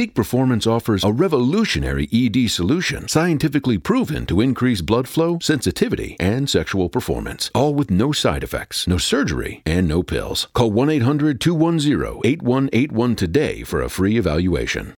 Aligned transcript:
Peak 0.00 0.14
Performance 0.14 0.66
offers 0.66 1.04
a 1.04 1.12
revolutionary 1.12 2.08
ED 2.10 2.50
solution 2.50 3.06
scientifically 3.06 3.76
proven 3.76 4.24
to 4.24 4.40
increase 4.40 4.80
blood 4.80 5.06
flow, 5.06 5.38
sensitivity, 5.42 6.16
and 6.18 6.48
sexual 6.48 6.88
performance, 6.88 7.50
all 7.54 7.74
with 7.74 7.90
no 7.90 8.10
side 8.10 8.42
effects, 8.42 8.86
no 8.86 8.96
surgery, 8.96 9.60
and 9.66 9.86
no 9.86 10.02
pills. 10.02 10.48
Call 10.54 10.70
1 10.70 10.88
800 10.88 11.38
210 11.38 12.22
8181 12.24 13.14
today 13.14 13.62
for 13.62 13.82
a 13.82 13.90
free 13.90 14.16
evaluation. 14.16 14.94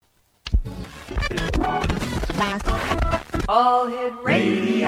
All 3.50 3.88
Hit 3.88 4.14
Radio. 4.22 4.88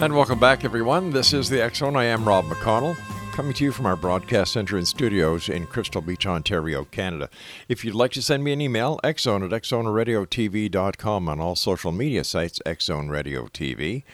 And 0.00 0.14
welcome 0.14 0.38
back, 0.38 0.64
everyone. 0.64 1.10
This 1.10 1.32
is 1.32 1.48
the 1.48 1.68
Zone. 1.74 1.96
I 1.96 2.04
am 2.04 2.24
Rob 2.24 2.44
McConnell, 2.44 2.96
coming 3.32 3.52
to 3.54 3.64
you 3.64 3.72
from 3.72 3.84
our 3.84 3.96
broadcast 3.96 4.52
center 4.52 4.76
and 4.76 4.86
studios 4.86 5.48
in 5.48 5.66
Crystal 5.66 6.00
Beach, 6.00 6.24
Ontario, 6.24 6.84
Canada. 6.84 7.28
If 7.68 7.84
you'd 7.84 7.96
like 7.96 8.12
to 8.12 8.22
send 8.22 8.44
me 8.44 8.52
an 8.52 8.60
email, 8.60 9.00
xzone 9.02 9.44
at 9.44 9.50
xzoneradiotv.com 9.50 11.28
on 11.28 11.40
all 11.40 11.56
social 11.56 11.90
media 11.90 12.22
sites, 12.22 12.60
Xzone 12.64 13.10
Radio 13.10 13.46
TV. 13.46 14.04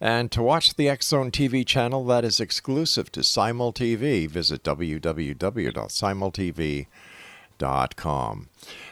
And 0.00 0.32
to 0.32 0.42
watch 0.42 0.74
the 0.74 0.92
Zone 1.00 1.30
TV 1.30 1.64
channel 1.64 2.04
that 2.06 2.24
is 2.24 2.40
exclusive 2.40 3.12
to 3.12 3.22
Simul 3.22 3.72
TV, 3.72 4.28
visit 4.28 4.64
www.simultv.com. 4.64 6.86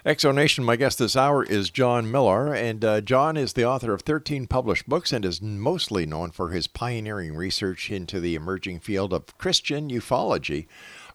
Exonation, 0.07 0.65
my 0.65 0.77
guest 0.77 0.99
this 0.99 1.17
hour 1.17 1.43
is 1.43 1.71
John 1.71 2.07
Milor, 2.07 2.57
and 2.57 2.85
uh, 2.85 3.01
John 3.01 3.37
is 3.37 3.53
the 3.53 3.65
author 3.65 3.93
of 3.93 4.03
13 4.03 4.47
published 4.47 4.89
books 4.89 5.13
and 5.13 5.25
is 5.25 5.43
mostly 5.43 6.07
known 6.07 6.31
for 6.31 6.51
his 6.51 6.67
pioneering 6.67 7.35
research 7.35 7.91
into 7.91 8.21
the 8.21 8.35
emerging 8.35 8.81
field 8.81 9.13
of 9.13 9.37
Christian 9.39 9.91
ufology, 9.91 10.67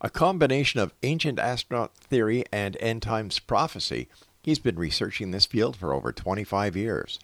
a 0.02 0.10
combination 0.10 0.80
of 0.80 0.94
ancient 1.04 1.40
astronaut 1.40 1.96
theory 1.96 2.44
and 2.52 2.78
end 2.80 3.02
times 3.02 3.40
prophecy. 3.40 4.10
He's 4.42 4.60
been 4.60 4.76
researching 4.76 5.32
this 5.32 5.46
field 5.46 5.78
for 5.78 5.94
over 5.94 6.12
25 6.12 6.76
years. 6.76 7.20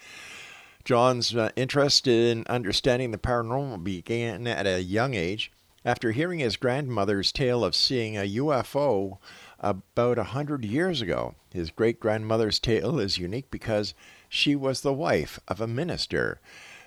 John's 0.86 1.36
uh, 1.36 1.49
interest 1.55 2.08
in 2.08 2.45
understanding 2.49 3.11
the 3.11 3.17
paranormal 3.17 3.83
began 3.83 4.47
at 4.47 4.66
a 4.66 4.81
young 4.81 5.14
age 5.14 5.52
after 5.86 6.11
hearing 6.11 6.39
his 6.39 6.58
grandmother's 6.58 7.31
tale 7.31 7.64
of 7.64 7.75
seeing 7.75 8.17
a 8.17 8.36
UFO 8.38 9.17
about 9.59 10.17
a 10.17 10.25
hundred 10.25 10.65
years 10.65 11.02
ago. 11.02 11.35
His 11.53 11.71
great 11.71 11.99
grandmother's 11.99 12.59
tale 12.59 12.99
is 12.99 13.17
unique 13.17 13.52
because 13.52 13.93
she 14.27 14.55
was 14.55 14.81
the 14.81 14.93
wife 14.93 15.39
of 15.47 15.59
a 15.59 15.67
minister. 15.67 16.39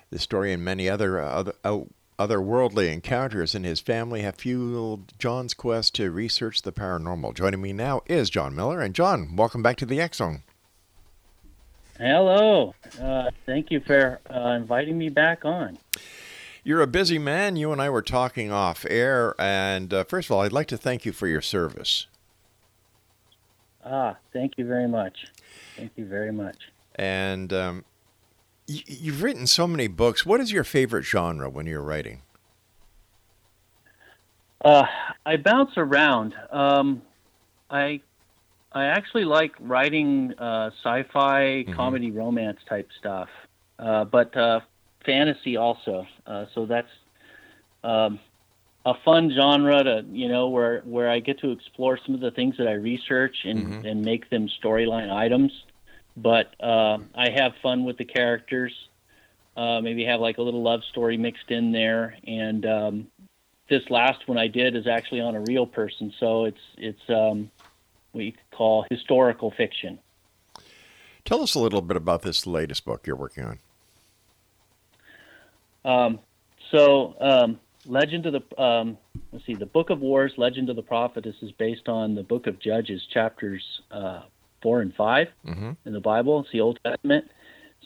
The 0.09 0.19
story 0.19 0.53
and 0.53 0.63
many 0.63 0.89
other 0.89 1.19
other, 1.19 1.53
otherworldly 2.19 2.91
encounters 2.91 3.55
in 3.55 3.63
his 3.63 3.79
family 3.79 4.21
have 4.21 4.35
fueled 4.35 5.13
John's 5.17 5.53
quest 5.53 5.95
to 5.95 6.11
research 6.11 6.61
the 6.61 6.71
paranormal. 6.71 7.35
Joining 7.35 7.61
me 7.61 7.73
now 7.73 8.01
is 8.05 8.29
John 8.29 8.55
Milor. 8.55 8.83
And 8.83 8.95
John, 8.95 9.35
welcome 9.35 9.63
back 9.63 9.77
to 9.77 9.85
the 9.85 10.07
Zone. 10.13 10.43
Hello. 11.97 12.73
Uh, 13.01 13.29
thank 13.45 13.71
you 13.71 13.79
for 13.79 14.19
uh, 14.29 14.49
inviting 14.49 14.97
me 14.97 15.09
back 15.09 15.45
on. 15.45 15.77
You're 16.63 16.81
a 16.81 16.87
busy 16.87 17.19
man. 17.19 17.55
You 17.55 17.71
and 17.71 17.81
I 17.81 17.89
were 17.89 18.01
talking 18.01 18.51
off 18.51 18.85
air. 18.89 19.35
And 19.39 19.93
uh, 19.93 20.03
first 20.05 20.27
of 20.27 20.31
all, 20.31 20.41
I'd 20.41 20.53
like 20.53 20.67
to 20.67 20.77
thank 20.77 21.05
you 21.05 21.11
for 21.11 21.27
your 21.27 21.41
service. 21.41 22.07
Ah, 23.85 24.17
thank 24.31 24.53
you 24.57 24.65
very 24.65 24.87
much. 24.87 25.25
Thank 25.77 25.91
you 25.95 26.05
very 26.05 26.31
much. 26.31 26.57
And 26.95 27.51
um, 27.51 27.85
y- 28.67 28.83
you've 28.87 29.21
written 29.23 29.47
so 29.47 29.67
many 29.67 29.87
books. 29.87 30.25
What 30.25 30.39
is 30.39 30.51
your 30.51 30.63
favorite 30.63 31.03
genre 31.03 31.49
when 31.49 31.65
you're 31.65 31.81
writing? 31.81 32.21
Uh, 34.63 34.85
I 35.25 35.37
bounce 35.37 35.71
around. 35.75 36.33
Um, 36.51 37.01
I 37.69 38.01
I 38.71 38.85
actually 38.85 39.25
like 39.25 39.51
writing 39.59 40.33
uh, 40.37 40.71
sci-fi, 40.83 41.65
Mhm. 41.67 41.75
comedy, 41.75 42.11
romance 42.11 42.59
type 42.67 42.89
stuff, 42.97 43.29
uh, 43.79 44.05
but 44.05 44.35
uh, 44.37 44.61
fantasy 45.05 45.57
also. 45.57 46.07
Uh, 46.25 46.45
so 46.55 46.65
that's 46.65 46.87
um, 47.83 48.19
a 48.85 48.93
fun 49.05 49.31
genre 49.31 49.83
to 49.83 50.05
you 50.11 50.27
know 50.27 50.49
where 50.49 50.81
where 50.81 51.09
I 51.09 51.19
get 51.19 51.39
to 51.39 51.51
explore 51.51 51.97
some 52.05 52.15
of 52.15 52.21
the 52.21 52.31
things 52.31 52.57
that 52.57 52.67
I 52.67 52.73
research 52.73 53.35
and 53.45 53.67
Mhm. 53.67 53.85
and 53.85 54.01
make 54.01 54.29
them 54.29 54.49
storyline 54.61 55.09
items. 55.11 55.51
But 56.15 56.53
uh, 56.61 56.99
I 57.15 57.29
have 57.29 57.55
fun 57.61 57.85
with 57.85 57.97
the 57.97 58.05
characters. 58.05 58.73
Uh, 59.55 59.81
maybe 59.81 60.03
have 60.05 60.19
like 60.19 60.37
a 60.37 60.41
little 60.41 60.63
love 60.63 60.83
story 60.85 61.15
mixed 61.15 61.49
in 61.51 61.71
there, 61.71 62.17
and 62.25 62.65
um, 62.65 63.07
this 63.69 63.87
last 63.89 64.27
one 64.27 64.37
I 64.37 64.47
did 64.47 64.75
is 64.75 64.87
actually 64.87 65.21
on 65.21 65.35
a 65.35 65.39
real 65.39 65.65
person, 65.67 66.11
so 66.19 66.45
it's 66.45 66.61
it's 66.77 67.09
um, 67.09 67.51
what 68.11 68.25
you 68.25 68.31
could 68.31 68.51
call 68.51 68.85
historical 68.89 69.51
fiction. 69.51 69.99
Tell 71.23 71.41
us 71.41 71.55
a 71.55 71.59
little 71.59 71.81
bit 71.81 71.95
about 71.95 72.23
this 72.23 72.45
latest 72.45 72.83
book 72.83 73.07
you're 73.07 73.15
working 73.15 73.45
on. 73.45 73.59
Um, 75.85 76.19
so, 76.71 77.15
um, 77.19 77.59
Legend 77.85 78.25
of 78.25 78.33
the 78.33 78.61
um, 78.61 78.97
let's 79.31 79.45
see, 79.45 79.55
the 79.55 79.65
Book 79.65 79.89
of 79.89 79.99
Wars, 79.99 80.33
Legend 80.37 80.69
of 80.69 80.75
the 80.75 80.81
Prophetess 80.83 81.35
is 81.41 81.51
based 81.51 81.89
on 81.89 82.15
the 82.15 82.23
Book 82.23 82.47
of 82.47 82.59
Judges, 82.59 83.05
chapters 83.05 83.81
uh, 83.91 84.21
four 84.61 84.81
and 84.81 84.93
5 84.95 85.27
Mm-hmm. 85.45 85.71
in 85.85 85.93
the 85.93 85.99
Bible. 85.99 86.39
It's 86.41 86.51
the 86.51 86.61
Old 86.61 86.79
Testament. 86.83 87.29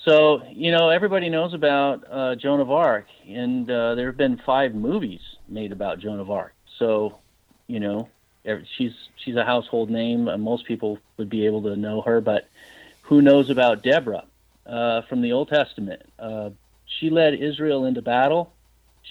So, 0.06 0.44
you 0.52 0.72
know, 0.72 0.90
everybody 0.90 1.30
knows 1.30 1.54
about 1.56 2.04
uh, 2.10 2.36
Joan 2.36 2.60
of 2.60 2.70
Arc, 2.70 3.08
and 3.28 3.70
uh, 3.70 3.96
there 3.96 4.06
have 4.06 4.18
been 4.18 4.38
five 4.46 4.76
movies 4.76 5.22
made 5.50 5.72
about 5.72 6.00
Joan 6.00 6.20
of 6.20 6.30
Arc. 6.30 6.54
So, 6.78 7.18
you 7.66 7.80
know, 7.80 8.08
she's 8.78 8.94
she's 9.18 9.36
a 9.36 9.44
household 9.44 9.90
name. 9.90 10.28
Uh, 10.28 10.38
most 10.38 10.66
people 10.66 11.00
would 11.18 11.30
be 11.30 11.46
able 11.48 11.64
to 11.64 11.76
know 11.76 12.02
her, 12.02 12.22
but 12.22 12.48
who 13.02 13.22
knows 13.22 13.50
about 13.50 13.82
Deborah 13.82 14.26
uh, 14.68 15.02
from 15.04 15.22
the 15.22 15.32
Old 15.32 15.50
Testament? 15.50 16.04
Uh, 16.20 16.52
she 16.86 17.10
led 17.10 17.34
Israel 17.34 17.86
into 17.86 18.02
battle. 18.04 18.54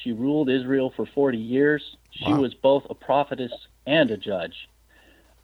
She 0.02 0.12
ruled 0.12 0.48
Israel 0.50 0.92
for 0.96 1.06
40 1.06 1.38
years. 1.38 1.82
She 2.10 2.32
Wow. 2.32 2.40
was 2.40 2.54
both 2.54 2.86
a 2.90 2.94
prophetess 2.94 3.52
and 3.86 4.10
a 4.10 4.16
judge. 4.16 4.68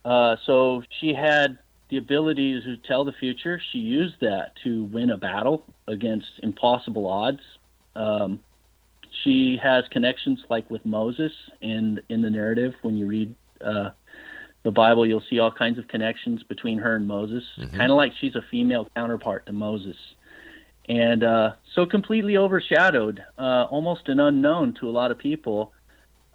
Uh, 0.05 0.37
so 0.47 0.83
she 1.01 1.15
had 1.15 1.59
the 1.89 1.97
ability 1.99 2.61
to 2.63 2.77
tell 2.79 3.05
the 3.05 3.13
future. 3.13 3.61
She 3.71 3.79
used 3.79 4.19
that 4.21 4.53
to 4.65 4.85
win 4.85 5.11
a 5.11 5.17
battle 5.17 5.65
against 5.87 6.27
impossible 6.43 7.07
odds. 7.07 7.41
Um, 7.95 8.41
she 9.23 9.59
has 9.63 9.85
connections 9.91 10.43
like 10.49 10.69
with 10.71 10.85
Moses 10.87 11.33
in 11.61 12.01
in 12.09 12.23
the 12.23 12.31
narrative. 12.31 12.75
When 12.83 12.97
you 12.97 13.07
read 13.07 13.35
uh, 13.61 13.91
the 14.63 14.71
Bible, 14.71 15.07
you'll 15.07 15.23
see 15.29 15.39
all 15.39 15.53
kinds 15.53 15.79
of 15.79 15.87
connections 15.89 16.43
between 16.45 16.79
her 16.79 16.97
and 16.97 17.07
Moses. 17.07 17.45
Kind 17.77 17.91
of 17.93 17.97
like 17.97 18.13
she's 18.21 18.35
a 18.37 18.43
female 18.51 18.89
counterpart 18.97 19.45
to 19.47 19.53
Moses, 19.53 19.97
and 20.89 21.23
uh, 21.23 21.53
so 21.75 21.87
completely 21.87 22.37
overshadowed, 22.37 23.23
uh, 23.39 23.67
almost 23.71 24.09
an 24.09 24.21
unknown 24.21 24.75
to 24.81 24.89
a 24.89 24.91
lot 24.91 25.11
of 25.11 25.19
people. 25.19 25.73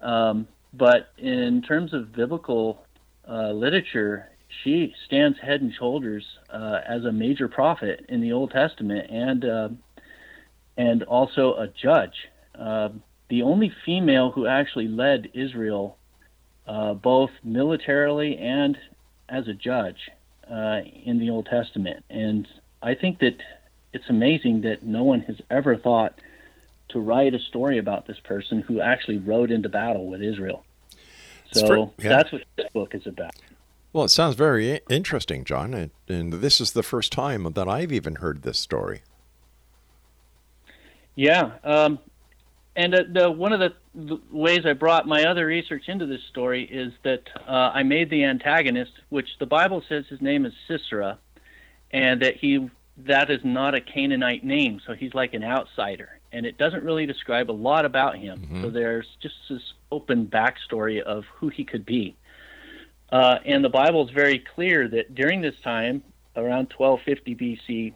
Um, 0.00 0.48
but 0.72 1.08
in 1.18 1.62
terms 1.62 1.92
of 1.92 2.12
biblical 2.12 2.84
uh, 3.28 3.50
literature, 3.52 4.28
she 4.62 4.94
stands 5.06 5.38
head 5.38 5.60
and 5.60 5.72
shoulders 5.74 6.24
uh, 6.50 6.80
as 6.86 7.04
a 7.04 7.12
major 7.12 7.48
prophet 7.48 8.06
in 8.08 8.20
the 8.20 8.32
Old 8.32 8.50
Testament 8.50 9.10
and 9.10 9.44
uh, 9.44 9.68
and 10.76 11.02
also 11.02 11.54
a 11.54 11.68
judge. 11.68 12.28
Uh, 12.58 12.90
the 13.28 13.42
only 13.42 13.72
female 13.84 14.30
who 14.30 14.46
actually 14.46 14.88
led 14.88 15.28
Israel, 15.34 15.98
uh, 16.66 16.94
both 16.94 17.30
militarily 17.44 18.38
and 18.38 18.78
as 19.28 19.48
a 19.48 19.54
judge, 19.54 20.10
in 20.48 21.18
the 21.18 21.28
Old 21.28 21.44
Testament. 21.44 22.02
And 22.08 22.48
I 22.82 22.94
think 22.94 23.18
that 23.18 23.36
it's 23.92 24.08
amazing 24.08 24.62
that 24.62 24.82
no 24.82 25.04
one 25.04 25.20
has 25.22 25.36
ever 25.50 25.76
thought 25.76 26.18
to 26.90 27.00
write 27.00 27.34
a 27.34 27.38
story 27.38 27.78
about 27.78 28.06
this 28.06 28.18
person 28.20 28.60
who 28.60 28.80
actually 28.80 29.18
rode 29.18 29.50
into 29.50 29.68
battle 29.68 30.06
with 30.06 30.22
Israel. 30.22 30.64
So 31.52 31.66
fr- 31.66 32.02
yeah. 32.02 32.08
that's 32.10 32.32
what 32.32 32.42
this 32.56 32.68
book 32.72 32.94
is 32.94 33.06
about. 33.06 33.32
Well, 33.92 34.04
it 34.04 34.10
sounds 34.10 34.34
very 34.34 34.80
interesting, 34.90 35.44
John, 35.44 35.72
and, 35.72 35.90
and 36.08 36.34
this 36.34 36.60
is 36.60 36.72
the 36.72 36.82
first 36.82 37.10
time 37.12 37.50
that 37.54 37.68
I've 37.68 37.92
even 37.92 38.16
heard 38.16 38.42
this 38.42 38.58
story. 38.58 39.02
Yeah, 41.14 41.52
um, 41.64 41.98
and 42.76 42.94
uh, 42.94 43.02
the 43.12 43.30
one 43.30 43.52
of 43.52 43.58
the, 43.58 43.72
the 43.94 44.20
ways 44.30 44.64
I 44.64 44.74
brought 44.74 45.08
my 45.08 45.24
other 45.24 45.46
research 45.46 45.88
into 45.88 46.06
this 46.06 46.22
story 46.30 46.62
is 46.64 46.92
that 47.02 47.22
uh, 47.48 47.72
I 47.74 47.82
made 47.82 48.08
the 48.08 48.24
antagonist, 48.24 48.92
which 49.08 49.28
the 49.40 49.46
Bible 49.46 49.82
says 49.88 50.04
his 50.06 50.20
name 50.20 50.46
is 50.46 50.52
Sisera, 50.68 51.18
and 51.90 52.22
that 52.22 52.36
he 52.36 52.70
that 53.06 53.30
is 53.30 53.40
not 53.44 53.74
a 53.74 53.80
Canaanite 53.80 54.44
name, 54.44 54.80
so 54.86 54.94
he's 54.94 55.14
like 55.14 55.34
an 55.34 55.44
outsider, 55.44 56.18
and 56.32 56.44
it 56.44 56.58
doesn't 56.58 56.82
really 56.82 57.06
describe 57.06 57.50
a 57.50 57.52
lot 57.52 57.84
about 57.84 58.16
him. 58.16 58.46
So 58.62 58.70
there's 58.70 59.06
just 59.20 59.34
this 59.48 59.62
open 59.90 60.26
backstory 60.26 61.00
of 61.00 61.24
who 61.36 61.48
he 61.48 61.64
could 61.64 61.86
be. 61.86 62.16
Uh, 63.10 63.38
and 63.46 63.64
the 63.64 63.70
Bible 63.70 64.06
is 64.06 64.10
very 64.10 64.38
clear 64.38 64.88
that 64.88 65.14
during 65.14 65.40
this 65.40 65.54
time, 65.62 66.02
around 66.36 66.72
1250 66.76 67.34
BC, 67.34 67.94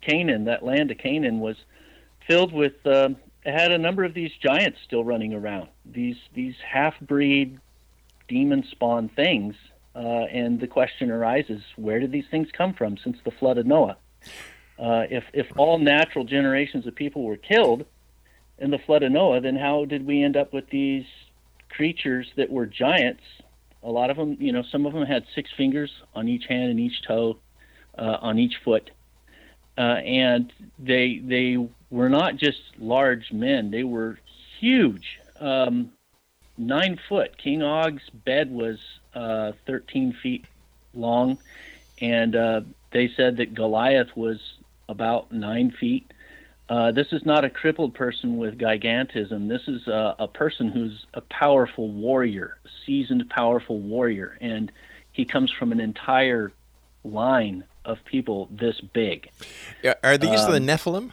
Canaan, 0.00 0.44
that 0.46 0.64
land 0.64 0.90
of 0.90 0.98
Canaan, 0.98 1.40
was 1.40 1.56
filled 2.26 2.52
with 2.52 2.74
it 2.86 3.16
had 3.44 3.72
a 3.72 3.78
number 3.78 4.04
of 4.04 4.14
these 4.14 4.32
giants 4.42 4.78
still 4.84 5.04
running 5.04 5.34
around. 5.34 5.68
These 5.84 6.16
these 6.34 6.54
half 6.66 6.98
breed 7.00 7.58
demon 8.28 8.64
spawn 8.70 9.08
things, 9.08 9.54
uh, 9.94 9.98
and 9.98 10.60
the 10.60 10.66
question 10.66 11.10
arises: 11.10 11.62
Where 11.76 12.00
did 12.00 12.12
these 12.12 12.26
things 12.30 12.48
come 12.52 12.74
from 12.74 12.96
since 12.98 13.18
the 13.24 13.30
flood 13.30 13.58
of 13.58 13.66
Noah? 13.66 13.96
Uh, 14.78 15.04
if 15.10 15.24
if 15.34 15.46
all 15.56 15.78
natural 15.78 16.24
generations 16.24 16.86
of 16.86 16.94
people 16.94 17.22
were 17.22 17.36
killed 17.36 17.84
in 18.58 18.70
the 18.70 18.78
flood 18.78 19.02
of 19.02 19.12
Noah, 19.12 19.40
then 19.40 19.56
how 19.56 19.84
did 19.84 20.06
we 20.06 20.22
end 20.22 20.36
up 20.36 20.52
with 20.52 20.70
these 20.70 21.04
creatures 21.68 22.26
that 22.36 22.50
were 22.50 22.66
giants? 22.66 23.22
A 23.82 23.90
lot 23.90 24.10
of 24.10 24.16
them, 24.16 24.36
you 24.40 24.52
know, 24.52 24.62
some 24.62 24.86
of 24.86 24.92
them 24.92 25.04
had 25.04 25.24
six 25.34 25.50
fingers 25.56 25.90
on 26.14 26.28
each 26.28 26.46
hand 26.46 26.70
and 26.70 26.80
each 26.80 27.02
toe, 27.06 27.38
uh, 27.96 28.18
on 28.20 28.38
each 28.38 28.56
foot, 28.64 28.90
uh, 29.76 29.80
and 29.80 30.52
they 30.78 31.18
they 31.18 31.68
were 31.90 32.08
not 32.08 32.36
just 32.36 32.60
large 32.78 33.32
men; 33.32 33.70
they 33.70 33.84
were 33.84 34.18
huge, 34.58 35.18
um, 35.40 35.92
nine 36.56 36.98
foot. 37.08 37.36
King 37.36 37.62
Og's 37.62 38.08
bed 38.10 38.50
was 38.50 38.78
uh, 39.14 39.52
13 39.66 40.14
feet 40.22 40.44
long, 40.94 41.38
and 42.00 42.36
uh, 42.36 42.60
they 42.92 43.10
said 43.16 43.36
that 43.38 43.54
Goliath 43.54 44.16
was 44.16 44.38
about 44.88 45.32
nine 45.32 45.70
feet. 45.70 46.12
Uh, 46.68 46.92
this 46.92 47.12
is 47.12 47.24
not 47.24 47.44
a 47.44 47.50
crippled 47.50 47.94
person 47.94 48.36
with 48.36 48.58
gigantism. 48.58 49.48
This 49.48 49.66
is 49.66 49.88
a, 49.88 50.14
a 50.20 50.28
person 50.28 50.68
who's 50.68 51.04
a 51.14 51.20
powerful 51.20 51.88
warrior, 51.88 52.58
seasoned, 52.86 53.28
powerful 53.28 53.80
warrior, 53.80 54.38
and 54.40 54.70
he 55.12 55.24
comes 55.24 55.50
from 55.50 55.72
an 55.72 55.80
entire 55.80 56.52
line 57.02 57.64
of 57.84 58.04
people 58.04 58.48
this 58.52 58.80
big. 58.80 59.30
Are 60.04 60.16
these 60.16 60.46
the 60.46 60.60
Nephilim? 60.60 61.10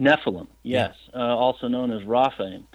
Nephilim, 0.00 0.48
yes, 0.62 0.94
uh, 1.14 1.18
also 1.18 1.68
known 1.68 1.90
as 1.90 2.02
Rephaim. 2.04 2.66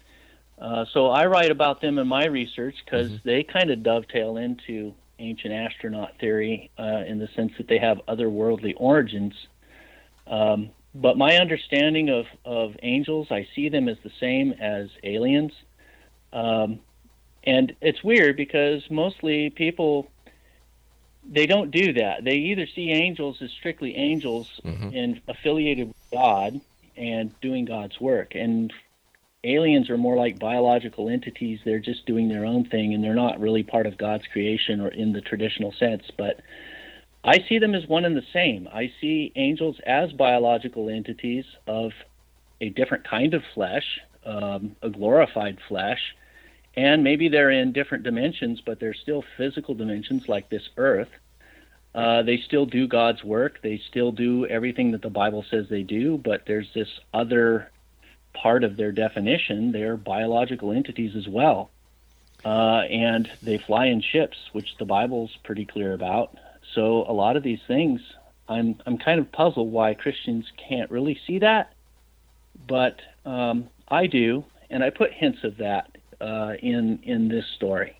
Uh, 0.59 0.85
so 0.91 1.07
I 1.07 1.25
write 1.25 1.51
about 1.51 1.81
them 1.81 1.97
in 1.97 2.07
my 2.07 2.25
research 2.25 2.75
because 2.83 3.11
they 3.23 3.43
kind 3.43 3.71
of 3.71 3.81
dovetail 3.81 4.37
into 4.37 4.93
ancient 5.19 5.53
astronaut 5.53 6.13
theory 6.19 6.71
uh, 6.79 7.03
in 7.05 7.19
the 7.19 7.27
sense 7.35 7.53
that 7.57 7.67
they 7.67 7.77
have 7.77 8.01
otherworldly 8.07 8.73
origins. 8.77 9.33
Um, 10.27 10.69
but 10.95 11.17
my 11.17 11.37
understanding 11.37 12.09
of, 12.09 12.25
of 12.45 12.75
angels, 12.81 13.27
I 13.31 13.47
see 13.55 13.69
them 13.69 13.87
as 13.87 13.97
the 14.03 14.11
same 14.19 14.53
as 14.53 14.89
aliens. 15.03 15.51
Um, 16.33 16.79
and 17.43 17.75
it's 17.81 18.03
weird 18.03 18.37
because 18.37 18.83
mostly 18.89 19.49
people 19.49 20.09
they 21.31 21.45
don't 21.45 21.69
do 21.69 21.93
that. 21.93 22.23
They 22.23 22.35
either 22.35 22.65
see 22.65 22.91
angels 22.91 23.41
as 23.41 23.51
strictly 23.51 23.95
angels 23.95 24.47
and 24.95 25.21
affiliated 25.27 25.87
with 25.89 26.11
God 26.11 26.59
and 26.97 27.39
doing 27.39 27.65
God's 27.65 27.99
work, 28.01 28.35
and 28.35 28.73
aliens 29.43 29.89
are 29.89 29.97
more 29.97 30.15
like 30.15 30.39
biological 30.39 31.09
entities. 31.09 31.59
They're 31.63 31.79
just 31.79 32.05
doing 32.05 32.27
their 32.27 32.45
own 32.45 32.65
thing, 32.65 32.93
and 32.93 33.03
they're 33.03 33.13
not 33.13 33.39
really 33.39 33.63
part 33.63 33.85
of 33.85 33.97
God's 33.97 34.25
creation 34.31 34.81
or 34.81 34.89
in 34.89 35.13
the 35.13 35.21
traditional 35.21 35.73
sense. 35.73 36.03
But 36.17 36.41
I 37.23 37.39
see 37.47 37.59
them 37.59 37.75
as 37.75 37.87
one 37.87 38.05
and 38.05 38.15
the 38.15 38.23
same. 38.33 38.67
I 38.71 38.91
see 38.99 39.31
angels 39.35 39.77
as 39.85 40.11
biological 40.13 40.89
entities 40.89 41.45
of 41.67 41.91
a 42.61 42.69
different 42.69 43.07
kind 43.07 43.33
of 43.33 43.43
flesh, 43.53 43.99
um, 44.25 44.75
a 44.81 44.89
glorified 44.89 45.57
flesh, 45.67 45.99
and 46.75 47.03
maybe 47.03 47.29
they're 47.29 47.51
in 47.51 47.71
different 47.71 48.03
dimensions, 48.03 48.61
but 48.65 48.79
they're 48.79 48.93
still 48.93 49.23
physical 49.37 49.73
dimensions 49.73 50.23
like 50.27 50.49
this 50.49 50.69
earth. 50.77 51.09
Uh, 51.95 52.21
they 52.21 52.37
still 52.45 52.65
do 52.65 52.87
God's 52.87 53.23
work. 53.23 53.59
They 53.63 53.81
still 53.89 54.11
do 54.11 54.45
everything 54.45 54.91
that 54.91 55.01
the 55.01 55.09
Bible 55.09 55.43
says 55.49 55.65
they 55.69 55.81
do, 55.81 56.17
but 56.23 56.43
there's 56.45 56.67
this 56.75 56.87
other 57.13 57.71
part 58.33 58.63
of 58.63 58.77
their 58.77 58.91
definition. 58.91 59.71
They're 59.71 59.97
biological 59.97 60.71
entities 60.71 61.15
as 61.15 61.27
well. 61.27 61.69
Uh, 62.45 62.83
and 62.89 63.29
they 63.43 63.57
fly 63.57 63.87
in 63.87 64.01
ships, 64.01 64.37
which 64.53 64.77
the 64.77 64.85
Bible's 64.85 65.37
pretty 65.43 65.65
clear 65.65 65.93
about. 65.93 66.37
So 66.73 67.03
a 67.07 67.13
lot 67.13 67.35
of 67.35 67.43
these 67.43 67.59
things, 67.67 68.01
I'm 68.47 68.79
I'm 68.85 68.97
kind 68.97 69.19
of 69.19 69.31
puzzled 69.31 69.71
why 69.71 69.93
Christians 69.93 70.45
can't 70.55 70.89
really 70.89 71.19
see 71.27 71.39
that, 71.39 71.73
but 72.67 73.01
um, 73.25 73.67
I 73.89 74.07
do, 74.07 74.45
and 74.69 74.83
I 74.83 74.89
put 74.89 75.11
hints 75.11 75.43
of 75.43 75.57
that 75.57 75.97
uh, 76.21 76.53
in 76.61 76.99
in 77.03 77.27
this 77.27 77.45
story. 77.55 77.99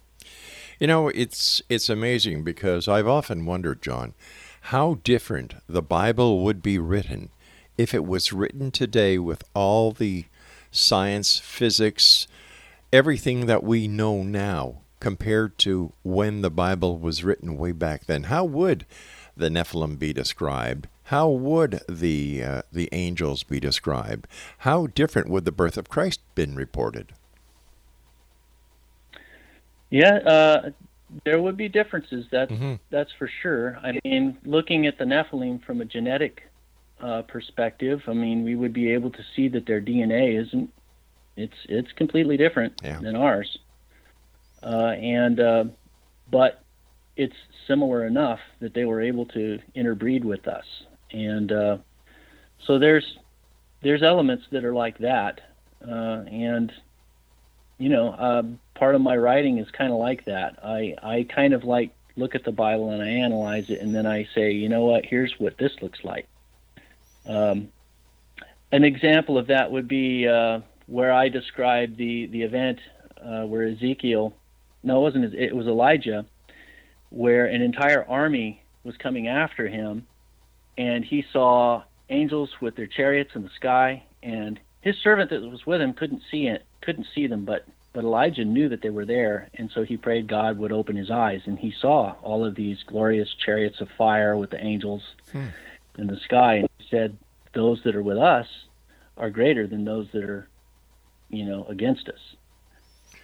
You 0.80 0.88
know, 0.88 1.10
it's 1.10 1.62
it's 1.68 1.90
amazing 1.90 2.44
because 2.44 2.88
I've 2.88 3.08
often 3.08 3.46
wondered, 3.46 3.82
John, 3.82 4.14
how 4.62 5.00
different 5.04 5.56
the 5.68 5.82
Bible 5.82 6.44
would 6.44 6.62
be 6.62 6.78
written 6.78 7.30
if 7.80 7.94
it 7.94 8.04
was 8.06 8.34
written 8.34 8.72
today 8.72 9.18
with 9.18 9.42
all 9.54 9.94
the 9.94 10.26
science, 10.70 11.40
physics, 11.40 12.28
everything 12.92 13.46
that 13.46 13.64
we 13.64 13.88
know 13.88 14.22
now 14.22 14.82
compared 15.00 15.58
to 15.58 15.94
when 16.04 16.42
the 16.42 16.50
Bible 16.50 16.98
was 16.98 17.24
written 17.24 17.56
way 17.56 17.72
back 17.72 18.06
then. 18.06 18.24
How 18.24 18.44
would 18.44 18.86
the 19.38 19.48
Nephilim 19.48 19.98
be 19.98 20.12
described? 20.12 20.90
How 21.04 21.30
would 21.30 21.80
the 21.88 22.44
uh, 22.44 22.62
the 22.70 22.90
angels 22.92 23.44
be 23.44 23.62
described? 23.62 24.28
How 24.60 24.88
different 24.88 25.30
would 25.30 25.46
the 25.46 25.52
birth 25.54 25.78
of 25.78 25.88
Christ 25.88 26.20
been 26.36 26.56
reported? 26.56 27.14
Yeah, 29.90 30.16
uh, 30.18 30.70
there 31.24 31.42
would 31.42 31.56
be 31.56 31.70
differences. 31.70 32.26
That's 32.30 32.52
Mm-hmm. 32.52 32.74
that's 32.90 33.14
for 33.18 33.30
sure. 33.42 33.80
I 33.82 33.98
mean, 34.04 34.38
looking 34.44 34.86
at 34.86 34.98
the 34.98 35.06
Nephilim 35.06 35.64
from 35.64 35.80
a 35.80 35.86
genetic 35.86 36.49
uh, 37.02 37.22
perspective, 37.24 38.02
I 38.08 38.14
mean, 38.14 38.44
we 38.44 38.56
would 38.56 38.74
be 38.74 38.92
able 38.94 39.12
to 39.12 39.24
see 39.36 39.48
that 39.50 39.66
their 39.66 39.82
DNA 39.82 40.40
isn't. 40.42 40.72
It's 41.36 41.56
it's 41.70 41.92
completely 41.94 42.38
different 42.38 42.74
Yeah. 42.84 43.00
than 43.00 43.16
ours, 43.16 43.58
uh, 44.62 44.94
and 45.00 45.40
uh, 45.40 45.64
but 46.30 46.64
it's 47.16 47.36
similar 47.68 48.06
enough 48.06 48.40
that 48.60 48.74
they 48.74 48.86
were 48.86 49.02
able 49.02 49.26
to 49.28 49.60
interbreed 49.74 50.26
with 50.26 50.48
us, 50.48 50.66
and 51.12 51.52
uh, 51.52 51.78
so 52.66 52.78
there's 52.78 53.18
there's 53.82 54.04
elements 54.04 54.44
that 54.52 54.66
are 54.66 54.74
like 54.74 54.98
that, 54.98 55.40
uh, 55.88 56.24
and 56.30 56.74
you 57.78 57.88
know, 57.88 58.14
um, 58.18 58.60
part 58.76 58.96
of 58.96 59.02
my 59.02 59.16
writing 59.16 59.58
is 59.60 59.72
kind 59.72 59.94
of 59.94 60.00
like 60.00 60.26
that. 60.26 60.60
I 60.64 60.96
I 61.02 61.26
kind 61.34 61.54
of 61.54 61.64
like 61.64 61.92
look 62.18 62.36
at 62.36 62.44
the 62.44 62.52
Bible 62.52 62.92
and 62.92 63.02
I 63.02 63.08
analyze 63.08 63.70
it, 63.70 63.80
and 63.80 63.96
then 63.96 64.06
I 64.06 64.28
say, 64.36 64.52
you 64.52 64.68
know 64.68 64.84
what? 64.84 65.06
Here's 65.06 65.34
what 65.40 65.58
this 65.58 65.72
looks 65.82 66.04
like. 66.04 66.28
Um, 67.30 67.70
an 68.72 68.84
example 68.84 69.38
of 69.38 69.48
that 69.48 69.72
would 69.72 69.88
be 69.88 70.28
uh, 70.28 70.62
where 70.88 71.14
I 71.14 71.30
described 71.30 71.98
the 71.98 72.26
the 72.28 72.42
event 72.42 72.80
uh, 73.24 73.44
where 73.44 73.64
Ezekiel, 73.64 74.34
no, 74.84 74.98
it 74.98 75.02
wasn't. 75.02 75.34
It 75.36 75.56
was 75.56 75.68
Elijah, 75.68 76.26
where 77.10 77.46
an 77.46 77.62
entire 77.62 78.04
army 78.04 78.64
was 78.84 78.98
coming 78.98 79.28
after 79.28 79.68
him, 79.68 80.08
and 80.78 81.06
he 81.06 81.24
saw 81.32 81.84
angels 82.10 82.50
with 82.62 82.76
their 82.76 82.88
chariots 82.88 83.32
in 83.36 83.44
the 83.44 83.50
sky, 83.56 84.04
and 84.24 84.60
his 84.82 84.96
servant 84.98 85.30
that 85.30 85.42
was 85.42 85.66
with 85.66 85.82
him 85.82 85.94
couldn't 85.94 86.24
see 86.32 86.48
it, 86.48 86.66
couldn't 86.82 87.08
see 87.14 87.28
them, 87.28 87.46
but 87.46 87.66
but 87.94 88.04
Elijah 88.04 88.46
knew 88.46 88.70
that 88.70 88.82
they 88.82 88.90
were 88.90 89.06
there, 89.06 89.50
and 89.56 89.70
so 89.72 89.84
he 89.84 89.98
prayed 89.98 90.28
God 90.28 90.58
would 90.58 90.72
open 90.72 90.96
his 90.96 91.12
eyes, 91.12 91.42
and 91.46 91.60
he 91.60 91.74
saw 91.80 92.16
all 92.24 92.46
of 92.46 92.56
these 92.56 92.84
glorious 92.84 93.30
chariots 93.34 93.82
of 93.82 93.90
fire 93.98 94.36
with 94.36 94.50
the 94.50 94.64
angels 94.64 95.04
in 96.00 96.08
the 96.08 96.18
sky, 96.18 96.56
and 96.56 96.70
he 96.78 96.86
said, 96.90 97.18
"Those 97.54 97.82
that 97.84 97.96
are 97.96 98.04
with 98.04 98.18
us 98.18 98.48
are 99.18 99.30
greater 99.30 99.68
than 99.68 99.86
those 99.86 100.08
that 100.14 100.24
are, 100.24 100.48
you 101.30 101.46
know, 101.46 101.66
against 101.66 102.10
us." 102.10 102.36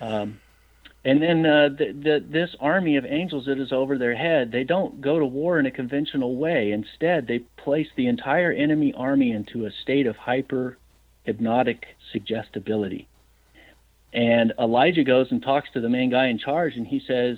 Um, 0.01 0.39
and 1.05 1.21
then 1.21 1.45
uh, 1.45 1.69
the, 1.69 1.91
the, 1.91 2.25
this 2.27 2.55
army 2.59 2.97
of 2.97 3.05
angels 3.05 3.45
that 3.45 3.59
is 3.59 3.71
over 3.71 3.97
their 3.97 4.15
head, 4.15 4.51
they 4.51 4.63
don't 4.63 5.01
go 5.01 5.19
to 5.19 5.25
war 5.25 5.59
in 5.59 5.67
a 5.67 5.71
conventional 5.71 6.35
way. 6.35 6.71
Instead, 6.71 7.27
they 7.27 7.39
place 7.57 7.87
the 7.95 8.07
entire 8.07 8.51
enemy 8.51 8.91
army 8.97 9.31
into 9.31 9.65
a 9.65 9.71
state 9.83 10.07
of 10.07 10.15
hyper 10.15 10.79
hypnotic 11.23 11.85
suggestibility. 12.11 13.07
And 14.13 14.53
Elijah 14.57 15.03
goes 15.03 15.27
and 15.29 15.43
talks 15.43 15.69
to 15.73 15.81
the 15.81 15.89
main 15.89 16.09
guy 16.09 16.27
in 16.27 16.39
charge, 16.39 16.75
and 16.75 16.87
he 16.87 16.99
says, 17.05 17.37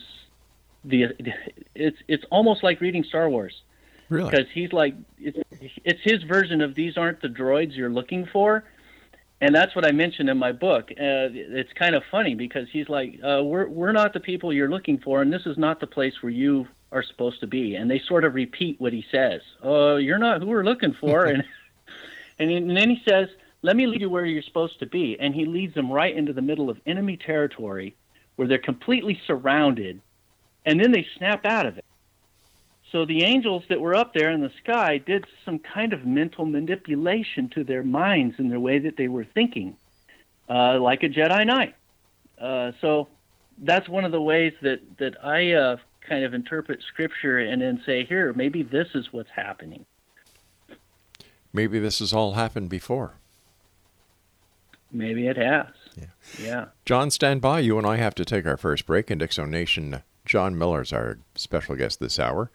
"the 0.85 1.07
It's 1.75 1.97
it's 2.07 2.23
almost 2.31 2.63
like 2.63 2.79
reading 2.79 3.03
Star 3.03 3.29
Wars 3.29 3.63
Really? 4.09 4.29
because 4.29 4.47
he's 4.53 4.71
like 4.71 4.95
it's, 5.19 5.37
it's 5.83 6.01
his 6.01 6.23
version 6.23 6.61
of 6.61 6.75
these 6.75 6.97
aren't 6.97 7.21
the 7.21 7.27
droids 7.27 7.75
you're 7.75 7.89
looking 7.89 8.25
for. 8.25 8.63
And 9.39 9.53
that's 9.53 9.75
what 9.75 9.85
i 9.85 9.91
mentioned 9.91 10.29
in 10.29 10.37
my 10.37 10.51
book. 10.51 10.89
Uh, 10.91 11.29
it's 11.31 11.71
kind 11.73 11.93
of 11.93 12.03
funny 12.09 12.33
because 12.33 12.67
he's 12.71 12.89
like 12.89 13.19
uh, 13.23 13.43
we're, 13.43 13.67
we're 13.67 13.91
not 13.91 14.13
the 14.13 14.19
people 14.19 14.51
you're 14.51 14.69
looking 14.69 14.97
for 14.97 15.21
and 15.21 15.31
this 15.31 15.45
is 15.45 15.57
not 15.57 15.79
the 15.79 15.87
place 15.87 16.21
where 16.21 16.31
you 16.31 16.67
are 16.91 17.03
supposed 17.03 17.41
to 17.41 17.47
be. 17.47 17.75
And 17.75 17.91
they 17.91 17.99
sort 17.99 18.23
of 18.23 18.33
repeat 18.33 18.79
what 18.79 18.93
he 18.93 19.05
says. 19.11 19.41
Oh 19.61 19.97
you're 19.97 20.17
not 20.17 20.41
who 20.41 20.47
we're 20.47 20.63
looking 20.63 20.93
for. 20.93 21.25
And 22.39 22.51
and, 22.51 22.69
and 22.69 22.77
then 22.77 22.89
he 22.91 23.01
says 23.07 23.29
let 23.63 23.75
me 23.75 23.87
lead 23.87 24.01
you 24.01 24.09
where 24.09 24.25
you're 24.25 24.43
supposed 24.43 24.79
to 24.79 24.85
be. 24.85 25.19
And 25.19 25.33
he 25.33 25.45
leads 25.45 25.73
them 25.73 25.91
right 25.91 26.15
into 26.15 26.31
the 26.31 26.41
middle 26.41 26.69
of 26.69 26.79
enemy 26.85 27.17
territory 27.17 27.95
where 28.35 28.47
they're 28.47 28.59
completely 28.59 29.19
surrounded. 29.25 29.99
And 30.65 30.79
then 30.79 30.91
they 30.91 31.07
snap 31.17 31.45
out 31.45 31.65
of 31.65 31.77
it 31.77 31.85
so 32.91 33.05
the 33.05 33.23
angels 33.23 33.63
that 33.69 33.81
were 33.81 33.95
up 33.95 34.13
there 34.13 34.31
in 34.31 34.41
the 34.41 34.51
sky 34.63 34.97
did 34.97 35.25
some 35.43 35.59
kind 35.59 35.93
of 35.93 36.05
mental 36.05 36.45
manipulation 36.45 37.49
to 37.49 37.63
their 37.63 37.83
minds 37.83 38.35
and 38.37 38.51
their 38.51 38.59
way 38.59 38.79
that 38.79 38.97
they 38.97 39.07
were 39.07 39.25
thinking, 39.25 39.75
uh, 40.49 40.79
like 40.79 41.03
a 41.03 41.09
Jedi 41.09 41.45
Knight. 41.45 41.75
Uh, 42.39 42.71
so 42.79 43.07
that's 43.57 43.89
one 43.89 44.05
of 44.05 44.11
the 44.11 44.21
ways 44.21 44.53
that 44.61 44.79
that 44.99 45.23
I 45.23 45.53
uh, 45.53 45.77
kind 46.07 46.23
of 46.23 46.33
interpret 46.33 46.81
Scripture 46.87 47.39
and 47.39 47.61
then 47.61 47.81
say, 47.85 48.05
here, 48.05 48.33
maybe 48.33 48.63
this 48.63 48.87
is 48.93 49.11
what's 49.11 49.29
happening. 49.29 49.85
Maybe 51.51 51.79
this 51.79 51.99
has 51.99 52.13
all 52.13 52.33
happened 52.33 52.69
before. 52.69 53.13
Maybe 54.91 55.27
it 55.27 55.37
has. 55.37 55.67
Yeah. 55.95 56.05
Yeah. 56.39 56.65
John, 56.85 57.11
stand 57.11 57.41
by. 57.41 57.59
You 57.59 57.77
and 57.77 57.87
I 57.87 57.97
have 57.97 58.15
to 58.15 58.25
take 58.25 58.45
our 58.45 58.57
first 58.57 58.85
break. 58.85 59.11
In 59.11 59.17
Dixon 59.17 59.49
Nation, 59.51 60.03
John 60.27 60.55
Milor 60.55 60.81
is 60.83 60.93
our 60.93 61.17
special 61.35 61.75
guest 61.75 61.99
this 61.99 62.19
hour. 62.19 62.51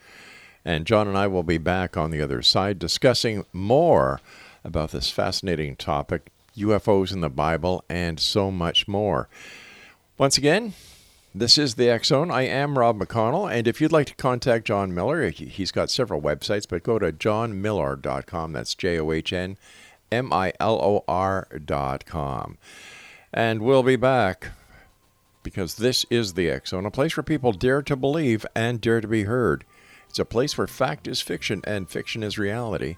And 0.64 0.86
John 0.86 1.08
and 1.08 1.18
I 1.18 1.26
will 1.26 1.42
be 1.42 1.58
back 1.58 1.96
on 1.96 2.10
the 2.10 2.22
other 2.22 2.42
side 2.42 2.78
discussing 2.78 3.44
more 3.52 4.20
about 4.64 4.92
this 4.92 5.10
fascinating 5.10 5.74
topic 5.74 6.30
UFOs 6.56 7.12
in 7.12 7.20
the 7.20 7.28
Bible 7.30 7.84
and 7.88 8.20
so 8.20 8.50
much 8.50 8.86
more. 8.86 9.28
Once 10.18 10.38
again, 10.38 10.74
this 11.34 11.56
is 11.56 11.74
the 11.74 11.98
Zone. 12.04 12.30
I 12.30 12.42
am 12.42 12.78
Rob 12.78 12.98
McConnell, 13.00 13.50
and 13.50 13.66
if 13.66 13.80
you'd 13.80 13.90
like 13.90 14.06
to 14.08 14.14
contact 14.14 14.66
John 14.66 14.92
Milor, 14.92 15.32
he- 15.32 15.46
he's 15.46 15.72
got 15.72 15.90
several 15.90 16.20
websites, 16.20 16.66
but 16.68 16.82
go 16.82 16.98
to 16.98 17.10
johnmilor.com. 17.10 18.52
That's 18.52 18.74
J 18.74 19.00
O 19.00 19.10
H 19.10 19.32
N 19.32 19.56
M 20.12 20.32
I 20.32 20.52
L 20.60 20.74
O 20.74 21.04
R.com. 21.08 22.58
And 23.32 23.62
we'll 23.62 23.82
be 23.82 23.96
back 23.96 24.48
because 25.42 25.76
this 25.76 26.04
is 26.10 26.34
the 26.34 26.50
X 26.50 26.70
Zone, 26.70 26.86
a 26.86 26.90
place 26.90 27.16
where 27.16 27.24
people 27.24 27.52
dare 27.52 27.82
to 27.82 27.96
believe 27.96 28.46
and 28.54 28.80
dare 28.80 29.00
to 29.00 29.08
be 29.08 29.24
heard. 29.24 29.64
It's 30.08 30.18
a 30.18 30.24
place 30.24 30.58
where 30.58 30.66
fact 30.66 31.08
is 31.08 31.20
fiction 31.20 31.62
and 31.64 31.88
fiction 31.88 32.22
is 32.22 32.38
reality. 32.38 32.96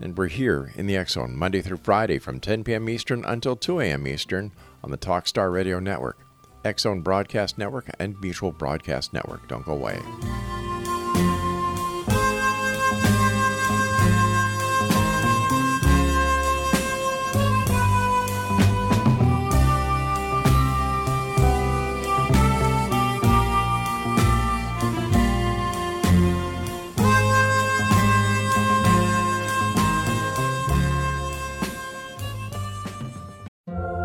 And 0.00 0.16
we're 0.16 0.28
here 0.28 0.72
in 0.76 0.86
the 0.86 0.96
X 0.96 1.14
Zone 1.14 1.36
Monday 1.36 1.60
through 1.60 1.78
Friday 1.78 2.18
from 2.18 2.40
10 2.40 2.62
p.m. 2.64 2.88
Eastern 2.88 3.24
until 3.24 3.56
2 3.56 3.80
a.m. 3.80 4.06
Eastern 4.06 4.52
on 4.84 4.90
the 4.90 4.98
Talkstar 4.98 5.52
Radio 5.52 5.80
Network, 5.80 6.18
X 6.64 6.82
Zone 6.82 7.00
Broadcast 7.00 7.58
Network, 7.58 7.90
and 7.98 8.20
Mutual 8.20 8.52
Broadcast 8.52 9.12
Network. 9.12 9.48
Don't 9.48 9.64
go 9.64 9.72
away. 9.72 9.98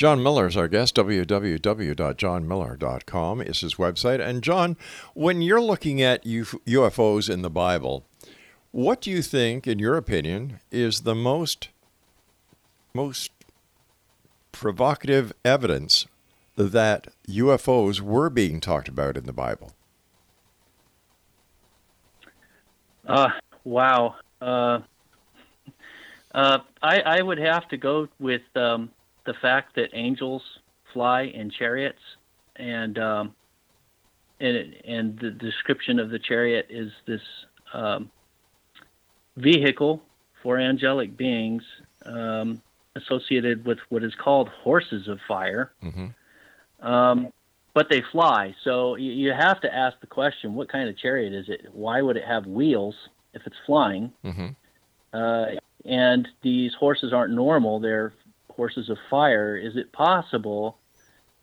John 0.00 0.18
Milor 0.20 0.48
is 0.48 0.56
our 0.56 0.66
guest. 0.66 0.96
www.johnmilor.com 0.96 3.40
is 3.42 3.60
his 3.60 3.74
website. 3.74 4.26
And 4.26 4.42
John, 4.42 4.78
when 5.12 5.42
you're 5.42 5.60
looking 5.60 6.00
at 6.00 6.24
UFOs 6.24 7.28
in 7.28 7.42
the 7.42 7.50
Bible, 7.50 8.06
what 8.70 9.02
do 9.02 9.10
you 9.10 9.20
think, 9.20 9.66
in 9.66 9.78
your 9.78 9.98
opinion, 9.98 10.60
is 10.70 11.02
the 11.02 11.14
most 11.14 11.68
most 12.94 13.30
provocative 14.52 15.34
evidence 15.44 16.06
that 16.56 17.08
UFOs 17.28 18.00
were 18.00 18.30
being 18.30 18.58
talked 18.58 18.88
about 18.88 19.18
in 19.18 19.26
the 19.26 19.34
Bible? 19.34 19.72
Uh, 23.06 23.28
wow. 23.64 24.14
Uh, 24.40 24.78
uh, 26.34 26.60
I, 26.82 27.00
I 27.00 27.20
would 27.20 27.38
have 27.38 27.68
to 27.68 27.76
go 27.76 28.08
with 28.18 28.40
um, 28.56 28.90
the 29.26 29.34
fact 29.34 29.76
that 29.76 29.90
angels 29.92 30.42
fly 30.92 31.22
in 31.22 31.50
chariots, 31.50 32.00
and 32.56 32.98
um, 32.98 33.34
and, 34.40 34.56
it, 34.56 34.84
and 34.86 35.18
the 35.18 35.30
description 35.30 35.98
of 35.98 36.10
the 36.10 36.18
chariot 36.18 36.66
is 36.70 36.90
this 37.06 37.20
um, 37.74 38.10
vehicle 39.36 40.02
for 40.42 40.58
angelic 40.58 41.16
beings 41.16 41.62
um, 42.06 42.62
associated 42.96 43.64
with 43.64 43.78
what 43.90 44.02
is 44.02 44.14
called 44.14 44.48
horses 44.48 45.08
of 45.08 45.18
fire. 45.28 45.72
Um, 46.80 47.32
but 47.74 47.88
they 47.88 48.02
fly. 48.10 48.54
So 48.64 48.96
you, 48.96 49.12
you 49.12 49.32
have 49.32 49.60
to 49.60 49.74
ask 49.74 50.00
the 50.00 50.06
question: 50.06 50.54
What 50.54 50.68
kind 50.70 50.88
of 50.88 50.98
chariot 50.98 51.32
is 51.32 51.48
it? 51.48 51.68
Why 51.72 52.02
would 52.02 52.16
it 52.16 52.24
have 52.24 52.46
wheels 52.46 52.94
if 53.34 53.42
it's 53.46 53.56
flying? 53.66 54.12
Uh, 55.12 55.46
and 55.84 56.28
these 56.42 56.72
horses 56.74 57.12
aren't 57.12 57.32
normal; 57.32 57.80
they're 57.80 58.12
horses 58.50 58.88
of 58.88 58.98
fire. 59.08 59.56
Is 59.56 59.76
it 59.76 59.92
possible 59.92 60.78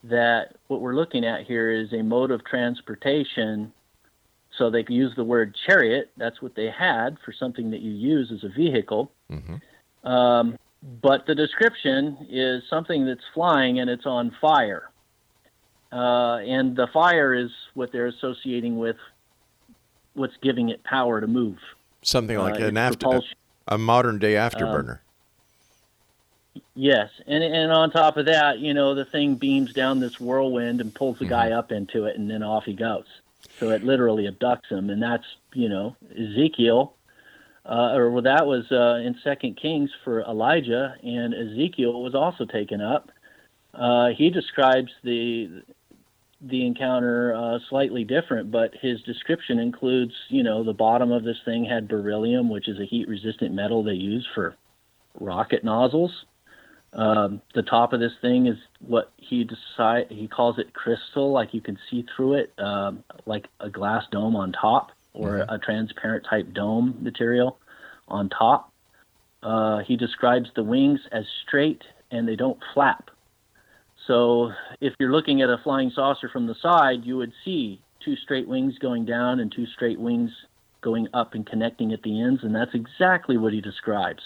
that 0.03 0.55
what 0.67 0.81
we're 0.81 0.95
looking 0.95 1.25
at 1.25 1.45
here 1.45 1.71
is 1.71 1.91
a 1.93 2.01
mode 2.03 2.31
of 2.31 2.43
transportation? 2.45 3.73
So 4.57 4.69
they 4.69 4.85
use 4.87 5.13
the 5.15 5.23
word 5.23 5.55
chariot. 5.67 6.09
That's 6.17 6.41
what 6.41 6.55
they 6.55 6.69
had 6.69 7.17
for 7.23 7.31
something 7.31 7.71
that 7.71 7.81
you 7.81 7.91
use 7.91 8.31
as 8.31 8.43
a 8.43 8.49
vehicle. 8.49 9.11
Um, 10.03 10.57
but 11.01 11.25
the 11.25 11.35
description 11.35 12.17
is 12.29 12.63
something 12.69 13.05
that's 13.05 13.23
flying 13.33 13.79
and 13.79 13.89
it's 13.89 14.05
on 14.05 14.35
fire. 14.41 14.89
Uh, 15.91 16.37
and 16.37 16.75
the 16.75 16.87
fire 16.93 17.33
is 17.33 17.49
what 17.73 17.91
they're 17.91 18.07
associating 18.07 18.77
with 18.77 18.97
what's 20.13 20.35
giving 20.41 20.69
it 20.69 20.83
power 20.83 21.21
to 21.21 21.27
move. 21.27 21.57
Something 22.01 22.37
like 22.39 22.59
Uh, 22.59 22.65
an 22.65 22.77
after 22.77 22.97
propulsion. 22.97 23.37
a 23.67 23.77
modern 23.77 24.17
day 24.19 24.37
Um, 24.37 24.49
afterburner. 24.49 24.99
Yes, 26.75 27.09
and 27.25 27.43
and 27.43 27.71
on 27.71 27.91
top 27.91 28.17
of 28.17 28.25
that, 28.25 28.59
you 28.59 28.73
know, 28.73 28.95
the 28.95 29.05
thing 29.05 29.35
beams 29.35 29.73
down 29.73 29.99
this 29.99 30.19
whirlwind 30.19 30.81
and 30.81 30.93
pulls 30.93 31.19
the 31.19 31.25
guy 31.25 31.51
up 31.51 31.71
into 31.71 32.05
it, 32.05 32.17
and 32.17 32.29
then 32.29 32.43
off 32.43 32.65
he 32.65 32.73
goes. 32.73 33.05
So 33.59 33.69
it 33.71 33.83
literally 33.83 34.27
abducts 34.27 34.69
him, 34.69 34.89
and 34.89 35.01
that's 35.01 35.25
you 35.53 35.69
know 35.69 35.95
Ezekiel, 36.11 36.93
uh, 37.65 37.93
or 37.93 38.11
well, 38.11 38.23
that 38.23 38.45
was 38.47 38.71
uh, 38.71 39.01
in 39.05 39.17
Second 39.23 39.57
Kings 39.57 39.91
for 40.03 40.21
Elijah, 40.21 40.95
and 41.03 41.33
Ezekiel 41.33 42.01
was 42.01 42.15
also 42.15 42.45
taken 42.45 42.81
up. 42.81 43.11
Uh, 43.73 44.09
he 44.09 44.29
describes 44.29 44.91
the 45.03 45.63
the 46.39 46.65
encounter 46.65 47.33
uh, 47.33 47.59
slightly 47.67 48.03
different, 48.03 48.51
but 48.51 48.75
his 48.79 49.01
description 49.01 49.57
includes, 49.57 50.13
you 50.29 50.43
know, 50.43 50.63
the 50.63 50.73
bottom 50.73 51.11
of 51.11 51.23
this 51.23 51.37
thing 51.43 51.65
had 51.65 51.87
beryllium, 51.87 52.47
which 52.47 52.67
is 52.67 52.79
a 52.79 52.85
heat 52.85 53.07
resistant 53.07 53.53
metal 53.53 53.81
they 53.81 53.93
use 53.93 54.27
for 54.35 54.55
rocket 55.19 55.63
nozzles. 55.63 56.25
Um, 56.97 57.41
the 57.53 57.61
top 57.61 57.93
of 57.93 57.99
this 57.99 58.13
thing 58.21 58.47
is 58.47 58.57
what 58.79 59.11
he 59.17 59.43
decide 59.43 60.07
he 60.09 60.27
calls 60.27 60.57
it 60.57 60.73
crystal, 60.73 61.31
like 61.31 61.53
you 61.53 61.61
can 61.61 61.77
see 61.89 62.05
through 62.15 62.33
it, 62.33 62.53
um, 62.57 63.03
like 63.27 63.47
a 63.59 63.69
glass 63.69 64.03
dome 64.11 64.35
on 64.35 64.51
top 64.51 64.91
or 65.13 65.37
a 65.37 65.59
transparent 65.59 66.25
type 66.27 66.53
dome 66.53 66.97
material 67.01 67.59
on 68.07 68.29
top. 68.29 68.71
Uh, 69.43 69.79
he 69.79 69.95
describes 69.95 70.49
the 70.55 70.63
wings 70.63 70.99
as 71.11 71.25
straight 71.47 71.83
and 72.11 72.27
they 72.27 72.35
don't 72.35 72.59
flap. 72.73 73.09
So 74.07 74.51
if 74.81 74.93
you're 74.99 75.11
looking 75.11 75.41
at 75.41 75.49
a 75.49 75.57
flying 75.63 75.91
saucer 75.93 76.29
from 76.29 76.47
the 76.47 76.55
side, 76.61 77.03
you 77.05 77.17
would 77.17 77.33
see 77.45 77.81
two 78.03 78.15
straight 78.15 78.47
wings 78.47 78.77
going 78.79 79.05
down 79.05 79.39
and 79.39 79.51
two 79.51 79.67
straight 79.67 79.99
wings 79.99 80.31
going 80.81 81.07
up 81.13 81.33
and 81.33 81.45
connecting 81.45 81.91
at 81.91 82.01
the 82.03 82.21
ends, 82.21 82.43
and 82.43 82.55
that's 82.55 82.73
exactly 82.73 83.37
what 83.37 83.51
he 83.51 83.61
describes. 83.61 84.21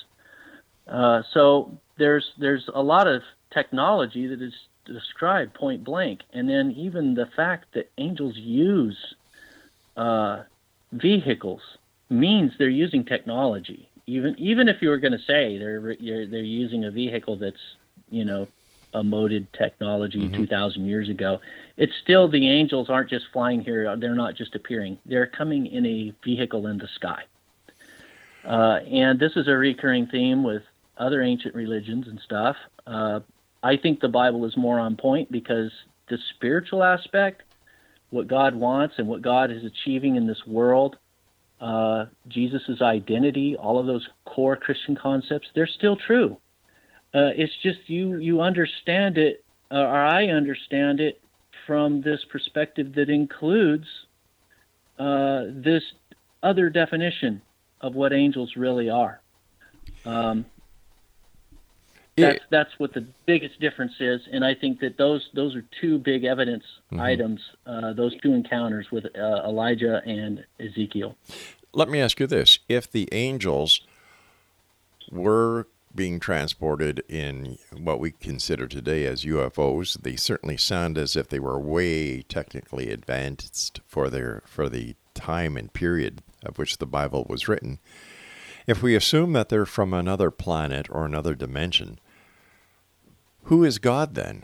Uh, 0.88 1.22
so 1.34 1.80
there's 2.02 2.32
there's 2.40 2.68
a 2.74 2.82
lot 2.82 3.08
of 3.08 3.22
technology 3.54 4.26
that 4.28 4.42
is 4.42 4.54
described 4.86 5.54
point 5.54 5.84
blank, 5.84 6.22
and 6.34 6.50
then 6.50 6.72
even 6.72 7.14
the 7.14 7.28
fact 7.36 7.66
that 7.76 7.92
angels 8.00 8.36
use 8.36 8.98
uh, 9.96 10.42
vehicles 10.92 11.62
means 12.10 12.52
they're 12.58 12.70
using 12.70 13.06
technology. 13.06 13.88
Even 14.08 14.36
even 14.40 14.68
if 14.68 14.82
you 14.82 14.90
were 14.90 14.98
going 14.98 15.14
to 15.14 15.26
say 15.26 15.60
they're 15.60 15.92
you're, 15.92 16.26
they're 16.26 16.42
using 16.42 16.86
a 16.86 16.92
vehicle 16.92 17.36
that's 17.38 17.76
you 18.10 18.26
know 18.26 18.48
a 18.94 19.02
moded 19.02 19.48
technology 19.54 20.28
2,000 20.28 20.86
years 20.86 21.08
ago, 21.08 21.40
it's 21.78 21.94
still 22.04 22.28
the 22.28 22.50
angels 22.50 22.90
aren't 22.90 23.10
just 23.10 23.26
flying 23.32 23.62
here. 23.62 23.96
They're 23.96 24.16
not 24.16 24.36
just 24.36 24.54
appearing. 24.54 24.98
They're 25.06 25.28
coming 25.28 25.66
in 25.66 25.86
a 25.86 26.14
vehicle 26.26 26.68
in 26.68 26.78
the 26.78 26.90
sky. 26.96 27.24
Uh, 28.44 28.80
and 28.92 29.18
this 29.18 29.32
is 29.38 29.48
a 29.48 29.56
recurring 29.56 30.08
theme 30.08 30.44
with 30.44 30.64
other 31.02 31.22
ancient 31.22 31.56
religions 31.56 32.08
and 32.08 32.20
stuff. 32.24 32.56
Uh, 32.86 33.22
I 33.64 33.78
think 33.78 34.00
the 34.00 34.08
Bible 34.08 34.46
is 34.46 34.56
more 34.56 34.80
on 34.80 34.96
point 34.96 35.32
because 35.32 35.72
the 36.10 36.18
spiritual 36.36 36.84
aspect, 36.84 37.42
what 38.12 38.28
God 38.28 38.56
wants 38.56 38.96
and 38.98 39.08
what 39.08 39.22
God 39.22 39.52
is 39.52 39.64
achieving 39.66 40.16
in 40.16 40.28
this 40.28 40.46
world, 40.46 40.98
uh, 41.60 42.06
Jesus' 42.28 42.82
identity, 42.82 43.56
all 43.56 43.80
of 43.80 43.88
those 43.88 44.08
core 44.26 44.56
Christian 44.56 44.96
concepts, 44.96 45.48
they're 45.56 45.68
still 45.68 45.96
true. 45.96 46.38
Uh, 47.14 47.32
it's 47.36 47.54
just 47.62 47.80
you 47.88 48.18
you 48.18 48.42
understand 48.42 49.18
it, 49.18 49.44
or 49.70 49.86
I 49.86 50.28
understand 50.28 51.00
it 51.00 51.22
from 51.68 52.02
this 52.02 52.24
perspective 52.32 52.96
that 52.96 53.10
includes 53.10 53.86
uh, 54.98 55.44
this 55.50 55.84
other 56.42 56.70
definition 56.70 57.42
of 57.82 57.96
what 57.96 58.14
angels 58.14 58.56
really 58.56 58.90
are. 58.90 59.22
Um, 60.06 60.46
that's 62.22 62.44
that's 62.50 62.80
what 62.80 62.94
the 62.94 63.06
biggest 63.26 63.60
difference 63.60 63.94
is, 64.00 64.22
and 64.32 64.46
I 64.46 64.54
think 64.56 64.80
that 64.80 64.98
those 64.98 65.30
those 65.34 65.56
are 65.56 65.66
two 65.80 65.98
big 65.98 66.24
evidence 66.24 66.64
items. 66.98 67.42
Uh, 67.66 67.94
those 67.94 68.16
two 68.22 68.34
encounters 68.34 68.92
with 68.92 69.06
uh, 69.06 69.42
Elijah 69.46 70.02
and 70.06 70.44
Ezekiel. 70.60 71.16
Let 71.74 71.90
me 71.90 72.00
ask 72.00 72.20
you 72.20 72.28
this: 72.28 72.60
If 72.70 72.92
the 72.92 73.10
angels 73.12 73.82
were 75.12 75.68
being 75.94 76.20
transported 76.20 77.04
in 77.10 77.58
what 77.76 78.00
we 78.00 78.12
consider 78.12 78.68
today 78.68 79.06
as 79.06 79.26
UFOs, 79.26 80.02
they 80.02 80.16
certainly 80.16 80.58
sound 80.58 80.98
as 80.98 81.16
if 81.16 81.28
they 81.28 81.40
were 81.40 81.60
way 81.60 82.22
technically 82.22 82.90
advanced 82.90 83.82
for 83.86 84.10
their 84.10 84.42
for 84.46 84.70
the 84.70 84.96
time 85.14 85.58
and 85.58 85.74
period 85.74 86.22
of 86.44 86.58
which 86.58 86.78
the 86.78 86.86
Bible 86.86 87.26
was 87.30 87.48
written. 87.48 87.80
If 88.68 88.82
we 88.82 88.96
assume 88.96 89.34
that 89.34 89.50
they're 89.50 89.66
from 89.66 89.94
another 89.94 90.32
planet 90.32 90.88
or 90.90 91.06
another 91.06 91.36
dimension, 91.36 92.00
who 93.44 93.64
is 93.64 93.78
God 93.80 94.16
then? 94.16 94.44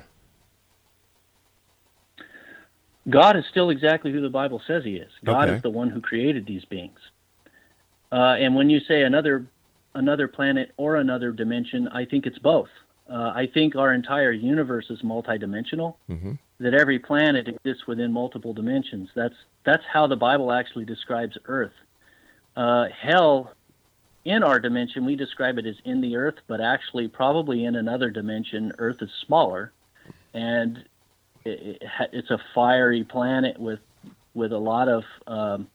God 3.09 3.37
is 3.37 3.45
still 3.49 3.69
exactly 3.69 4.11
who 4.11 4.21
the 4.21 4.29
Bible 4.29 4.61
says 4.67 4.83
He 4.83 4.95
is. 4.97 5.11
God 5.23 5.47
Okay. 5.47 5.57
is 5.57 5.63
the 5.63 5.69
one 5.69 5.89
who 5.89 6.01
created 6.01 6.45
these 6.45 6.65
beings. 6.65 6.99
Uh, 8.11 8.35
and 8.39 8.55
when 8.55 8.69
you 8.69 8.79
say 8.81 9.03
another 9.03 9.45
another 9.95 10.27
planet 10.27 10.71
or 10.77 10.97
another 10.97 11.31
dimension, 11.31 11.87
I 11.87 12.05
think 12.05 12.25
it's 12.27 12.37
both. 12.39 12.69
Uh, 13.09 13.31
I 13.33 13.47
think 13.51 13.75
our 13.75 13.93
entire 13.93 14.31
universe 14.31 14.85
is 14.89 15.01
multidimensional. 15.01 15.95
That 16.59 16.73
every 16.73 16.99
planet 16.99 17.47
exists 17.47 17.85
within 17.87 18.11
multiple 18.11 18.53
dimensions. 18.53 19.09
That's 19.15 19.35
that's 19.63 19.83
how 19.91 20.07
the 20.07 20.15
Bible 20.15 20.51
actually 20.51 20.85
describes 20.85 21.37
Earth. 21.45 21.71
Uh, 22.55 22.87
hell, 22.99 23.53
in 24.27 24.43
our 24.43 24.59
dimension, 24.59 25.05
we 25.05 25.15
describe 25.15 25.57
it 25.57 25.65
as 25.65 25.77
in 25.85 26.01
the 26.01 26.17
Earth, 26.17 26.35
but 26.47 26.59
actually, 26.59 27.07
probably 27.07 27.63
in 27.63 27.77
another 27.77 28.09
dimension, 28.09 28.73
Earth 28.77 28.97
is 29.01 29.09
smaller, 29.25 29.71
and 30.33 30.83
it, 31.45 31.81
it, 31.81 31.83
it's 32.11 32.29
a 32.29 32.37
fiery 32.53 33.05
planet 33.05 33.57
with 33.57 33.79
with 34.33 34.51
a 34.51 34.57
lot 34.57 34.89
of 34.89 35.03
um, 35.27 35.67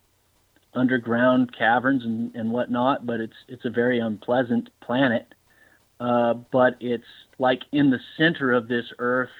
underground 0.74 1.56
caverns 1.56 2.04
and, 2.04 2.36
and 2.36 2.52
whatnot. 2.52 3.06
But 3.06 3.20
it's 3.20 3.36
it's 3.48 3.64
a 3.64 3.70
very 3.70 4.00
unpleasant 4.00 4.68
planet. 4.82 5.34
Uh, 5.98 6.34
but 6.34 6.76
it's 6.78 7.04
like 7.38 7.62
in 7.72 7.88
the 7.88 8.00
center 8.18 8.52
of 8.52 8.68
this 8.68 8.84
Earth 8.98 9.30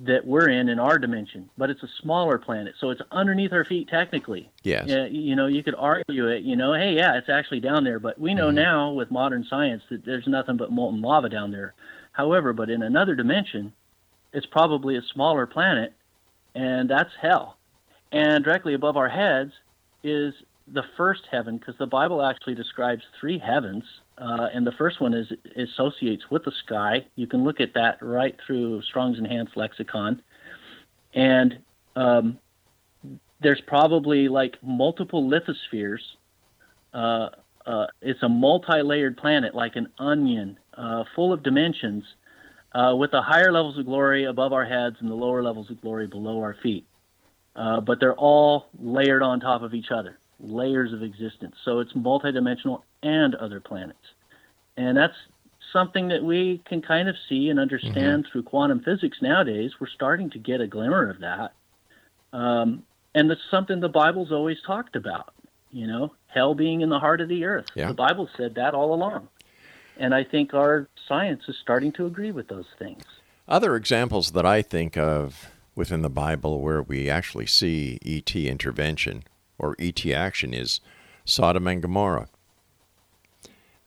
that 0.00 0.26
we're 0.26 0.48
in 0.48 0.68
in 0.68 0.78
our 0.78 0.98
dimension. 0.98 1.48
But 1.56 1.70
it's 1.70 1.82
a 1.82 1.88
smaller 2.02 2.38
planet, 2.38 2.74
so 2.80 2.90
it's 2.90 3.00
underneath 3.12 3.52
our 3.52 3.64
feet 3.64 3.88
technically. 3.88 4.50
Yes. 4.62 4.84
Yeah, 4.88 5.06
you 5.06 5.36
know, 5.36 5.46
you 5.46 5.62
could 5.62 5.76
argue 5.76 6.28
it. 6.28 6.42
You 6.42 6.56
know, 6.56 6.72
hey, 6.74 6.94
yeah, 6.94 7.16
it's 7.16 7.28
actually 7.28 7.60
down 7.60 7.84
there, 7.84 8.00
but 8.00 8.20
we 8.20 8.34
know 8.34 8.48
mm-hmm. 8.48 8.56
now 8.56 8.90
with 8.92 9.10
modern 9.10 9.44
science 9.48 9.82
that 9.90 10.04
there's 10.04 10.26
nothing 10.26 10.56
but 10.56 10.72
molten 10.72 11.00
lava 11.00 11.28
down 11.28 11.52
there. 11.52 11.74
However, 12.12 12.52
but 12.52 12.70
in 12.70 12.82
another 12.82 13.14
dimension, 13.14 13.72
it's 14.32 14.46
probably 14.46 14.96
a 14.96 15.02
smaller 15.12 15.46
planet, 15.46 15.92
and 16.54 16.90
that's 16.90 17.10
hell. 17.20 17.56
And 18.10 18.44
directly 18.44 18.74
above 18.74 18.96
our 18.96 19.08
heads 19.08 19.52
is 20.02 20.34
the 20.66 20.84
first 20.96 21.22
heaven, 21.30 21.58
because 21.58 21.76
the 21.78 21.86
Bible 21.86 22.22
actually 22.22 22.54
describes 22.54 23.02
three 23.20 23.38
heavens, 23.38 23.84
uh, 24.18 24.48
and 24.52 24.66
the 24.66 24.72
first 24.72 25.00
one 25.00 25.14
is 25.14 25.32
associates 25.56 26.24
with 26.30 26.44
the 26.44 26.52
sky. 26.64 27.04
You 27.16 27.26
can 27.26 27.44
look 27.44 27.60
at 27.60 27.74
that 27.74 27.98
right 28.00 28.36
through 28.46 28.82
Strong's 28.82 29.18
Enhanced 29.18 29.56
Lexicon, 29.56 30.22
and 31.14 31.58
um, 31.96 32.38
there's 33.40 33.60
probably 33.66 34.28
like 34.28 34.56
multiple 34.62 35.28
lithospheres. 35.28 36.00
Uh, 36.92 37.28
uh, 37.66 37.86
it's 38.02 38.22
a 38.22 38.28
multi-layered 38.28 39.16
planet, 39.16 39.54
like 39.54 39.76
an 39.76 39.88
onion, 39.98 40.58
uh, 40.76 41.04
full 41.14 41.32
of 41.32 41.42
dimensions, 41.42 42.04
uh, 42.74 42.94
with 42.96 43.10
the 43.10 43.22
higher 43.22 43.52
levels 43.52 43.78
of 43.78 43.86
glory 43.86 44.24
above 44.24 44.52
our 44.52 44.64
heads 44.64 44.96
and 45.00 45.10
the 45.10 45.14
lower 45.14 45.42
levels 45.42 45.70
of 45.70 45.80
glory 45.80 46.06
below 46.06 46.40
our 46.40 46.56
feet. 46.62 46.86
Uh, 47.56 47.80
but 47.80 48.00
they're 48.00 48.16
all 48.16 48.66
layered 48.78 49.22
on 49.22 49.40
top 49.40 49.62
of 49.62 49.74
each 49.74 49.90
other, 49.90 50.18
layers 50.44 50.92
of 50.92 51.02
existence. 51.02 51.56
So 51.64 51.80
it's 51.80 51.92
multidimensional 51.92 52.82
and 53.02 53.34
other 53.34 53.60
planets, 53.60 53.98
and 54.76 54.96
that's 54.96 55.16
something 55.72 56.08
that 56.08 56.22
we 56.22 56.62
can 56.66 56.80
kind 56.80 57.08
of 57.08 57.16
see 57.28 57.48
and 57.48 57.58
understand 57.58 58.26
through 58.30 58.44
quantum 58.44 58.80
physics 58.80 59.18
nowadays. 59.20 59.72
We're 59.80 59.88
starting 59.88 60.30
to 60.30 60.38
get 60.38 60.60
a 60.60 60.66
glimmer 60.66 61.10
of 61.10 61.20
that. 61.20 61.52
Um, 62.32 62.84
and 63.14 63.30
it's 63.30 63.40
something 63.50 63.80
the 63.80 63.88
Bible's 63.88 64.30
always 64.30 64.58
talked 64.64 64.94
about, 64.94 65.34
you 65.72 65.86
know, 65.86 66.14
hell 66.28 66.54
being 66.54 66.80
in 66.80 66.88
the 66.88 66.98
heart 67.00 67.20
of 67.20 67.28
the 67.28 67.44
earth. 67.44 67.66
Yeah. 67.74 67.88
The 67.88 67.94
Bible 67.94 68.28
said 68.36 68.54
that 68.54 68.74
all 68.74 68.94
along. 68.94 69.28
And 69.96 70.14
I 70.14 70.24
think 70.24 70.54
our 70.54 70.88
science 71.08 71.42
is 71.48 71.56
starting 71.60 71.92
to 71.92 72.06
agree 72.06 72.32
with 72.32 72.48
those 72.48 72.66
things. 72.78 73.02
Other 73.46 73.76
examples 73.76 74.32
that 74.32 74.46
I 74.46 74.62
think 74.62 74.96
of 74.96 75.50
within 75.74 76.02
the 76.02 76.10
Bible 76.10 76.60
where 76.60 76.82
we 76.82 77.10
actually 77.10 77.46
see 77.46 77.98
ET 78.04 78.34
intervention 78.34 79.24
or 79.58 79.76
ET 79.78 80.04
action 80.06 80.52
is 80.54 80.80
Sodom 81.24 81.66
and 81.66 81.80
Gomorrah. 81.82 82.28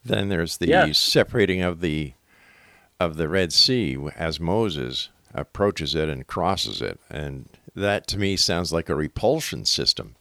Then 0.04 0.30
there's 0.30 0.58
the 0.58 0.68
Yes. 0.68 0.98
separating 0.98 1.62
of 1.62 1.82
the 1.82 2.14
of 3.00 3.18
the 3.18 3.30
Red 3.30 3.54
Sea 3.54 3.96
as 4.16 4.40
Moses 4.40 5.10
approaches 5.32 5.94
it 5.94 6.10
and 6.10 6.26
crosses 6.26 6.82
it, 6.82 7.00
and 7.12 7.48
that 7.76 8.08
to 8.08 8.18
me 8.18 8.36
sounds 8.36 8.74
like 8.74 8.90
a 8.90 8.96
repulsion 8.96 9.66
system. 9.66 10.16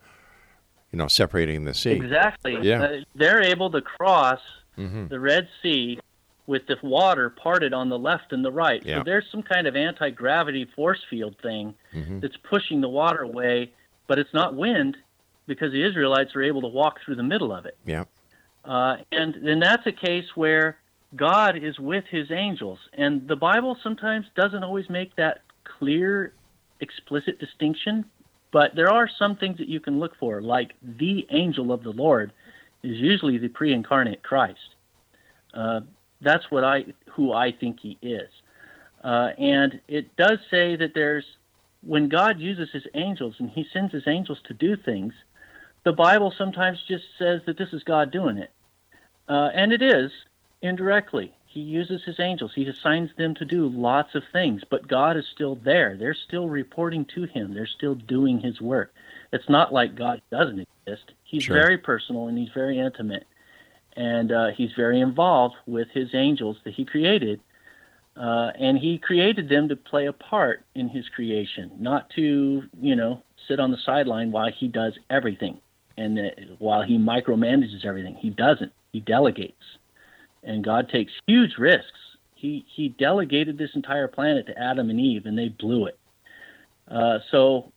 You 0.92 0.98
know, 0.98 1.08
separating 1.08 1.64
the 1.64 1.72
sea. 1.72 1.92
Exactly. 1.92 2.58
Yeah. 2.60 2.82
Uh, 2.82 3.00
they're 3.14 3.42
able 3.42 3.70
to 3.70 3.80
cross 3.80 4.40
Mhm. 4.76 5.08
the 5.08 5.18
Red 5.18 5.48
Sea 5.62 5.98
with 6.46 6.66
the 6.66 6.76
water 6.82 7.30
parted 7.30 7.72
on 7.72 7.88
the 7.88 7.98
left 7.98 8.32
and 8.32 8.44
the 8.44 8.52
right. 8.52 8.84
Yeah. 8.84 8.98
So 8.98 9.04
there's 9.04 9.24
some 9.30 9.42
kind 9.42 9.66
of 9.66 9.74
anti 9.74 10.10
gravity 10.10 10.64
force 10.64 11.02
field 11.08 11.36
thing 11.42 11.74
Mhm. 11.94 12.20
that's 12.20 12.36
pushing 12.36 12.82
the 12.82 12.88
water 12.90 13.22
away, 13.22 13.72
but 14.06 14.18
it's 14.18 14.32
not 14.34 14.54
wind 14.54 14.96
because 15.46 15.72
the 15.72 15.86
Israelites 15.86 16.34
are 16.34 16.42
able 16.42 16.60
to 16.62 16.68
walk 16.68 16.98
through 17.04 17.16
the 17.16 17.22
middle 17.22 17.52
of 17.52 17.66
it. 17.66 17.76
Yeah. 17.84 18.04
Uh, 18.64 18.96
and 19.12 19.36
then 19.42 19.60
that's 19.60 19.86
a 19.86 19.92
case 19.92 20.24
where 20.34 20.78
God 21.14 21.56
is 21.56 21.78
with 21.78 22.04
his 22.10 22.30
angels. 22.30 22.78
And 22.92 23.28
the 23.28 23.36
Bible 23.36 23.76
sometimes 23.82 24.26
doesn't 24.34 24.64
always 24.64 24.90
make 24.90 25.14
that 25.16 25.42
clear, 25.64 26.32
explicit 26.80 27.38
distinction, 27.38 28.04
but 28.52 28.74
there 28.74 28.90
are 28.90 29.08
some 29.18 29.36
things 29.36 29.58
that 29.58 29.68
you 29.68 29.80
can 29.80 29.98
look 29.98 30.16
for, 30.18 30.40
like 30.40 30.72
the 30.82 31.26
angel 31.30 31.72
of 31.72 31.82
the 31.82 31.90
Lord 31.90 32.32
is 32.82 32.96
usually 32.96 33.38
the 33.38 33.48
pre 33.48 33.72
incarnate 33.72 34.22
Christ. 34.22 34.74
Uh, 35.54 35.80
that's 36.20 36.50
what 36.50 36.64
I 36.64 36.86
who 37.10 37.32
I 37.32 37.52
think 37.52 37.80
he 37.80 37.98
is. 38.02 38.28
Uh, 39.02 39.30
and 39.38 39.80
it 39.88 40.16
does 40.16 40.38
say 40.50 40.76
that 40.76 40.92
there's 40.94 41.24
when 41.82 42.08
God 42.08 42.40
uses 42.40 42.68
his 42.72 42.84
angels 42.94 43.36
and 43.38 43.50
he 43.50 43.66
sends 43.72 43.92
his 43.92 44.04
angels 44.06 44.38
to 44.48 44.54
do 44.54 44.76
things, 44.76 45.12
the 45.86 45.92
Bible 45.92 46.34
sometimes 46.36 46.82
just 46.88 47.04
says 47.16 47.42
that 47.46 47.56
this 47.56 47.72
is 47.72 47.84
God 47.84 48.10
doing 48.10 48.38
it. 48.38 48.50
Uh, 49.28 49.50
and 49.54 49.72
it 49.72 49.80
is 49.80 50.10
indirectly. 50.60 51.32
He 51.46 51.60
uses 51.60 52.02
his 52.02 52.18
angels. 52.18 52.50
He 52.56 52.66
assigns 52.66 53.10
them 53.16 53.36
to 53.36 53.44
do 53.44 53.68
lots 53.68 54.16
of 54.16 54.24
things, 54.32 54.62
but 54.68 54.88
God 54.88 55.16
is 55.16 55.24
still 55.32 55.54
there. 55.54 55.96
They're 55.96 56.12
still 56.12 56.48
reporting 56.48 57.04
to 57.14 57.22
him. 57.22 57.54
They're 57.54 57.68
still 57.68 57.94
doing 57.94 58.40
his 58.40 58.60
work. 58.60 58.92
It's 59.32 59.48
not 59.48 59.72
like 59.72 59.94
God 59.94 60.20
doesn't 60.28 60.66
exist. 60.86 61.12
He's 61.22 61.44
Sure. 61.44 61.56
very 61.56 61.78
personal 61.78 62.26
and 62.26 62.36
he's 62.36 62.50
very 62.52 62.80
intimate. 62.80 63.24
And 63.96 64.32
uh, 64.32 64.48
he's 64.56 64.72
very 64.72 64.98
involved 65.00 65.54
with 65.66 65.86
his 65.92 66.16
angels 66.16 66.56
that 66.64 66.74
he 66.74 66.84
created. 66.84 67.38
Uh, 68.16 68.50
and 68.58 68.76
he 68.76 68.98
created 68.98 69.48
them 69.48 69.68
to 69.68 69.76
play 69.76 70.06
a 70.06 70.12
part 70.12 70.64
in 70.74 70.88
his 70.88 71.08
creation, 71.10 71.70
not 71.78 72.10
to, 72.10 72.64
you 72.80 72.96
know, 72.96 73.22
sit 73.46 73.60
on 73.60 73.70
the 73.70 73.78
sideline 73.86 74.32
while 74.32 74.50
he 74.50 74.66
does 74.66 74.98
everything 75.08 75.60
and 75.96 76.18
uh, 76.18 76.22
while 76.58 76.82
he 76.82 76.98
micromanages 76.98 77.84
everything. 77.84 78.14
He 78.16 78.30
doesn't. 78.30 78.72
He 78.92 79.00
delegates, 79.00 79.62
and 80.42 80.64
God 80.64 80.88
takes 80.88 81.12
huge 81.26 81.58
risks. 81.58 81.98
He 82.34 82.64
he 82.74 82.88
delegated 82.88 83.58
this 83.58 83.70
entire 83.74 84.08
planet 84.08 84.46
to 84.46 84.58
Adam 84.58 84.90
and 84.90 85.00
Eve, 85.00 85.26
and 85.26 85.38
they 85.38 85.48
blew 85.48 85.86
it. 85.86 85.98
Uh, 86.88 87.18
so 87.30 87.72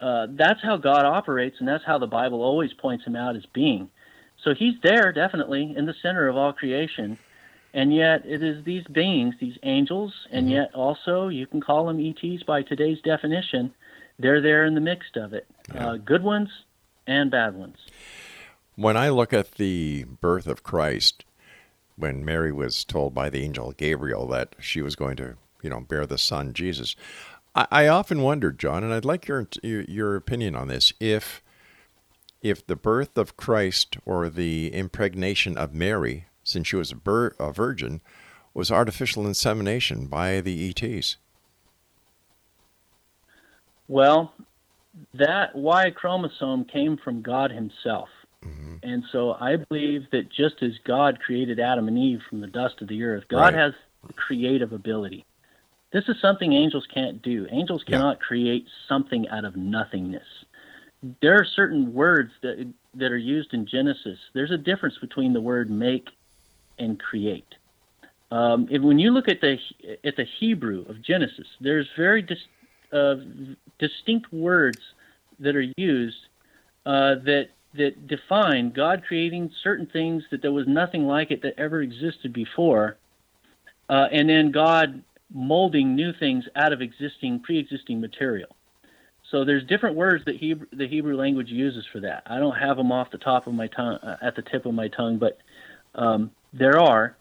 uh, 0.00 0.26
that's 0.30 0.62
how 0.62 0.76
God 0.76 1.04
operates, 1.04 1.56
and 1.58 1.68
that's 1.68 1.84
how 1.84 1.98
the 1.98 2.06
Bible 2.06 2.42
always 2.42 2.72
points 2.72 3.04
him 3.04 3.16
out 3.16 3.36
as 3.36 3.46
being. 3.46 3.90
So 4.44 4.54
he's 4.54 4.74
there, 4.82 5.12
definitely, 5.12 5.74
in 5.76 5.86
the 5.86 5.94
center 6.02 6.28
of 6.28 6.36
all 6.36 6.52
creation. 6.52 7.18
And 7.74 7.94
yet, 7.94 8.24
it 8.24 8.42
is 8.42 8.64
these 8.64 8.84
beings, 8.84 9.34
these 9.40 9.58
angels, 9.62 10.14
and 10.30 10.50
yet 10.50 10.74
also 10.74 11.28
you 11.28 11.46
can 11.46 11.60
call 11.60 11.86
them 11.86 12.00
ETs 12.00 12.42
by 12.44 12.62
today's 12.62 13.00
definition. 13.02 13.74
They're 14.18 14.40
there 14.40 14.64
in 14.64 14.74
the 14.74 14.80
mixed 14.80 15.16
of 15.16 15.34
it, 15.34 15.46
uh, 15.76 15.96
good 15.96 16.22
ones 16.22 16.48
and 17.08 17.30
bad 17.30 17.56
ones. 17.56 17.78
When 18.76 18.96
I 18.96 19.08
look 19.08 19.32
at 19.32 19.52
the 19.52 20.04
birth 20.04 20.46
of 20.46 20.62
Christ, 20.62 21.24
when 21.96 22.24
Mary 22.24 22.52
was 22.52 22.84
told 22.84 23.14
by 23.14 23.28
the 23.28 23.42
angel 23.42 23.72
Gabriel 23.72 24.28
that 24.28 24.54
she 24.60 24.80
was 24.80 24.94
going 24.94 25.16
to, 25.16 25.36
you 25.62 25.70
know, 25.70 25.80
bear 25.80 26.06
the 26.06 26.18
son 26.18 26.52
Jesus, 26.52 26.94
I, 27.56 27.66
I 27.70 27.88
often 27.88 28.22
wondered, 28.22 28.58
John, 28.60 28.84
and 28.84 28.92
I'd 28.92 29.04
like 29.04 29.26
your, 29.26 29.48
your 29.62 29.82
your 29.82 30.14
opinion 30.14 30.54
on 30.54 30.68
this, 30.68 30.92
if 31.00 31.42
if 32.40 32.64
the 32.64 32.76
birth 32.76 33.18
of 33.18 33.36
Christ 33.36 33.96
or 34.04 34.28
the 34.28 34.72
impregnation 34.72 35.58
of 35.58 35.74
Mary, 35.74 36.26
since 36.44 36.68
she 36.68 36.76
was 36.76 36.92
a, 36.92 37.30
a 37.40 37.52
virgin, 37.52 38.00
was 38.54 38.70
artificial 38.70 39.26
insemination 39.26 40.06
by 40.06 40.40
the 40.40 40.68
ETs. 40.70 41.16
Well, 43.88 44.34
that 45.14 45.54
Y 45.54 45.90
chromosome 45.90 46.64
came 46.64 46.96
from 46.96 47.22
God 47.22 47.50
Himself. 47.50 48.08
And 48.82 49.02
so 49.10 49.34
I 49.40 49.56
believe 49.56 50.06
that 50.12 50.30
just 50.30 50.62
as 50.62 50.72
God 50.84 51.18
created 51.20 51.58
Adam 51.58 51.88
and 51.88 51.98
Eve 51.98 52.20
from 52.28 52.40
the 52.40 52.46
dust 52.46 52.80
of 52.80 52.88
the 52.88 53.02
earth, 53.02 53.24
God 53.28 53.54
Right. 53.54 53.54
has 53.54 53.74
creative 54.14 54.72
ability. 54.72 55.24
This 55.90 56.08
is 56.08 56.20
something 56.20 56.52
angels 56.52 56.86
can't 56.86 57.20
do. 57.22 57.46
Angels 57.50 57.82
Yeah. 57.86 57.96
cannot 57.96 58.20
create 58.20 58.68
something 58.86 59.28
out 59.28 59.44
of 59.44 59.56
nothingness. 59.56 60.26
There 61.20 61.34
are 61.38 61.44
certain 61.44 61.92
words 61.92 62.32
that 62.42 62.66
that 62.94 63.12
are 63.12 63.18
used 63.18 63.54
in 63.54 63.66
Genesis. 63.66 64.18
There's 64.32 64.50
a 64.50 64.58
difference 64.58 64.98
between 64.98 65.32
the 65.32 65.40
word 65.40 65.70
make 65.70 66.08
and 66.78 66.98
create. 66.98 67.54
Um, 68.30 68.66
if, 68.70 68.82
when 68.82 68.98
you 68.98 69.10
look 69.12 69.28
at 69.28 69.40
the 69.40 69.58
at 70.04 70.16
the 70.16 70.24
Hebrew 70.24 70.84
of 70.88 71.00
Genesis, 71.02 71.46
there's 71.60 71.88
very 71.96 72.22
dis, 72.22 72.38
uh, 72.92 73.16
distinct 73.78 74.32
words 74.32 74.78
that 75.40 75.56
are 75.56 75.66
used 75.76 76.16
uh, 76.86 77.16
that 77.24 77.48
that 77.74 78.06
define 78.06 78.72
God 78.72 79.02
creating 79.06 79.50
certain 79.62 79.86
things 79.86 80.22
that 80.30 80.40
there 80.40 80.52
was 80.52 80.66
nothing 80.66 81.06
like 81.06 81.30
it 81.30 81.42
that 81.42 81.54
ever 81.58 81.82
existed 81.82 82.32
before, 82.32 82.96
uh, 83.90 84.06
and 84.10 84.28
then 84.28 84.50
God 84.50 85.02
molding 85.32 85.94
new 85.94 86.12
things 86.18 86.44
out 86.56 86.72
of 86.72 86.80
existing 86.80 87.40
pre-existing 87.40 88.00
material. 88.00 88.48
So 89.30 89.44
there's 89.44 89.64
different 89.64 89.96
words 89.96 90.24
that 90.24 90.36
Hebrew, 90.36 90.66
the 90.72 90.88
Hebrew 90.88 91.16
language 91.16 91.50
uses 91.50 91.84
for 91.92 92.00
that. 92.00 92.22
I 92.26 92.38
don't 92.38 92.56
have 92.56 92.78
them 92.78 92.90
off 92.90 93.10
the 93.10 93.18
top 93.18 93.46
of 93.46 93.52
my 93.52 93.66
tongue, 93.66 93.96
uh, 93.96 94.16
at 94.22 94.34
the 94.36 94.42
tip 94.42 94.64
of 94.64 94.72
my 94.72 94.88
tongue, 94.88 95.18
but 95.18 95.38
um, 95.94 96.30
there 96.52 96.78
are. 96.80 97.16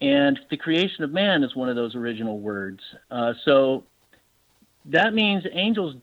And 0.00 0.38
the 0.50 0.56
creation 0.56 1.02
of 1.02 1.10
man 1.10 1.42
is 1.42 1.56
one 1.56 1.68
of 1.68 1.74
those 1.74 1.96
original 1.96 2.38
words. 2.38 2.80
Uh, 3.10 3.32
so 3.44 3.82
that 4.88 5.14
means 5.14 5.44
angels 5.52 5.96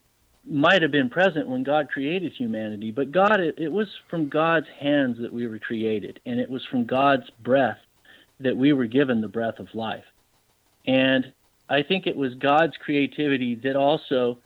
might 0.48 0.82
have 0.82 0.92
been 0.92 1.10
present 1.10 1.48
when 1.48 1.64
God 1.64 1.90
created 1.90 2.32
humanity, 2.34 2.92
but 2.92 3.12
God, 3.12 3.40
it, 3.40 3.56
it 3.58 3.72
was 3.72 3.88
from 4.10 4.30
God's 4.30 4.68
hands 4.80 5.18
that 5.20 5.34
we 5.34 5.48
were 5.48 5.60
created, 5.60 6.20
and 6.26 6.40
it 6.40 6.50
was 6.50 6.64
from 6.66 6.86
God's 6.86 7.30
breath 7.44 7.80
that 8.40 8.56
we 8.56 8.74
were 8.74 8.86
given 8.86 9.22
the 9.22 9.28
breath 9.28 9.60
of 9.60 9.74
life. 9.74 10.04
And 10.86 11.34
I 11.68 11.82
think 11.82 12.06
it 12.06 12.16
was 12.16 12.36
God's 12.36 12.78
creativity 12.78 13.56
that 13.64 13.76
also 13.76 14.38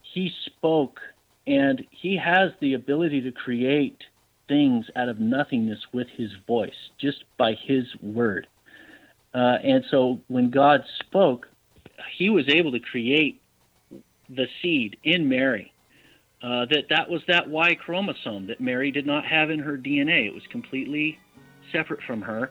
He 0.00 0.32
spoke, 0.46 1.00
and 1.46 1.84
He 1.90 2.16
has 2.16 2.52
the 2.60 2.74
ability 2.74 3.22
to 3.22 3.32
create 3.32 4.04
things 4.46 4.86
out 4.94 5.08
of 5.08 5.18
nothingness 5.18 5.80
with 5.92 6.06
His 6.16 6.30
voice, 6.46 6.90
just 7.00 7.24
by 7.36 7.54
His 7.54 7.84
word. 8.00 8.46
Uh, 9.34 9.58
and 9.64 9.84
so 9.90 10.20
when 10.28 10.50
God 10.50 10.84
spoke, 11.00 11.48
He 12.16 12.30
was 12.30 12.48
able 12.48 12.70
to 12.72 12.80
create 12.80 13.42
the 14.28 14.46
seed 14.62 14.96
in 15.04 15.28
Mary. 15.28 15.72
Uh, 16.42 16.66
that 16.66 16.84
that 16.90 17.10
was 17.10 17.20
that 17.26 17.48
Y 17.48 17.74
chromosome 17.74 18.46
that 18.46 18.60
Mary 18.60 18.90
did 18.92 19.06
not 19.06 19.24
have 19.24 19.50
in 19.50 19.58
her 19.58 19.76
DNA. 19.76 20.26
It 20.26 20.34
was 20.34 20.44
completely 20.50 21.18
separate 21.72 22.00
from 22.06 22.22
her, 22.22 22.50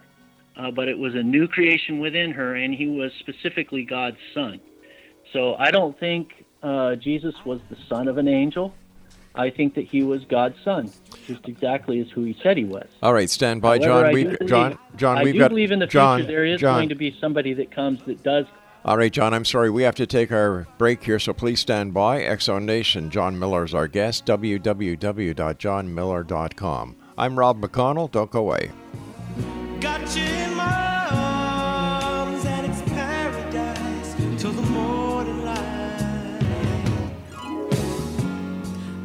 uh, 0.58 0.72
but 0.72 0.88
it 0.90 0.98
was 0.98 1.16
a 1.16 1.24
new 1.24 1.48
creation 1.48 2.00
within 2.00 2.32
her, 2.32 2.56
and 2.56 2.74
he 2.76 2.88
was 2.88 3.12
specifically 3.20 3.84
God's 3.84 4.18
son. 4.34 4.60
So 5.32 5.56
I 5.56 5.72
don't 5.72 5.98
think 6.00 6.46
uh, 6.62 6.96
Jesus 6.96 7.34
was 7.46 7.60
the 7.70 7.78
son 7.88 8.08
of 8.10 8.18
an 8.18 8.28
angel. 8.28 8.74
I 9.36 9.52
think 9.52 9.76
that 9.76 9.86
he 9.86 10.02
was 10.04 10.26
God's 10.26 10.58
son, 10.66 10.92
just 11.28 11.48
exactly 11.48 12.00
as 12.02 12.08
who 12.10 12.24
he 12.24 12.36
said 12.42 12.58
he 12.58 12.64
was. 12.66 12.88
All 13.04 13.14
right, 13.14 13.30
stand 13.30 13.62
by, 13.62 13.78
However, 13.78 14.06
John. 14.08 14.14
We, 14.14 14.24
believe- 14.24 14.50
John, 14.50 14.78
John, 14.96 15.18
I 15.20 15.24
we've 15.24 15.34
do 15.34 15.40
got 15.40 15.50
believe 15.50 15.72
in 15.72 15.80
the 15.80 15.86
John, 15.88 16.20
future 16.20 16.32
there 16.32 16.46
is 16.46 16.60
John. 16.60 16.80
going 16.80 16.90
to 16.90 16.96
be 16.96 17.16
somebody 17.22 17.54
that 17.54 17.72
comes 17.72 18.00
that 18.08 18.24
does 18.24 18.48
All 18.88 18.98
right, 18.98 19.12
John, 19.12 19.34
I'm 19.34 19.44
sorry. 19.44 19.70
We 19.70 19.84
have 19.84 19.96
to 19.96 20.08
take 20.08 20.32
our 20.32 20.66
break 20.78 21.04
here, 21.04 21.20
so 21.20 21.34
please 21.34 21.60
stand 21.60 21.94
by. 21.94 22.22
X 22.22 22.46
Zone 22.46 22.66
Nation, 22.66 23.10
John 23.10 23.38
Milor 23.38 23.66
is 23.66 23.74
our 23.74 23.90
guest, 23.90 24.26
www.johnmilor.com. 24.26 26.96
I'm 27.18 27.38
Rob 27.38 27.60
McConnell. 27.60 28.10
Don't 28.10 28.32
go 28.32 28.40
away. 28.40 28.72
Got 29.82 30.16
you 30.16 30.24
in 30.24 30.56
my 30.56 31.08
arms 31.12 32.46
and 32.46 32.72
it's 32.72 32.82
paradise 32.84 34.16
till 34.42 34.54
the 34.54 34.62
morning 34.62 35.44
light. 35.44 36.40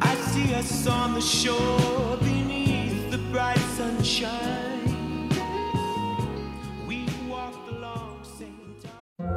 I 0.01 0.15
see 0.15 0.55
us 0.55 0.87
on 0.87 1.13
the 1.13 1.19
shore 1.19 2.15
beneath 2.21 3.11
the 3.11 3.17
bright 3.17 3.57
sunshine. 3.75 4.62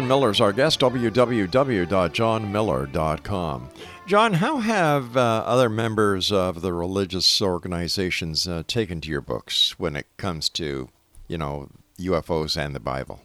Name. 0.00 0.08
Milor 0.08 0.30
is 0.30 0.40
our 0.40 0.52
guest, 0.52 0.80
www.johnmilor.com. 0.80 3.68
John, 4.06 4.32
how 4.34 4.58
have 4.58 5.16
uh, 5.16 5.42
other 5.44 5.68
members 5.68 6.30
of 6.32 6.62
the 6.62 6.72
religious 6.72 7.42
organizations 7.42 8.48
uh, 8.48 8.62
taken 8.66 9.00
to 9.02 9.10
your 9.10 9.20
books 9.20 9.78
when 9.78 9.94
it 9.96 10.06
comes 10.16 10.48
to, 10.50 10.88
you 11.26 11.38
know, 11.38 11.68
UFOs 11.98 12.56
and 12.56 12.74
the 12.74 12.80
Bible? 12.80 13.20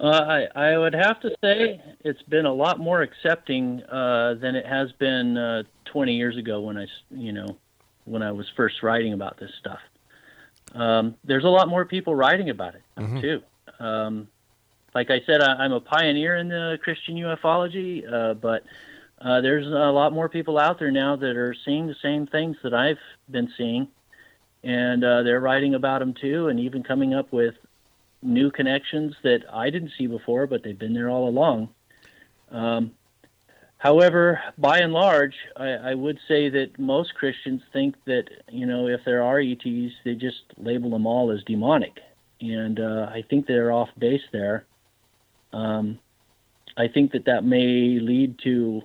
Uh, 0.00 0.46
I, 0.56 0.72
I 0.72 0.76
would 0.76 0.94
have 0.94 1.20
to 1.20 1.30
say 1.42 1.80
it's 2.04 2.22
been 2.22 2.46
a 2.46 2.52
lot 2.52 2.78
more 2.78 3.02
accepting 3.02 3.82
uh, 3.84 4.34
than 4.34 4.56
it 4.56 4.66
has 4.66 4.92
been 4.92 5.38
uh, 5.38 5.62
20 5.86 6.14
years 6.14 6.36
ago 6.36 6.60
when 6.60 6.76
I, 6.76 6.86
you 7.10 7.32
know, 7.32 7.56
when 8.04 8.22
I 8.22 8.32
was 8.32 8.46
first 8.56 8.82
writing 8.82 9.12
about 9.12 9.38
this 9.38 9.50
stuff. 9.58 9.78
Um, 10.74 11.14
there's 11.24 11.44
a 11.44 11.48
lot 11.48 11.68
more 11.68 11.84
people 11.84 12.14
writing 12.14 12.50
about 12.50 12.74
it 12.74 12.82
too. 13.20 13.42
Um, 13.80 14.28
like 14.94 15.10
I 15.10 15.20
said, 15.26 15.40
I, 15.40 15.54
I'm 15.54 15.72
a 15.72 15.80
pioneer 15.80 16.36
in 16.36 16.48
the 16.48 16.78
Christian 16.82 17.16
ufology, 17.16 18.10
uh, 18.10 18.34
but 18.34 18.64
uh, 19.20 19.40
there's 19.40 19.66
a 19.66 19.92
lot 19.92 20.12
more 20.12 20.28
people 20.28 20.58
out 20.58 20.78
there 20.78 20.90
now 20.90 21.16
that 21.16 21.36
are 21.36 21.54
seeing 21.64 21.86
the 21.86 21.96
same 22.02 22.26
things 22.26 22.56
that 22.62 22.74
I've 22.74 22.98
been 23.30 23.52
seeing, 23.56 23.88
and 24.62 25.04
uh, 25.04 25.22
they're 25.22 25.40
writing 25.40 25.74
about 25.74 26.00
them 26.00 26.14
too, 26.14 26.48
and 26.48 26.60
even 26.60 26.82
coming 26.82 27.14
up 27.14 27.32
with 27.32 27.54
new 28.22 28.50
connections 28.50 29.14
that 29.22 29.44
I 29.52 29.70
didn't 29.70 29.92
see 29.96 30.06
before, 30.06 30.46
but 30.46 30.62
they've 30.62 30.78
been 30.78 30.94
there 30.94 31.10
all 31.10 31.28
along. 31.28 31.68
Um, 32.50 32.92
however, 33.78 34.40
by 34.56 34.78
and 34.78 34.92
large, 34.92 35.34
I, 35.56 35.68
I 35.70 35.94
would 35.94 36.18
say 36.26 36.48
that 36.48 36.78
most 36.78 37.14
Christians 37.14 37.62
think 37.72 37.96
that 38.06 38.24
you 38.48 38.66
know 38.66 38.88
if 38.88 39.00
there 39.04 39.22
are 39.22 39.40
ETs, 39.40 39.94
they 40.04 40.14
just 40.14 40.42
label 40.56 40.90
them 40.90 41.06
all 41.06 41.30
as 41.30 41.42
demonic, 41.44 42.00
and 42.52 42.80
uh, 42.80 43.08
I 43.10 43.24
think 43.28 43.46
they're 43.46 43.72
off 43.72 43.88
base 43.98 44.22
there. 44.32 44.66
Um, 45.52 45.98
I 46.76 46.88
think 46.88 47.12
that 47.12 47.26
that 47.26 47.44
may 47.44 47.98
lead 48.00 48.38
to. 48.44 48.82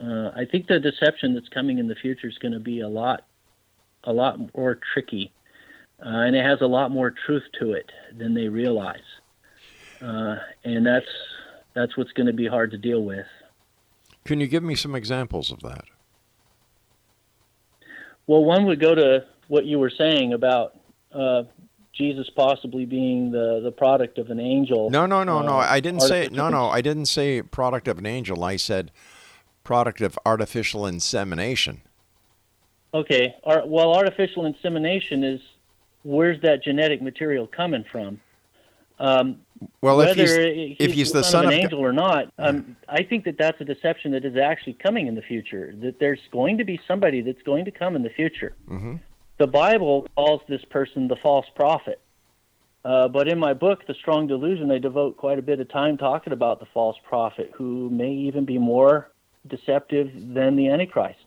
Uh, 0.00 0.30
I 0.34 0.44
think 0.50 0.68
the 0.68 0.78
deception 0.78 1.34
that's 1.34 1.48
coming 1.48 1.78
in 1.78 1.88
the 1.88 1.96
future 1.96 2.28
is 2.28 2.38
going 2.38 2.52
to 2.52 2.60
be 2.60 2.80
a 2.80 2.88
lot, 2.88 3.24
a 4.04 4.12
lot 4.12 4.38
more 4.54 4.78
tricky 4.94 5.32
uh, 6.00 6.08
and 6.08 6.36
it 6.36 6.44
has 6.44 6.60
a 6.60 6.66
lot 6.66 6.90
more 6.90 7.10
truth 7.26 7.42
to 7.58 7.72
it 7.72 7.90
than 8.16 8.34
they 8.34 8.48
realize. 8.48 9.00
Uh, 10.00 10.36
and 10.64 10.86
that's 10.86 11.06
that's 11.74 11.96
what's 11.96 12.12
going 12.12 12.26
to 12.26 12.32
be 12.32 12.46
hard 12.46 12.70
to 12.70 12.78
deal 12.78 13.02
with. 13.02 13.26
Can 14.24 14.40
you 14.40 14.46
give 14.46 14.62
me 14.62 14.74
some 14.74 14.94
examples 14.94 15.50
of 15.50 15.60
that? 15.60 15.84
Well, 18.26 18.44
one 18.44 18.66
would 18.66 18.78
go 18.78 18.94
to 18.94 19.24
what 19.48 19.64
you 19.64 19.78
were 19.78 19.90
saying 19.90 20.34
about 20.34 20.76
uh, 21.12 21.44
Jesus 21.98 22.30
possibly 22.30 22.84
being 22.86 23.32
the, 23.32 23.60
the 23.62 23.72
product 23.72 24.18
of 24.18 24.30
an 24.30 24.38
angel. 24.38 24.88
No, 24.88 25.04
no, 25.04 25.24
no, 25.24 25.42
no. 25.42 25.54
uh, 25.54 25.66
I 25.68 25.80
didn't 25.80 26.00
say 26.02 26.28
no, 26.30 26.48
no. 26.48 26.68
I 26.68 26.80
didn't 26.80 27.06
say 27.06 27.42
product 27.42 27.88
of 27.88 27.98
an 27.98 28.06
angel. 28.06 28.44
I 28.44 28.56
said 28.56 28.92
product 29.64 30.00
of 30.00 30.16
artificial 30.24 30.86
insemination. 30.86 31.82
Okay. 32.94 33.34
Ar- 33.44 33.66
well, 33.66 33.92
artificial 33.94 34.46
insemination 34.46 35.24
is 35.24 35.40
where's 36.04 36.40
that 36.42 36.62
genetic 36.62 37.02
material 37.02 37.46
coming 37.48 37.84
from? 37.90 38.20
Um, 39.00 39.40
Well, 39.80 40.00
if 40.00 40.16
he's 40.16 40.34
he's, 40.36 40.76
if 40.78 40.92
he's 40.92 41.12
the 41.12 41.22
son, 41.22 41.44
son 41.44 41.44
of 41.44 41.48
of 41.48 41.52
an 41.52 41.58
God- 41.58 41.64
angel 41.64 41.80
or 41.80 41.92
not, 41.92 42.32
um, 42.38 42.76
I 42.88 43.02
think 43.02 43.24
that 43.24 43.36
that's 43.38 43.60
a 43.60 43.64
deception 43.64 44.12
that 44.12 44.24
is 44.24 44.36
actually 44.36 44.74
coming 44.74 45.06
in 45.08 45.14
the 45.16 45.22
future. 45.22 45.74
That 45.82 45.98
there's 45.98 46.20
going 46.32 46.58
to 46.58 46.64
be 46.64 46.80
somebody 46.86 47.20
that's 47.20 47.42
going 47.42 47.64
to 47.64 47.70
come 47.72 47.96
in 47.96 48.02
the 48.02 48.10
future. 48.10 48.54
Mm-hmm. 48.68 48.96
The 49.38 49.46
Bible 49.46 50.08
calls 50.16 50.42
this 50.48 50.64
person 50.64 51.06
the 51.06 51.14
false 51.14 51.46
prophet. 51.54 52.00
Uh, 52.84 53.06
but 53.06 53.28
in 53.28 53.38
my 53.38 53.54
book, 53.54 53.86
The 53.86 53.94
Strong 53.94 54.26
Delusion, 54.26 54.70
I 54.72 54.78
devote 54.78 55.16
quite 55.16 55.38
a 55.38 55.42
bit 55.42 55.60
of 55.60 55.68
time 55.68 55.96
talking 55.96 56.32
about 56.32 56.58
the 56.58 56.66
false 56.74 56.96
prophet, 57.08 57.52
who 57.54 57.88
may 57.88 58.10
even 58.10 58.44
be 58.44 58.58
more 58.58 59.10
deceptive 59.46 60.10
than 60.34 60.56
the 60.56 60.68
Antichrist. 60.68 61.20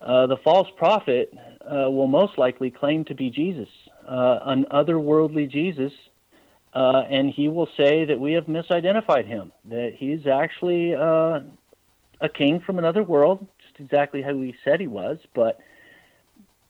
Uh, 0.00 0.26
the 0.26 0.38
false 0.38 0.68
prophet 0.78 1.32
uh, 1.62 1.90
will 1.90 2.06
most 2.06 2.38
likely 2.38 2.70
claim 2.70 3.04
to 3.04 3.14
be 3.14 3.28
Jesus, 3.28 3.68
uh, 4.08 4.38
an 4.42 4.64
otherworldly 4.70 5.50
Jesus, 5.50 5.92
uh, 6.72 7.02
and 7.10 7.30
he 7.30 7.48
will 7.48 7.68
say 7.76 8.06
that 8.06 8.18
we 8.18 8.32
have 8.32 8.46
misidentified 8.46 9.26
him, 9.26 9.52
that 9.66 9.92
he's 9.94 10.26
actually 10.26 10.94
uh, 10.94 11.40
a 12.20 12.28
king 12.32 12.60
from 12.60 12.78
another 12.78 13.02
world, 13.02 13.46
just 13.62 13.78
exactly 13.78 14.22
how 14.22 14.32
he 14.32 14.54
said 14.64 14.80
he 14.80 14.86
was, 14.86 15.18
but 15.34 15.60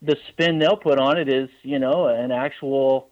the 0.07 0.17
spin 0.29 0.59
they'll 0.59 0.77
put 0.77 0.99
on 0.99 1.19
it 1.19 1.29
is, 1.29 1.49
you 1.63 1.79
know, 1.79 2.07
an 2.07 2.31
actual 2.31 3.09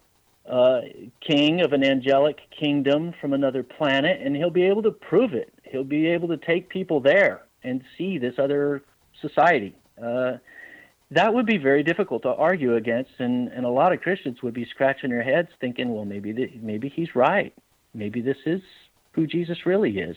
uh, 0.48 0.80
king 1.20 1.60
of 1.60 1.72
an 1.72 1.84
angelic 1.84 2.38
kingdom 2.50 3.12
from 3.20 3.32
another 3.32 3.62
planet, 3.62 4.20
and 4.22 4.36
he'll 4.36 4.50
be 4.50 4.64
able 4.64 4.82
to 4.82 4.90
prove 4.90 5.34
it. 5.34 5.52
He'll 5.64 5.84
be 5.84 6.06
able 6.06 6.28
to 6.28 6.36
take 6.36 6.68
people 6.68 7.00
there 7.00 7.42
and 7.62 7.82
see 7.96 8.18
this 8.18 8.34
other 8.38 8.82
society. 9.20 9.74
Uh, 10.02 10.32
that 11.10 11.32
would 11.32 11.46
be 11.46 11.58
very 11.58 11.82
difficult 11.82 12.22
to 12.22 12.28
argue 12.28 12.76
against, 12.76 13.12
and, 13.18 13.48
and 13.48 13.64
a 13.64 13.68
lot 13.68 13.92
of 13.92 14.00
Christians 14.00 14.42
would 14.42 14.54
be 14.54 14.66
scratching 14.66 15.10
their 15.10 15.22
heads, 15.22 15.48
thinking, 15.60 15.94
well, 15.94 16.04
maybe 16.04 16.32
th- 16.32 16.54
maybe 16.60 16.88
he's 16.88 17.14
right. 17.14 17.54
Maybe 17.92 18.20
this 18.20 18.38
is 18.46 18.60
who 19.12 19.26
Jesus 19.26 19.66
really 19.66 19.98
is, 19.98 20.16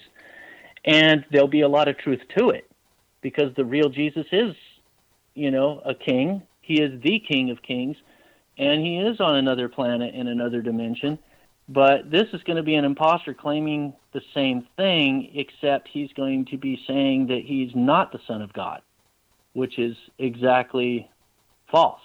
and 0.85 1.25
there'll 1.31 1.47
be 1.47 1.61
a 1.61 1.69
lot 1.69 1.87
of 1.87 1.97
truth 1.97 2.21
to 2.37 2.49
it, 2.49 2.69
because 3.21 3.53
the 3.55 3.65
real 3.65 3.89
Jesus 3.89 4.25
is, 4.31 4.55
you 5.35 5.51
know, 5.51 5.81
a 5.85 5.93
king. 5.93 6.41
He 6.67 6.82
is 6.82 7.01
the 7.01 7.19
King 7.19 7.49
of 7.49 7.62
Kings, 7.62 7.95
and 8.58 8.86
he 8.86 8.97
is 8.97 9.21
on 9.21 9.38
another 9.38 9.69
planet 9.69 10.13
in 10.13 10.27
another 10.27 10.62
dimension. 10.62 11.17
But 11.69 12.12
this 12.12 12.27
is 12.34 12.43
going 12.43 12.58
to 12.58 12.63
be 12.63 12.75
an 12.75 12.84
imposter 12.84 13.34
claiming 13.34 13.93
the 14.13 14.21
same 14.34 14.67
thing, 14.75 15.32
except 15.34 15.88
he's 15.88 16.12
going 16.13 16.45
to 16.47 16.58
be 16.58 16.77
saying 16.86 17.27
that 17.27 17.43
he's 17.45 17.71
not 17.73 18.12
the 18.12 18.19
Son 18.27 18.41
of 18.41 18.51
God, 18.51 18.82
which 19.53 19.80
is 19.80 19.95
exactly 20.19 21.10
false. 21.71 22.01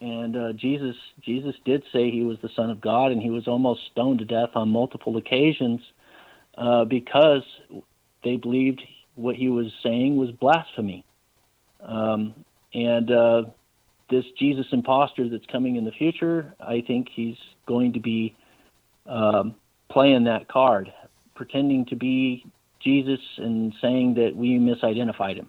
And 0.00 0.36
uh, 0.36 0.52
Jesus, 0.54 0.96
Jesus 1.20 1.54
did 1.66 1.84
say 1.92 2.10
he 2.10 2.22
was 2.22 2.38
the 2.42 2.50
Son 2.56 2.70
of 2.70 2.80
God, 2.80 3.12
and 3.12 3.22
he 3.22 3.30
was 3.30 3.46
almost 3.46 3.82
stoned 3.92 4.20
to 4.20 4.24
death 4.24 4.50
on 4.54 4.70
multiple 4.70 5.18
occasions 5.18 5.80
uh, 6.56 6.86
because 6.86 7.44
they 8.24 8.36
believed 8.36 8.80
what 9.16 9.36
he 9.36 9.48
was 9.48 9.66
saying 9.82 10.16
was 10.16 10.30
blasphemy. 10.32 11.04
Um, 11.80 12.34
and 12.74 13.10
uh, 13.10 13.42
this 14.12 14.24
Jesus 14.38 14.66
imposter 14.70 15.28
that's 15.28 15.46
coming 15.46 15.74
in 15.76 15.84
the 15.84 15.90
future, 15.90 16.54
I 16.60 16.82
think 16.86 17.08
he's 17.12 17.36
going 17.66 17.94
to 17.94 18.00
be 18.00 18.36
um, 19.06 19.56
playing 19.88 20.24
that 20.24 20.46
card, 20.46 20.92
pretending 21.34 21.86
to 21.86 21.96
be 21.96 22.44
Jesus 22.80 23.20
and 23.38 23.74
saying 23.80 24.14
that 24.14 24.36
we 24.36 24.58
misidentified 24.58 25.36
him. 25.36 25.48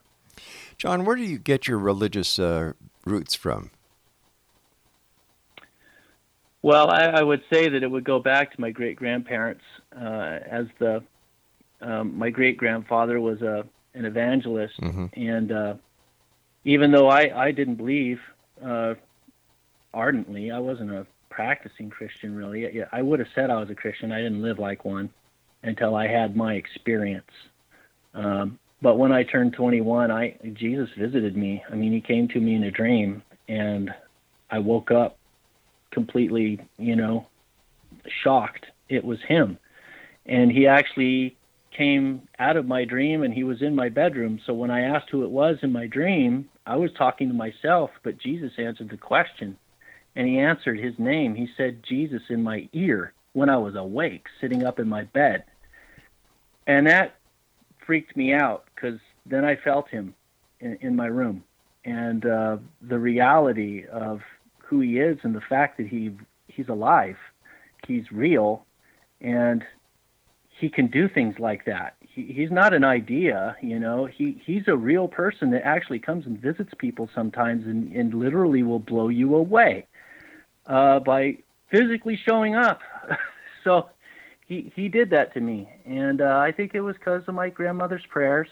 John, 0.78 1.06
where 1.06 1.16
do 1.16 1.24
you 1.24 1.38
get 1.38 1.68
your 1.68 1.78
religious 1.78 2.40
uh, 2.40 2.74
roots 3.06 3.36
from? 3.36 3.70
Well, 6.62 6.90
I, 6.90 7.06
I 7.08 7.22
would 7.24 7.44
say 7.52 7.68
that 7.70 7.84
it 7.84 7.92
would 7.92 8.06
go 8.06 8.20
back 8.20 8.54
to 8.54 8.62
my 8.62 8.72
great 8.72 8.96
grandparents, 8.96 9.64
uh, 9.96 10.40
as 10.50 10.66
the 10.80 11.04
um, 11.82 12.18
my 12.18 12.30
great 12.30 12.56
grandfather 12.58 13.20
was 13.20 13.42
a 13.42 13.66
an 13.94 14.06
evangelist, 14.06 14.80
Mhm. 14.80 15.10
and 15.16 15.52
uh, 15.52 15.74
even 16.64 16.92
though 16.92 17.10
I 17.10 17.48
I 17.48 17.52
didn't 17.52 17.76
believe 17.76 18.20
uh, 18.66 18.96
ardently, 19.94 20.52
I 20.52 20.60
wasn't 20.60 20.92
a 20.92 21.06
practicing 21.30 21.90
Christian 21.90 22.36
really. 22.36 22.68
I 22.92 23.02
would 23.02 23.20
have 23.20 23.28
said 23.34 23.50
I 23.50 23.60
was 23.60 23.70
a 23.70 23.76
Christian. 23.76 24.12
I 24.12 24.22
didn't 24.22 24.42
live 24.42 24.60
like 24.60 24.86
one 24.86 25.10
until 25.64 25.96
I 25.96 26.08
had 26.08 26.36
my 26.36 26.54
experience. 26.54 27.32
Um, 28.14 28.60
but 28.82 28.98
when 28.98 29.12
I 29.12 29.24
turned 29.24 29.54
21, 29.54 30.12
I 30.12 30.38
Jesus 30.54 30.90
visited 30.98 31.36
me. 31.36 31.64
I 31.72 31.76
mean, 31.76 31.94
he 31.94 32.02
came 32.02 32.28
to 32.30 32.40
me 32.40 32.56
in 32.56 32.64
a 32.64 32.72
dream, 32.72 33.24
and 33.48 33.90
I 34.52 34.60
woke 34.60 34.92
up 34.92 35.18
completely, 35.92 36.60
you 36.78 36.96
know, 36.96 37.28
shocked. 38.24 38.66
It 38.90 39.04
was 39.04 39.20
him. 39.28 39.58
And 40.26 40.52
he 40.52 40.68
actually 40.68 41.38
came 41.76 42.28
out 42.40 42.58
of 42.58 42.68
my 42.68 42.86
dream 42.86 43.24
and 43.24 43.34
he 43.34 43.44
was 43.44 43.62
in 43.62 43.76
my 43.76 43.90
bedroom. 43.90 44.40
So 44.46 44.54
when 44.54 44.72
I 44.72 44.82
asked 44.82 45.10
who 45.10 45.24
it 45.24 45.30
was 45.30 45.58
in 45.62 45.72
my 45.72 45.88
dream, 45.88 46.48
I 46.66 46.76
was 46.78 46.92
talking 46.98 47.28
to 47.28 47.34
myself, 47.34 47.92
but 48.04 48.18
Jesus 48.18 48.52
answered 48.58 48.90
the 48.90 48.98
question. 48.98 49.58
And 50.16 50.28
he 50.28 50.40
answered 50.40 50.80
his 50.80 50.94
name. 51.00 51.36
He 51.36 51.50
said 51.58 51.84
Jesus 51.88 52.22
in 52.30 52.44
my 52.44 52.70
ear 52.74 53.14
when 53.34 53.50
I 53.50 53.58
was 53.58 53.76
awake, 53.76 54.28
sitting 54.40 54.64
up 54.64 54.80
in 54.80 54.88
my 54.88 55.04
bed. 55.06 55.44
And 56.68 56.88
that 56.88 57.16
freaked 57.86 58.16
me 58.16 58.34
out 58.34 58.66
because 58.74 59.00
then 59.26 59.44
I 59.44 59.56
felt 59.56 59.90
him 59.90 60.14
in, 60.60 60.78
in 60.82 60.96
my 60.96 61.08
room. 61.08 61.44
And 61.84 62.26
uh, 62.26 62.58
the 62.82 63.00
reality 63.00 63.86
of 63.92 64.22
who 64.60 64.80
he 64.80 65.00
is 65.00 65.18
and 65.24 65.36
the 65.36 65.42
fact 65.42 65.78
that 65.78 65.88
he 65.88 66.12
he's 66.48 66.70
alive, 66.70 67.18
he's 67.88 68.12
real, 68.12 68.66
and 69.20 69.64
he 70.60 70.70
can 70.70 70.88
do 70.88 71.10
things 71.10 71.36
like 71.40 71.66
that. 71.66 71.96
He, 72.14 72.32
he's 72.34 72.52
not 72.52 72.74
an 72.74 72.84
idea, 72.84 73.56
you 73.62 73.80
know. 73.80 74.06
He 74.06 74.42
he's 74.46 74.68
a 74.68 74.76
real 74.76 75.08
person 75.08 75.52
that 75.52 75.66
actually 75.66 76.00
comes 76.00 76.26
and 76.26 76.40
visits 76.40 76.72
people 76.78 77.10
sometimes, 77.14 77.66
and, 77.66 77.92
and 77.92 78.14
literally 78.14 78.64
will 78.64 78.80
blow 78.80 79.10
you 79.10 79.36
away 79.36 79.88
uh, 80.68 81.00
by 81.00 81.38
physically 81.72 82.20
showing 82.24 82.56
up. 82.56 82.82
so 83.64 83.90
he 84.48 84.72
he 84.76 84.90
did 84.90 85.10
that 85.10 85.34
to 85.34 85.40
me, 85.42 85.70
and 85.86 86.22
uh, 86.22 86.38
I 86.38 86.52
think 86.52 86.76
it 86.76 86.82
was 86.82 86.96
because 86.96 87.24
of 87.28 87.34
my 87.34 87.50
grandmother's 87.50 88.06
prayers, 88.10 88.48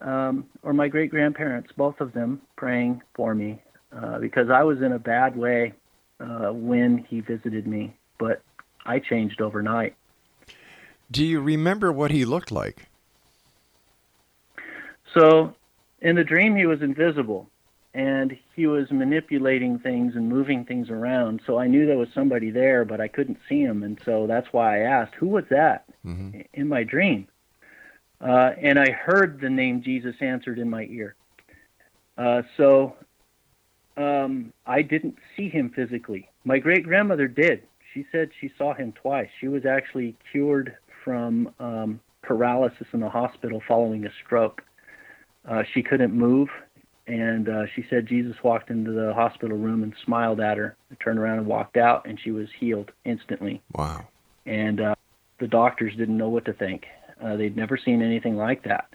um, 0.00 0.46
or 0.62 0.72
my 0.72 0.88
great 0.88 1.10
grandparents, 1.10 1.70
both 1.76 2.00
of 2.00 2.12
them 2.12 2.40
praying 2.56 3.02
for 3.14 3.34
me, 3.34 3.60
uh, 3.96 4.18
because 4.18 4.50
I 4.50 4.62
was 4.62 4.82
in 4.82 4.92
a 4.92 4.98
bad 4.98 5.36
way 5.36 5.72
uh, 6.20 6.52
when 6.52 7.04
he 7.08 7.20
visited 7.20 7.66
me, 7.66 7.96
but 8.18 8.42
I 8.86 9.00
changed 9.00 9.40
overnight. 9.40 9.96
Do 11.10 11.24
you 11.24 11.40
remember 11.40 11.90
what 11.92 12.10
he 12.10 12.24
looked 12.24 12.50
like? 12.50 12.86
So, 15.14 15.54
in 16.00 16.16
the 16.16 16.24
dream, 16.24 16.54
he 16.54 16.66
was 16.66 16.82
invisible, 16.82 17.48
and 17.94 18.36
he 18.54 18.66
was 18.66 18.90
manipulating 18.90 19.78
things 19.78 20.14
and 20.16 20.28
moving 20.28 20.64
things 20.64 20.90
around. 20.90 21.40
So 21.46 21.58
I 21.58 21.66
knew 21.66 21.86
there 21.86 21.96
was 21.96 22.12
somebody 22.14 22.50
there, 22.50 22.84
but 22.84 23.00
I 23.00 23.08
couldn't 23.08 23.38
see 23.48 23.62
him, 23.62 23.82
and 23.82 23.98
so 24.04 24.26
that's 24.26 24.52
why 24.52 24.80
I 24.80 24.84
asked, 24.84 25.14
"Who 25.14 25.28
was 25.28 25.44
that?" 25.48 25.84
Mhm. 26.04 26.46
in 26.52 26.68
my 26.68 26.84
dream. 26.84 27.26
Uh, 28.20 28.52
and 28.60 28.78
I 28.78 28.90
heard 28.90 29.40
the 29.40 29.50
name 29.50 29.82
Jesus 29.82 30.16
answered 30.20 30.58
in 30.58 30.68
my 30.68 30.84
ear. 30.90 31.14
Uh, 32.16 32.42
so 32.56 32.96
um, 33.96 34.52
I 34.66 34.82
didn't 34.82 35.18
see 35.36 35.48
him 35.48 35.70
physically. 35.70 36.28
My 36.44 36.58
great 36.58 36.84
grandmother 36.84 37.28
did. 37.28 37.62
She 37.94 38.06
said 38.12 38.30
she 38.38 38.50
saw 38.58 38.74
him 38.74 38.92
twice. 38.92 39.28
She 39.40 39.48
was 39.48 39.64
actually 39.64 40.16
cured 40.30 40.76
from 41.04 41.50
um, 41.58 42.00
paralysis 42.22 42.86
in 42.92 43.00
the 43.00 43.08
hospital 43.08 43.62
following 43.66 44.04
a 44.06 44.10
stroke. 44.24 44.62
Uh, 45.48 45.62
she 45.72 45.82
couldn't 45.82 46.12
move, 46.12 46.48
and 47.06 47.48
uh, 47.48 47.62
she 47.74 47.84
said 47.88 48.06
Jesus 48.06 48.36
walked 48.42 48.70
into 48.70 48.90
the 48.92 49.14
hospital 49.14 49.56
room 49.56 49.82
and 49.82 49.94
smiled 50.04 50.40
at 50.40 50.58
her, 50.58 50.76
turned 51.02 51.18
around 51.18 51.38
and 51.38 51.46
walked 51.46 51.76
out, 51.76 52.06
and 52.06 52.18
she 52.22 52.30
was 52.30 52.48
healed 52.58 52.90
instantly 53.04 53.62
Wow. 53.74 54.06
and 54.44 54.80
uh, 54.80 54.94
the 55.40 55.46
doctors 55.46 55.96
didn't 55.96 56.18
know 56.18 56.28
what 56.28 56.44
to 56.46 56.52
think. 56.52 56.84
Uh, 57.22 57.36
they'd 57.36 57.56
never 57.56 57.76
seen 57.76 58.02
anything 58.02 58.36
like 58.36 58.64
that. 58.64 58.88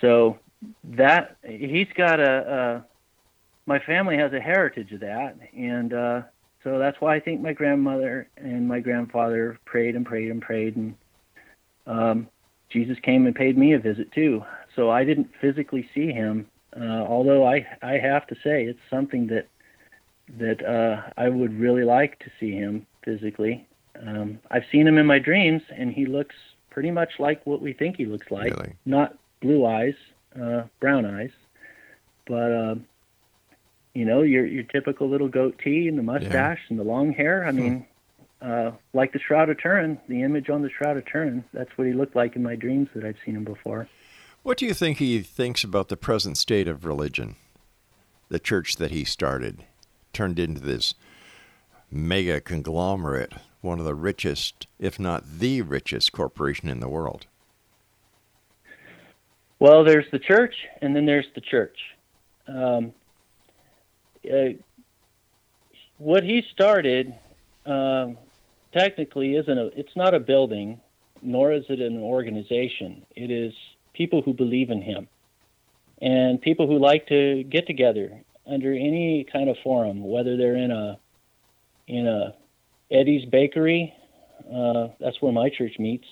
So 0.00 0.38
that 0.84 1.36
he's 1.44 1.88
got 1.96 2.20
a, 2.20 2.82
a 2.82 2.84
my 3.66 3.78
family 3.78 4.16
has 4.16 4.32
a 4.32 4.40
heritage 4.40 4.92
of 4.92 5.00
that, 5.00 5.36
and 5.56 5.92
uh, 5.94 6.22
so 6.64 6.78
that's 6.78 7.00
why 7.00 7.14
I 7.16 7.20
think 7.20 7.40
my 7.40 7.52
grandmother 7.52 8.28
and 8.36 8.66
my 8.66 8.80
grandfather 8.80 9.58
prayed 9.64 9.94
and 9.96 10.04
prayed 10.04 10.30
and 10.30 10.42
prayed, 10.42 10.76
and 10.76 10.94
um, 11.86 12.28
Jesus 12.70 12.98
came 13.02 13.26
and 13.26 13.34
paid 13.34 13.56
me 13.58 13.72
a 13.72 13.78
visit 13.78 14.12
too. 14.12 14.44
So 14.74 14.90
I 14.90 15.04
didn't 15.04 15.30
physically 15.40 15.88
see 15.94 16.10
him, 16.12 16.46
uh, 16.78 16.84
although 16.84 17.46
I 17.46 17.66
I 17.82 17.98
have 17.98 18.26
to 18.28 18.34
say 18.42 18.64
it's 18.64 18.80
something 18.88 19.26
that 19.28 19.48
that 20.38 20.64
uh, 20.64 21.10
I 21.16 21.28
would 21.28 21.58
really 21.58 21.84
like 21.84 22.18
to 22.20 22.30
see 22.40 22.52
him 22.52 22.86
physically. 23.04 23.66
Um, 24.00 24.38
I've 24.50 24.64
seen 24.72 24.86
him 24.86 24.96
in 24.96 25.06
my 25.06 25.18
dreams, 25.18 25.62
and 25.76 25.92
he 25.92 26.06
looks 26.06 26.34
pretty 26.70 26.90
much 26.90 27.18
like 27.18 27.44
what 27.46 27.60
we 27.60 27.72
think 27.74 27.96
he 27.96 28.06
looks 28.06 28.30
like. 28.30 28.54
Really? 28.54 28.74
Not 28.86 29.18
blue 29.40 29.66
eyes, 29.66 29.94
uh, 30.40 30.62
brown 30.80 31.04
eyes, 31.04 31.30
but 32.26 32.52
um, 32.52 32.86
you 33.94 34.04
know, 34.04 34.22
your 34.22 34.46
your 34.46 34.62
typical 34.64 35.08
little 35.08 35.28
goatee 35.28 35.88
and 35.88 35.98
the 35.98 36.02
mustache 36.02 36.60
and 36.70 36.78
the 36.78 36.84
long 36.84 37.12
hair. 37.12 37.44
I 37.44 37.52
mean, 37.52 37.86
uh, 38.42 38.72
like 38.92 39.12
the 39.12 39.20
Shroud 39.20 39.50
of 39.50 39.58
Turin, 39.58 39.98
the 40.08 40.22
image 40.22 40.50
on 40.50 40.62
the 40.62 40.70
Shroud 40.70 40.96
of 40.96 41.06
Turin. 41.06 41.44
That's 41.52 41.70
what 41.76 41.86
he 41.86 41.92
looked 41.92 42.16
like 42.16 42.36
in 42.36 42.42
my 42.42 42.56
dreams 42.56 42.88
that 42.94 43.04
I've 43.04 43.16
seen 43.24 43.36
him 43.36 43.44
before. 43.44 43.88
What 44.42 44.58
do 44.58 44.66
you 44.66 44.74
think 44.74 44.98
he 44.98 45.20
thinks 45.20 45.62
about 45.62 45.88
the 45.88 45.96
present 45.96 46.36
state 46.36 46.66
of 46.66 46.84
religion? 46.84 47.36
The 48.28 48.40
church 48.40 48.76
that 48.76 48.90
he 48.90 49.04
started 49.04 49.64
turned 50.12 50.38
into 50.38 50.60
this 50.60 50.94
mega 51.90 52.40
conglomerate, 52.40 53.32
one 53.60 53.78
of 53.78 53.84
the 53.84 53.94
richest, 53.94 54.66
if 54.78 54.98
not 54.98 55.38
the 55.38 55.62
richest 55.62 56.12
corporation 56.12 56.68
in 56.68 56.80
the 56.80 56.88
world. 56.88 57.26
Well, 59.60 59.84
there's 59.84 60.10
the 60.10 60.18
church, 60.18 60.54
and 60.80 60.96
then 60.96 61.06
there's 61.06 61.28
the 61.36 61.40
church. 61.40 61.78
Um, 62.48 62.92
uh, 64.28 64.54
what 65.98 66.24
he 66.24 66.42
started 66.52 67.14
um, 67.64 68.18
technically 68.72 69.36
isn't 69.36 69.58
a. 69.58 69.66
It's 69.76 69.94
not 69.96 70.14
a 70.14 70.20
building, 70.20 70.80
nor 71.22 71.52
is 71.52 71.64
it 71.68 71.80
an 71.80 71.98
organization. 71.98 73.04
It 73.14 73.30
is 73.30 73.52
people 73.92 74.22
who 74.22 74.32
believe 74.32 74.70
in 74.70 74.82
him, 74.82 75.08
and 76.00 76.40
people 76.40 76.66
who 76.66 76.78
like 76.78 77.06
to 77.08 77.44
get 77.44 77.66
together 77.66 78.10
under 78.46 78.72
any 78.72 79.26
kind 79.30 79.48
of 79.48 79.56
forum, 79.62 80.02
whether 80.08 80.36
they're 80.36 80.56
in 80.56 80.70
a 80.70 80.98
in 81.86 82.06
a 82.06 82.34
Eddie's 82.90 83.28
Bakery. 83.28 83.94
Uh, 84.52 84.88
that's 85.00 85.20
where 85.22 85.32
my 85.32 85.48
church 85.48 85.78
meets. 85.78 86.06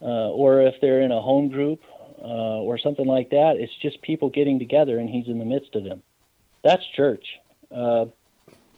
Uh, 0.00 0.30
or 0.30 0.62
if 0.62 0.74
they're 0.80 1.00
in 1.02 1.10
a 1.10 1.20
home 1.20 1.48
group 1.48 1.80
uh, 2.22 2.60
or 2.60 2.78
something 2.78 3.06
like 3.06 3.30
that, 3.30 3.54
it's 3.58 3.72
just 3.82 4.00
people 4.02 4.30
getting 4.30 4.58
together 4.58 4.98
and 4.98 5.08
he's 5.08 5.26
in 5.26 5.38
the 5.38 5.44
midst 5.44 5.74
of 5.74 5.82
them. 5.82 6.02
That's 6.62 6.82
church. 6.94 7.24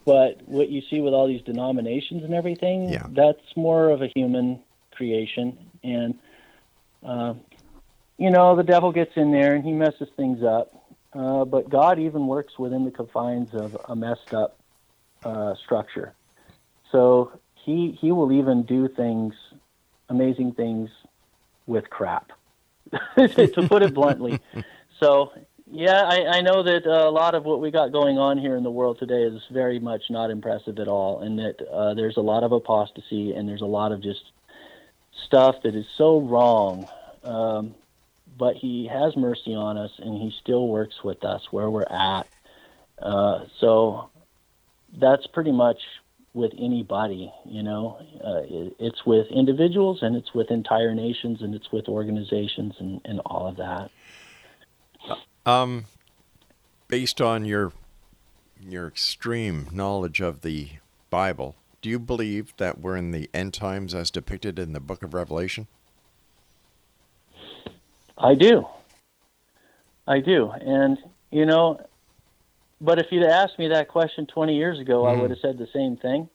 But 0.04 0.42
what 0.46 0.68
you 0.70 0.82
see 0.90 1.00
with 1.00 1.12
all 1.12 1.26
these 1.28 1.42
denominations 1.42 2.24
and 2.24 2.34
everything, 2.34 2.88
Yeah. 2.88 3.06
that's 3.10 3.56
more 3.56 3.90
of 3.90 4.02
a 4.02 4.08
human 4.14 4.60
creation. 4.92 5.58
And, 5.84 6.18
uh, 7.04 7.34
you 8.18 8.30
know, 8.30 8.56
the 8.56 8.62
devil 8.62 8.92
gets 8.92 9.12
in 9.16 9.30
there 9.30 9.54
and 9.54 9.64
he 9.64 9.72
messes 9.72 10.08
things 10.16 10.42
up. 10.42 10.74
Uh, 11.12 11.44
but 11.44 11.68
God 11.68 11.98
even 11.98 12.26
works 12.26 12.58
within 12.58 12.84
the 12.84 12.90
confines 12.90 13.52
of 13.54 13.76
a 13.88 13.96
messed 13.96 14.32
up 14.32 14.58
uh, 15.24 15.54
structure. 15.64 16.14
So 16.92 17.32
he 17.54 17.96
he 18.00 18.12
will 18.12 18.32
even 18.32 18.62
do 18.62 18.88
things, 18.88 19.34
amazing 20.08 20.52
things, 20.52 20.90
with 21.66 21.90
crap, 21.90 22.30
to 23.16 23.66
put 23.68 23.82
it 23.82 23.94
bluntly. 23.94 24.40
So 24.98 25.32
yeah, 25.72 26.02
I, 26.02 26.38
I 26.38 26.40
know 26.40 26.62
that 26.62 26.86
uh, 26.86 27.08
a 27.08 27.10
lot 27.10 27.34
of 27.34 27.44
what 27.44 27.60
we 27.60 27.70
got 27.70 27.92
going 27.92 28.18
on 28.18 28.38
here 28.38 28.56
in 28.56 28.62
the 28.62 28.70
world 28.70 28.98
today 28.98 29.22
is 29.22 29.40
very 29.50 29.78
much 29.78 30.02
not 30.10 30.30
impressive 30.30 30.78
at 30.78 30.88
all, 30.88 31.20
and 31.20 31.38
that 31.38 31.62
uh, 31.70 31.94
there's 31.94 32.16
a 32.16 32.22
lot 32.22 32.42
of 32.42 32.52
apostasy 32.52 33.32
and 33.32 33.48
there's 33.48 33.60
a 33.60 33.66
lot 33.66 33.92
of 33.92 34.02
just 34.02 34.22
stuff 35.26 35.62
that 35.62 35.74
is 35.74 35.86
so 35.96 36.20
wrong. 36.20 36.88
Um, 37.22 37.74
but 38.38 38.56
he 38.56 38.86
has 38.86 39.16
mercy 39.16 39.54
on 39.54 39.76
us, 39.76 39.92
and 39.98 40.20
he 40.20 40.34
still 40.40 40.66
works 40.66 41.04
with 41.04 41.24
us 41.24 41.42
where 41.50 41.68
we're 41.68 41.82
at. 41.82 42.26
Uh, 43.00 43.44
so 43.58 44.10
that's 44.98 45.26
pretty 45.26 45.52
much 45.52 45.78
with 46.32 46.52
anybody, 46.58 47.32
you 47.44 47.62
know. 47.62 47.98
Uh, 48.24 48.42
it, 48.44 48.76
it's 48.78 49.04
with 49.04 49.26
individuals, 49.28 50.02
and 50.02 50.16
it's 50.16 50.32
with 50.34 50.50
entire 50.50 50.94
nations, 50.94 51.42
and 51.42 51.54
it's 51.54 51.70
with 51.70 51.86
organizations, 51.88 52.74
and, 52.78 53.00
and 53.04 53.20
all 53.26 53.46
of 53.46 53.56
that. 53.56 53.90
Um, 55.46 55.86
based 56.88 57.20
on 57.20 57.44
your 57.44 57.72
your 58.60 58.86
extreme 58.86 59.68
knowledge 59.72 60.20
of 60.20 60.42
the 60.42 60.68
Bible 61.08 61.56
do 61.82 61.88
you 61.88 61.98
believe 61.98 62.52
that 62.58 62.78
we're 62.80 62.96
in 62.96 63.10
the 63.10 63.30
end 63.32 63.54
times 63.54 63.94
as 63.94 64.10
depicted 64.10 64.58
in 64.58 64.72
the 64.72 64.80
book 64.80 65.02
of 65.02 65.14
Revelation? 65.14 65.66
I 68.18 68.34
do. 68.34 68.66
I 70.06 70.20
do. 70.20 70.50
And, 70.50 70.98
you 71.30 71.46
know, 71.46 71.80
but 72.82 72.98
if 72.98 73.06
you'd 73.10 73.22
asked 73.22 73.58
me 73.58 73.68
that 73.68 73.88
question 73.88 74.26
20 74.26 74.56
years 74.56 74.78
ago, 74.78 75.06
I 75.06 75.14
Mhm. 75.14 75.20
would 75.20 75.30
have 75.30 75.38
said 75.38 75.56
the 75.56 75.68
same 75.68 75.96
thing. 75.96 76.28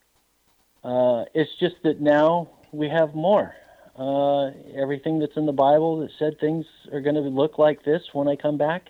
Uh, 0.84 1.26
it's 1.34 1.54
just 1.56 1.76
that 1.84 2.00
now 2.00 2.50
we 2.72 2.90
have 2.90 3.14
more. 3.14 3.56
Uh, 3.98 4.52
everything 4.76 5.20
that's 5.20 5.38
in 5.38 5.46
the 5.46 5.54
Bible 5.54 6.00
that 6.00 6.12
said 6.20 6.38
things 6.40 6.66
are 6.92 7.00
going 7.00 7.16
to 7.16 7.22
look 7.22 7.58
like 7.58 7.84
this 7.86 8.02
when 8.12 8.28
I 8.28 8.36
come 8.36 8.58
back, 8.58 8.90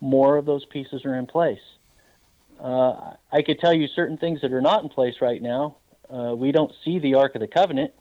more 0.00 0.36
of 0.36 0.44
those 0.44 0.64
pieces 0.66 1.04
are 1.04 1.14
in 1.14 1.26
place. 1.26 1.60
Uh, 2.60 3.12
I 3.32 3.42
could 3.42 3.58
tell 3.58 3.72
you 3.72 3.86
certain 3.88 4.18
things 4.18 4.42
that 4.42 4.52
are 4.52 4.60
not 4.60 4.82
in 4.82 4.90
place 4.90 5.16
right 5.20 5.40
now. 5.40 5.76
Uh, 6.10 6.34
we 6.36 6.52
don't 6.52 6.72
see 6.84 6.98
the 6.98 7.14
Ark 7.14 7.34
of 7.36 7.40
the 7.40 7.48
Covenant, 7.48 7.92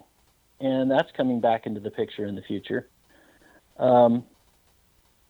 and 0.59 0.91
that's 0.91 1.11
coming 1.15 1.39
back 1.39 1.65
into 1.65 1.79
the 1.79 1.91
picture 1.91 2.25
in 2.25 2.35
the 2.35 2.41
future. 2.41 2.87
Um, 3.77 4.25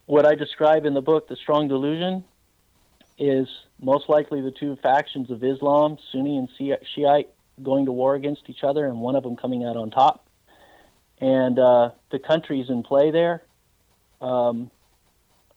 what 0.05 0.25
I 0.25 0.35
describe 0.35 0.85
in 0.85 0.93
the 0.93 1.01
book, 1.01 1.27
The 1.27 1.35
Strong 1.35 1.67
Delusion, 1.67 2.23
is 3.19 3.47
most 3.79 4.09
likely 4.09 4.41
the 4.41 4.51
two 4.51 4.77
factions 4.77 5.29
of 5.29 5.43
Islam, 5.43 5.97
Sunni 6.11 6.37
and 6.37 6.49
Shiite, 6.95 7.29
going 7.61 7.85
to 7.85 7.91
war 7.91 8.15
against 8.15 8.43
each 8.47 8.63
other, 8.63 8.85
and 8.85 9.01
one 9.01 9.15
of 9.15 9.23
them 9.23 9.35
coming 9.35 9.65
out 9.65 9.75
on 9.75 9.91
top. 9.91 10.26
And 11.19 11.57
uh, 11.57 11.91
the 12.11 12.19
countries 12.19 12.69
in 12.69 12.83
play 12.83 13.11
there 13.11 13.43
um, 14.21 14.69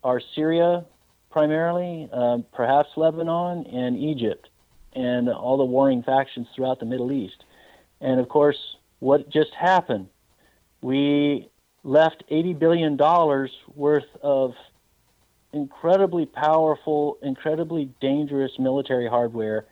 are 0.03 0.21
Syria, 0.35 0.85
primarily, 1.31 2.09
um, 2.13 2.45
perhaps 2.53 2.89
Lebanon, 2.97 3.67
and 3.67 3.99
Egypt, 3.99 4.49
and 4.95 5.29
all 5.29 5.59
the 5.59 5.65
warring 5.65 6.03
factions 6.03 6.49
throughout 6.55 6.81
the 6.81 6.87
Middle 6.87 7.13
East. 7.13 7.45
And 8.01 8.19
of 8.21 8.29
course, 8.29 8.77
what 9.01 9.29
just 9.31 9.53
happened? 9.55 10.09
We 10.81 11.49
left 11.85 12.25
$80 12.31 12.59
billion 12.59 12.97
worth 13.75 14.05
of 14.23 14.55
incredibly 15.53 16.27
powerful, 16.27 17.19
incredibly 17.23 17.91
dangerous 18.01 18.53
military 18.59 19.09
hardware. 19.09 19.67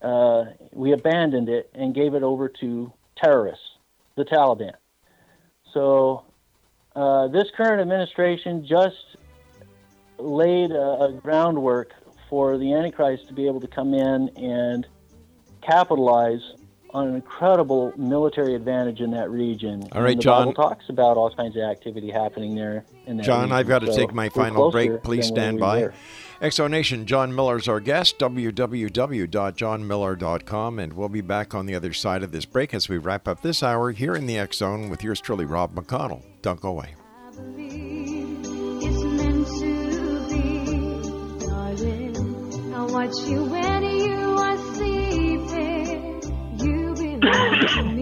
Uh, 0.00 0.44
we 0.72 0.92
abandoned 0.92 1.48
it 1.48 1.70
and 1.74 1.94
gave 1.94 2.14
it 2.14 2.22
over 2.22 2.48
to 2.48 2.92
terrorists, 3.16 3.64
the 4.16 4.24
Taliban. 4.24 4.72
So, 5.72 6.24
uh, 6.94 7.28
this 7.28 7.50
current 7.56 7.80
administration 7.80 8.66
just 8.66 9.16
laid 10.18 10.70
a, 10.70 11.04
a 11.04 11.12
groundwork 11.12 11.92
for 12.28 12.58
the 12.58 12.72
Antichrist 12.72 13.28
to 13.28 13.34
be 13.34 13.46
able 13.46 13.60
to 13.60 13.68
come 13.68 13.94
in 13.94 14.30
and 14.36 14.86
capitalize 15.62 16.40
on 16.90 17.08
an 17.08 17.14
incredible 17.14 17.92
military 17.96 18.54
advantage 18.54 19.00
in 19.00 19.10
that 19.12 19.30
region. 19.30 19.88
All 19.92 20.02
right, 20.02 20.18
John. 20.18 20.48
Bible 20.48 20.54
talks 20.54 20.88
about 20.88 21.16
all 21.16 21.34
kinds 21.34 21.56
of 21.56 21.62
activity 21.62 22.10
happening 22.10 22.54
there. 22.54 22.84
In 23.06 23.16
that 23.16 23.24
John, 23.24 23.44
region. 23.44 23.56
I've 23.56 23.68
got 23.68 23.78
to 23.80 23.86
So 23.86 23.96
take 23.96 24.12
my 24.12 24.28
final 24.28 24.70
break. 24.70 25.02
Please 25.02 25.26
stand 25.26 25.58
by. 25.58 25.90
X 26.42 26.56
Zone 26.56 26.72
Nation, 26.72 27.06
John 27.06 27.32
Milor's 27.32 27.68
our 27.68 27.78
guest, 27.78 28.18
www.johnmilor.com, 28.18 30.78
and 30.80 30.92
we'll 30.92 31.08
be 31.08 31.20
back 31.20 31.54
on 31.54 31.66
the 31.66 31.76
other 31.76 31.92
side 31.92 32.24
of 32.24 32.32
this 32.32 32.44
break 32.44 32.74
as 32.74 32.88
we 32.88 32.98
wrap 32.98 33.28
up 33.28 33.42
this 33.42 33.62
hour 33.62 33.92
here 33.92 34.16
in 34.16 34.26
the 34.26 34.44
Zone 34.52 34.90
with 34.90 35.04
yours 35.04 35.20
truly, 35.20 35.44
Rob 35.44 35.72
McConnell. 35.72 36.20
Don't 36.42 36.60
go 36.60 36.70
away. 36.70 36.96
Watch 42.92 43.22
you 43.26 43.44
when 43.44 43.84
you 43.84 44.14
are 44.14 44.58
sleeping. 44.74 46.20
You 46.58 46.94
belong 46.94 47.60
to 47.68 47.84
me. 47.84 48.01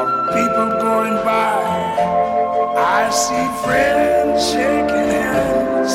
of 0.00 0.28
people 0.28 0.68
going 0.80 1.14
by. 1.24 1.60
I 2.76 3.10
see 3.10 3.46
friends 3.64 4.50
shaking 4.50 5.08
hands, 5.16 5.92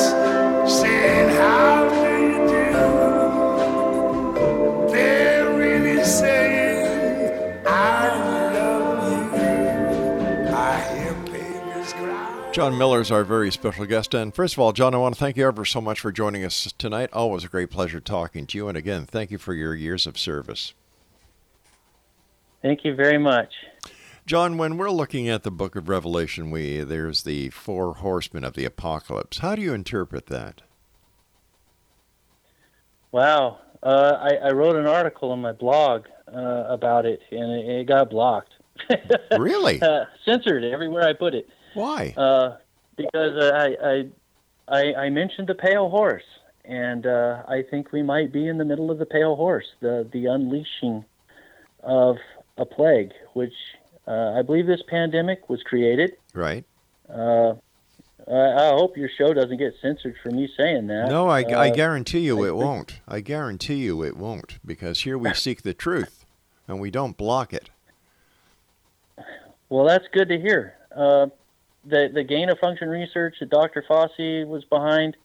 saying, 0.72 1.30
How 1.36 1.88
do 1.88 2.10
you 2.22 2.38
do? 2.54 2.70
They're 4.92 5.50
really 5.56 6.04
saying, 6.04 7.66
I 7.66 8.08
love 8.54 9.38
you. 9.38 9.48
I 10.54 10.56
hear 10.94 11.14
babies 11.24 11.92
cry. 11.92 12.50
John 12.52 12.74
Milor 12.74 13.00
is 13.00 13.10
our 13.10 13.24
very 13.24 13.50
special 13.50 13.86
guest. 13.86 14.14
And 14.14 14.32
first 14.34 14.54
of 14.54 14.60
all, 14.60 14.72
John, 14.72 14.94
I 14.94 14.98
want 14.98 15.16
to 15.16 15.18
thank 15.18 15.36
you 15.36 15.46
ever 15.46 15.64
so 15.64 15.80
much 15.80 15.98
for 16.00 16.12
joining 16.12 16.44
us 16.44 16.72
tonight. 16.78 17.10
Always 17.12 17.42
a 17.42 17.48
great 17.48 17.70
pleasure 17.70 18.00
talking 18.00 18.46
to 18.46 18.58
you. 18.58 18.68
And 18.68 18.78
again, 18.78 19.06
thank 19.06 19.32
you 19.32 19.38
for 19.38 19.54
your 19.54 19.74
years 19.74 20.06
of 20.06 20.16
service. 20.16 20.74
Thank 22.62 22.84
you 22.84 22.94
very 22.94 23.18
much. 23.18 23.52
John, 24.26 24.58
when 24.58 24.76
we're 24.76 24.90
looking 24.90 25.28
at 25.28 25.44
the 25.44 25.52
book 25.52 25.76
of 25.76 25.88
Revelation, 25.88 26.50
we 26.50 26.80
there's 26.80 27.22
the 27.22 27.50
four 27.50 27.94
horsemen 27.94 28.42
of 28.42 28.54
the 28.54 28.64
apocalypse. 28.64 29.38
How 29.38 29.54
do 29.54 29.62
you 29.62 29.72
interpret 29.72 30.26
that? 30.26 30.62
Wow. 33.12 33.60
Uh, 33.84 34.18
I, 34.20 34.48
I 34.48 34.50
wrote 34.50 34.74
an 34.74 34.86
article 34.86 35.30
on 35.30 35.40
my 35.40 35.52
blog 35.52 36.06
uh, 36.26 36.64
about 36.68 37.06
it, 37.06 37.20
and 37.30 37.52
it, 37.52 37.68
it 37.68 37.84
got 37.86 38.10
blocked. 38.10 38.52
Really? 39.38 39.80
uh, 39.80 40.04
censored 40.24 40.64
everywhere 40.64 41.04
I 41.04 41.12
put 41.12 41.34
it. 41.34 41.48
Why? 41.74 42.12
Uh, 42.16 42.56
because 42.96 43.36
I, 43.36 43.76
I, 43.82 44.08
I, 44.68 44.94
I 44.94 45.10
mentioned 45.10 45.46
the 45.48 45.54
pale 45.54 45.88
horse, 45.88 46.24
and 46.64 47.06
uh, 47.06 47.42
I 47.46 47.62
think 47.70 47.92
we 47.92 48.02
might 48.02 48.32
be 48.32 48.48
in 48.48 48.58
the 48.58 48.64
middle 48.64 48.90
of 48.90 48.98
the 48.98 49.06
pale 49.06 49.36
horse, 49.36 49.66
the 49.80 50.08
the 50.12 50.26
unleashing 50.26 51.04
of 51.82 52.16
a 52.58 52.64
plague, 52.64 53.12
which 53.34 53.54
uh, 54.06 54.34
I 54.38 54.42
believe 54.42 54.66
this 54.66 54.82
pandemic 54.88 55.48
was 55.48 55.62
created 55.62 56.12
Right. 56.34 56.64
Uh, 57.08 57.54
I 58.28 58.68
I 58.68 58.68
hope 58.70 58.96
your 58.96 59.08
show 59.08 59.32
doesn't 59.32 59.56
get 59.58 59.74
censored 59.80 60.16
for 60.22 60.30
me 60.30 60.48
saying 60.56 60.88
that. 60.88 61.08
No, 61.08 61.28
I, 61.28 61.42
I 61.42 61.70
Uh, 61.70 61.74
guarantee 61.74 62.20
you 62.20 62.44
it 62.44 62.56
won't. 62.56 63.00
I 63.06 63.20
guarantee 63.20 63.76
you 63.76 64.02
it 64.02 64.16
won't 64.16 64.58
because 64.66 65.00
here 65.02 65.16
we 65.16 65.32
seek 65.34 65.62
the 65.62 65.74
truth 65.74 66.24
and 66.66 66.80
we 66.80 66.90
don't 66.90 67.16
block 67.16 67.52
it. 67.52 67.70
Well, 69.68 69.84
that's 69.84 70.06
good 70.12 70.28
to 70.28 70.38
hear. 70.40 70.74
Uh, 70.94 71.26
the 71.84 72.10
the 72.12 72.24
gain 72.24 72.48
of 72.48 72.58
function 72.58 72.88
research 72.88 73.36
that 73.40 73.50
Dr. 73.50 73.84
Fauci 73.88 74.46
was 74.46 74.64
behind. 74.64 75.16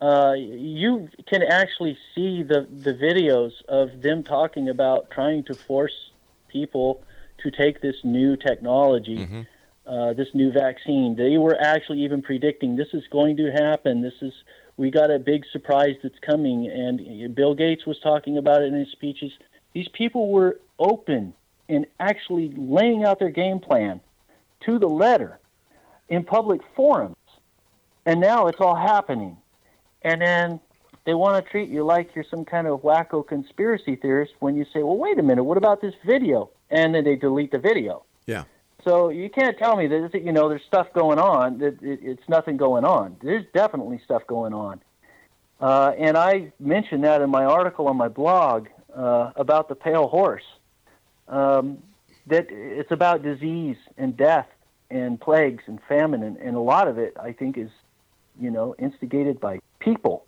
Uh, 0.00 0.34
you 0.36 1.08
can 1.26 1.42
actually 1.42 1.96
see 2.14 2.42
the 2.42 2.66
the 2.70 2.94
videos 2.94 3.52
of 3.68 4.02
them 4.02 4.22
talking 4.22 4.68
about 4.68 5.10
trying 5.10 5.44
to 5.44 5.54
force 5.54 6.10
people 6.48 7.02
to 7.44 7.50
take 7.50 7.80
this 7.80 7.96
new 8.02 8.36
technology, 8.36 9.28
uh, 9.86 10.12
this 10.14 10.28
new 10.34 10.50
vaccine. 10.50 11.14
They 11.16 11.38
were 11.38 11.56
actually 11.60 12.02
even 12.02 12.22
predicting 12.22 12.76
this 12.76 12.88
is 12.92 13.04
going 13.10 13.36
to 13.36 13.52
happen. 13.52 14.02
This 14.02 14.14
is 14.20 14.32
we 14.76 14.90
got 14.90 15.10
a 15.10 15.20
big 15.20 15.44
surprise 15.52 15.96
that's 16.02 16.18
coming, 16.18 16.66
and 16.66 17.34
Bill 17.34 17.54
Gates 17.54 17.86
was 17.86 18.00
talking 18.00 18.38
about 18.38 18.62
it 18.62 18.66
in 18.66 18.74
his 18.74 18.90
speeches. 18.90 19.30
These 19.72 19.88
people 19.88 20.32
were 20.32 20.58
open 20.78 21.34
and 21.68 21.86
actually 22.00 22.52
laying 22.56 23.04
out 23.04 23.18
their 23.18 23.30
game 23.30 23.60
plan 23.60 24.00
to 24.66 24.78
the 24.78 24.88
letter 24.88 25.38
in 26.08 26.24
public 26.24 26.60
forums. 26.74 27.16
And 28.06 28.20
now 28.20 28.48
it's 28.48 28.60
all 28.60 28.74
happening. 28.74 29.36
And 30.02 30.20
then 30.20 30.60
they 31.04 31.14
want 31.14 31.44
to 31.44 31.50
treat 31.50 31.68
you 31.68 31.84
like 31.84 32.14
you're 32.14 32.24
some 32.30 32.44
kind 32.44 32.66
of 32.66 32.80
wacko 32.82 33.26
conspiracy 33.26 33.96
theorist 33.96 34.32
when 34.40 34.56
you 34.56 34.64
say, 34.72 34.82
well, 34.82 34.96
wait 34.96 35.18
a 35.18 35.22
minute, 35.22 35.44
what 35.44 35.58
about 35.58 35.80
this 35.80 35.94
video? 36.06 36.50
And 36.70 36.94
then 36.94 37.04
they 37.04 37.16
delete 37.16 37.52
the 37.52 37.58
video. 37.58 38.04
Yeah. 38.26 38.44
So 38.84 39.08
you 39.08 39.30
can't 39.30 39.56
tell 39.58 39.76
me 39.76 39.86
that 39.86 40.10
you 40.14 40.32
know 40.32 40.48
there's 40.48 40.64
stuff 40.66 40.88
going 40.92 41.18
on. 41.18 41.58
That 41.58 41.78
it's 41.80 42.28
nothing 42.28 42.56
going 42.58 42.84
on. 42.84 43.16
There's 43.22 43.44
definitely 43.54 44.00
stuff 44.04 44.26
going 44.26 44.52
on, 44.52 44.82
uh, 45.58 45.92
and 45.98 46.18
I 46.18 46.52
mentioned 46.60 47.04
that 47.04 47.22
in 47.22 47.30
my 47.30 47.44
article 47.44 47.88
on 47.88 47.96
my 47.96 48.08
blog 48.08 48.68
uh, 48.94 49.32
about 49.36 49.70
the 49.70 49.74
pale 49.74 50.06
horse. 50.06 50.44
Um, 51.28 51.78
that 52.26 52.48
it's 52.50 52.90
about 52.90 53.22
disease 53.22 53.76
and 53.96 54.14
death 54.16 54.48
and 54.90 55.18
plagues 55.18 55.62
and 55.66 55.80
famine, 55.88 56.22
and, 56.22 56.36
and 56.36 56.54
a 56.54 56.60
lot 56.60 56.86
of 56.86 56.98
it 56.98 57.16
I 57.18 57.32
think 57.32 57.56
is, 57.56 57.70
you 58.38 58.50
know, 58.50 58.74
instigated 58.78 59.40
by 59.40 59.60
people. 59.78 60.26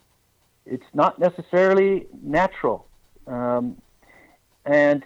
It's 0.69 0.85
not 0.93 1.17
necessarily 1.19 2.07
natural, 2.21 2.87
um, 3.25 3.77
and 4.65 5.03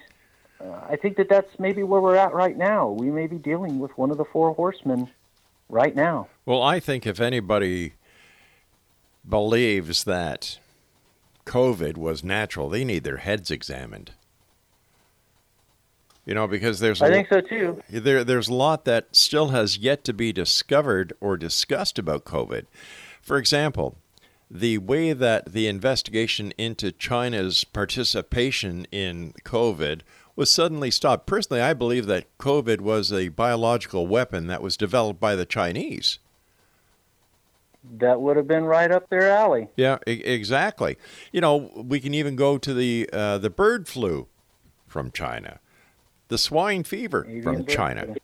uh, 0.59 0.81
I 0.89 0.95
think 0.95 1.17
that 1.17 1.29
that's 1.29 1.59
maybe 1.59 1.83
where 1.83 2.01
we're 2.01 2.15
at 2.15 2.33
right 2.33 2.57
now. 2.57 2.89
We 2.89 3.11
may 3.11 3.27
be 3.27 3.37
dealing 3.37 3.79
with 3.79 3.95
one 3.97 4.11
of 4.11 4.17
the 4.17 4.25
four 4.25 4.53
horsemen 4.53 5.09
right 5.69 5.95
now. 5.95 6.27
Well, 6.45 6.61
I 6.61 6.79
think 6.79 7.05
if 7.05 7.19
anybody 7.19 7.93
believes 9.27 10.03
that 10.03 10.59
COVID 11.45 11.97
was 11.97 12.23
natural, 12.23 12.69
they 12.69 12.83
need 12.83 13.03
their 13.03 13.17
heads 13.17 13.51
examined. 13.51 14.11
You 16.25 16.35
know, 16.35 16.47
because 16.47 16.79
there's 16.79 17.01
I 17.01 17.09
think 17.09 17.29
so 17.29 17.41
too. 17.41 17.81
there 17.89 18.23
there's 18.23 18.47
a 18.47 18.53
lot 18.53 18.85
that 18.85 19.15
still 19.15 19.49
has 19.49 19.77
yet 19.77 20.03
to 20.03 20.13
be 20.13 20.31
discovered 20.31 21.13
or 21.19 21.35
discussed 21.35 21.97
about 21.97 22.25
COVID. 22.25 22.65
For 23.21 23.37
example, 23.37 23.97
the 24.53 24.77
way 24.79 25.13
that 25.13 25.53
the 25.53 25.65
investigation 25.67 26.51
into 26.57 26.91
China's 26.91 27.63
participation 27.63 28.85
in 28.91 29.31
COVID 29.45 30.01
was 30.35 30.51
suddenly 30.51 30.91
stopped. 30.91 31.25
Personally, 31.25 31.61
I 31.61 31.73
believe 31.73 32.05
that 32.07 32.37
COVID 32.37 32.81
was 32.81 33.13
a 33.13 33.29
biological 33.29 34.07
weapon 34.07 34.47
that 34.47 34.61
was 34.61 34.75
developed 34.75 35.21
by 35.21 35.35
the 35.35 35.45
Chinese. 35.45 36.19
That 37.97 38.21
would 38.21 38.37
have 38.37 38.47
been 38.47 38.65
right 38.65 38.91
up 38.91 39.09
their 39.09 39.29
alley. 39.29 39.69
Yeah, 39.75 39.97
e- 40.07 40.11
exactly. 40.23 40.97
You 41.31 41.41
know, 41.41 41.71
we 41.75 41.99
can 41.99 42.13
even 42.13 42.35
go 42.35 42.57
to 42.59 42.73
the 42.73 43.09
uh, 43.11 43.37
the 43.39 43.49
bird 43.49 43.87
flu 43.87 44.27
from 44.85 45.11
China, 45.11 45.59
the 46.27 46.37
swine 46.37 46.83
fever 46.83 47.25
Avian 47.27 47.43
from 47.43 47.65
China. 47.65 48.05
flu. 48.05 48.15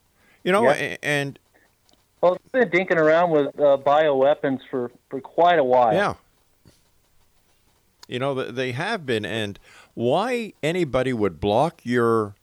You 0.44 0.52
know, 0.52 0.62
Yep. 0.70 0.98
and 1.02 1.38
Well, 2.20 2.34
it's 2.34 2.48
been 2.50 2.68
dinking 2.68 2.96
around 2.96 3.30
with 3.30 3.48
uh, 3.58 3.78
bioweapons 3.84 4.60
for, 4.70 4.90
for 5.08 5.20
quite 5.20 5.58
a 5.58 5.64
while. 5.64 5.94
Yeah. 5.94 6.14
You 8.08 8.18
know, 8.18 8.34
they 8.34 8.72
have 8.72 9.06
been. 9.06 9.24
And 9.24 9.58
why 9.94 10.54
anybody 10.62 11.12
would 11.12 11.40
block 11.40 11.80
your 11.84 12.34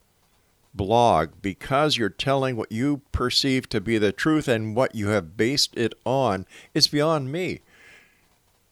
blog 0.74 1.30
because 1.42 1.98
you're 1.98 2.10
telling 2.10 2.56
what 2.56 2.72
you 2.72 3.02
perceive 3.12 3.68
to 3.70 3.82
be 3.82 3.98
the 3.98 4.12
truth 4.12 4.48
and 4.48 4.76
what 4.76 4.94
you 4.94 5.08
have 5.08 5.38
based 5.38 5.76
it 5.78 5.94
on 6.06 6.46
is 6.74 6.88
beyond 6.88 7.32
me. 7.32 7.62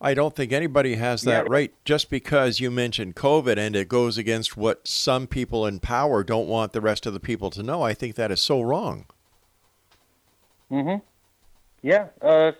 I 0.01 0.13
don't 0.13 0.35
think 0.35 0.51
anybody 0.51 0.95
has 0.95 1.21
that 1.21 1.45
Yeah. 1.45 1.51
right 1.51 1.73
just 1.85 2.09
because 2.09 2.59
you 2.59 2.69
mentioned 2.69 3.15
COVID 3.15 3.57
and 3.57 3.73
it 3.73 3.87
goes 3.87 4.17
against 4.17 4.57
what 4.57 4.85
some 4.85 5.27
people 5.27 5.65
in 5.65 5.79
power 5.79 6.25
don't 6.25 6.47
want 6.47 6.73
the 6.73 6.81
rest 6.81 7.05
of 7.05 7.13
the 7.13 7.21
people 7.21 7.49
to 7.51 7.63
know. 7.63 7.81
I 7.81 7.93
think 7.93 8.15
that 8.15 8.31
is 8.31 8.41
so 8.41 8.61
wrong. 8.61 9.05
Hmm 10.81 10.95
Yeah. 11.81 12.07
Uh, 12.21 12.51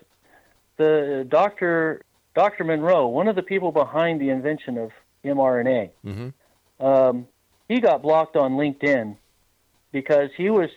the 0.78 1.26
Dr. 1.28 2.02
Dr. 2.36 2.64
Malone, 2.64 3.12
one 3.14 3.28
of 3.28 3.36
the 3.36 3.44
people 3.44 3.72
behind 3.72 4.20
the 4.22 4.30
invention 4.30 4.78
of 4.78 4.92
mRNA, 5.24 5.90
Mm-hmm. 6.06 6.86
um, 6.86 7.28
he 7.68 7.80
got 7.80 8.02
blocked 8.02 8.36
on 8.36 8.54
LinkedIn 8.54 9.16
because 9.92 10.30
he 10.36 10.50
was 10.50 10.70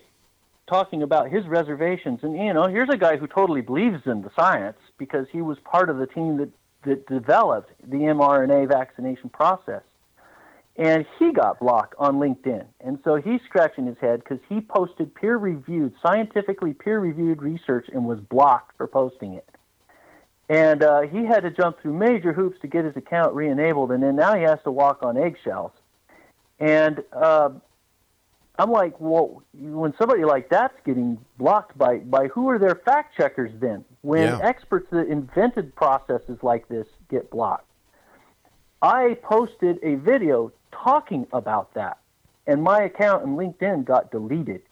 talking 0.68 1.03
about 1.03 1.30
his 1.30 1.47
reservations. 1.47 2.20
And, 2.22 2.37
you 2.37 2.53
know, 2.53 2.66
here's 2.68 2.89
a 2.89 2.97
guy 2.97 3.16
who 3.16 3.26
totally 3.26 3.61
believes 3.61 4.03
in 4.07 4.22
the 4.22 4.30
science 4.39 4.78
because 4.99 5.26
he 5.30 5.43
was 5.43 5.59
part 5.64 5.91
of 5.91 5.99
the 5.99 6.07
team 6.07 6.37
that, 6.39 6.51
that 6.84 7.07
developed 7.07 7.70
the 7.82 7.99
mRNA 7.99 8.68
vaccination 8.68 9.28
process. 9.30 9.82
And 10.79 11.07
he 11.18 11.33
got 11.33 11.59
blocked 11.59 11.95
on 11.99 12.16
LinkedIn. 12.16 12.66
And 12.81 12.99
so 13.03 13.16
he's 13.16 13.41
scratching 13.49 13.87
his 13.87 13.97
head 13.99 14.22
because 14.22 14.41
he 14.49 14.61
posted 14.61 15.14
peer 15.14 15.39
reviewed, 15.39 15.95
scientifically 16.07 16.74
peer 16.74 17.01
reviewed 17.01 17.41
research 17.41 17.89
and 17.93 18.05
was 18.05 18.20
blocked 18.20 18.77
for 18.77 18.87
posting 18.87 19.35
it. 19.35 19.49
And 20.49 20.83
uh, 20.83 21.01
he 21.03 21.24
had 21.24 21.41
to 21.41 21.51
jump 21.51 21.81
through 21.81 21.95
major 21.95 22.33
hoops 22.33 22.61
to 22.61 22.66
get 22.66 22.85
his 22.85 22.97
account 22.97 23.35
re 23.35 23.49
enabled. 23.49 23.91
And 23.91 24.03
then 24.03 24.16
now 24.16 24.35
he 24.35 24.43
has 24.43 24.59
to 24.64 24.70
walk 24.70 25.03
on 25.03 25.16
eggshells. 25.16 25.72
And 26.61 27.03
uh, 27.12 27.51
I'm 28.59 28.70
like, 28.70 29.01
well, 29.01 29.43
when 29.55 29.95
somebody 29.99 30.24
like 30.24 30.49
that's 30.51 30.77
getting 30.85 31.18
blocked 31.39 31.77
by, 31.77 31.99
by 31.99 32.29
who 32.29 32.49
are 32.51 32.59
their 32.59 32.77
fact 32.85 33.16
checkers 33.16 33.51
then? 33.61 33.85
When 34.03 34.24
Yeah. 34.24 34.39
experts 34.43 34.89
that 34.93 35.09
invented 35.09 35.74
processes 35.74 36.39
like 36.43 36.68
this 36.68 36.87
get 37.09 37.31
blocked. 37.31 37.64
I 38.83 39.16
posted 39.22 39.79
a 39.83 39.97
video 39.97 40.53
talking 40.73 41.27
about 41.33 41.75
that, 41.75 41.99
and 42.47 42.62
my 42.62 42.83
account 42.83 43.25
in 43.25 43.37
LinkedIn 43.37 43.85
got 43.85 44.11
deleted. 44.11 44.62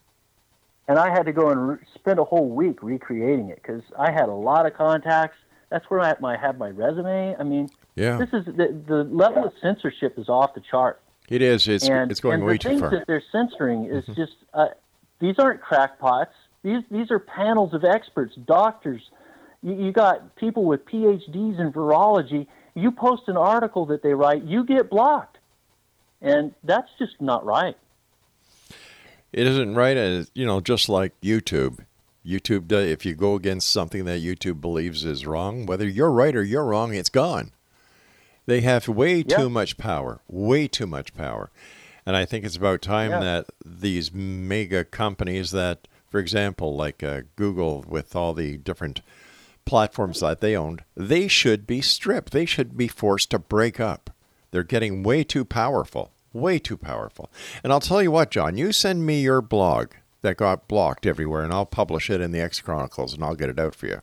And 0.86 0.98
I 0.98 1.08
had 1.10 1.24
to 1.26 1.32
go 1.32 1.48
and 1.48 1.68
re- 1.68 1.76
spend 1.94 2.18
a 2.18 2.24
whole 2.24 2.48
week 2.48 2.82
recreating 2.82 3.48
it 3.48 3.56
because 3.62 3.82
I 3.98 4.10
had 4.10 4.28
a 4.28 4.34
lot 4.34 4.66
of 4.66 4.74
contacts. 4.74 5.38
That's 5.70 5.88
where 5.88 6.00
I 6.00 6.08
had 6.08 6.20
my, 6.20 6.36
had 6.36 6.58
my 6.58 6.68
resume. 6.68 7.34
I 7.38 7.42
mean, 7.42 7.70
Yeah. 7.94 8.18
this 8.18 8.28
is 8.34 8.44
the, 8.44 8.82
the 8.86 9.04
level 9.04 9.44
of 9.46 9.52
censorship 9.62 10.18
is 10.18 10.28
off 10.28 10.52
the 10.54 10.60
chart. 10.60 11.00
It 11.30 11.40
is. 11.40 11.66
It's, 11.68 11.88
and, 11.88 12.10
it's 12.10 12.20
going 12.20 12.34
and 12.34 12.44
way 12.44 12.52
the 12.54 12.58
too 12.58 12.68
things 12.68 12.80
far. 12.80 12.90
Mm-hmm. 12.90 12.98
that 12.98 13.06
they're 13.06 13.22
censoring 13.32 13.86
is 13.86 14.04
just 14.14 14.34
uh, 14.52 14.66
these 15.20 15.36
aren't 15.38 15.62
crackpots. 15.62 16.34
These 16.62 16.82
these 16.90 17.10
are 17.10 17.18
panels 17.18 17.72
of 17.72 17.82
experts, 17.82 18.34
doctors. 18.44 19.00
You, 19.62 19.86
you 19.86 19.90
got 19.92 20.36
people 20.36 20.64
with 20.64 20.84
PhDs 20.84 21.58
in 21.58 21.72
virology. 21.72 22.46
You 22.74 22.90
post 22.90 23.22
an 23.28 23.38
article 23.38 23.86
that 23.86 24.02
they 24.02 24.12
write, 24.12 24.44
you 24.44 24.64
get 24.66 24.90
blocked, 24.90 25.33
and 26.24 26.52
that's 26.64 26.90
just 26.98 27.20
not 27.20 27.44
right. 27.44 27.76
It 29.32 29.46
isn't 29.46 29.74
right 29.74 29.96
as 29.96 30.30
you 30.34 30.46
know, 30.46 30.60
just 30.60 30.88
like 30.88 31.12
YouTube. 31.20 31.80
YouTube, 32.24 32.66
do- 32.68 32.78
if 32.78 33.04
you 33.04 33.14
go 33.14 33.34
against 33.34 33.68
something 33.68 34.04
that 34.06 34.22
YouTube 34.22 34.60
believes 34.60 35.04
is 35.04 35.26
wrong, 35.26 35.66
whether 35.66 35.86
you're 35.86 36.10
right 36.10 36.34
or 36.34 36.42
you're 36.42 36.64
wrong, 36.64 36.94
it's 36.94 37.10
gone. 37.10 37.50
They 38.46 38.60
have 38.62 38.88
way 38.88 39.22
too 39.22 39.50
much 39.50 39.76
power, 39.76 40.20
way 40.28 40.66
too 40.68 40.86
much 40.86 41.14
power, 41.14 41.50
and 42.06 42.16
I 42.16 42.24
think 42.24 42.44
it's 42.44 42.56
about 42.56 42.80
time 42.82 43.10
Yeah. 43.10 43.20
that 43.20 43.46
these 43.64 44.12
mega 44.12 44.84
companies 44.84 45.50
that, 45.50 45.86
for 46.08 46.18
example, 46.18 46.76
like 46.76 47.02
uh, 47.02 47.22
Google, 47.36 47.84
with 47.88 48.14
all 48.16 48.32
the 48.34 48.56
different 48.58 49.00
platforms 49.66 50.20
that 50.20 50.40
they 50.40 50.54
owned, 50.56 50.84
they 50.96 51.26
should 51.28 51.66
be 51.66 51.80
stripped. 51.80 52.32
They 52.32 52.44
should 52.46 52.76
be 52.76 52.88
forced 52.88 53.30
to 53.32 53.38
break 53.38 53.80
up. 53.80 54.10
They're 54.50 54.62
getting 54.62 55.02
way 55.02 55.24
too 55.24 55.44
powerful, 55.46 56.10
way 56.34 56.58
too 56.58 56.76
powerful. 56.76 57.30
And 57.62 57.72
I'll 57.72 57.80
tell 57.80 58.02
you 58.02 58.10
what, 58.10 58.30
John, 58.30 58.58
you 58.58 58.72
send 58.72 59.06
me 59.06 59.22
your 59.22 59.40
blog 59.40 59.92
that 60.22 60.36
got 60.36 60.68
blocked 60.68 61.06
everywhere, 61.06 61.42
and 61.42 61.52
I'll 61.52 61.66
publish 61.66 62.10
it 62.10 62.20
in 62.20 62.32
the 62.32 62.40
X 62.40 62.60
Chronicles, 62.60 63.14
and 63.14 63.22
I'll 63.22 63.36
get 63.36 63.48
it 63.48 63.58
out 63.58 63.74
for 63.74 63.86
you. 63.86 64.00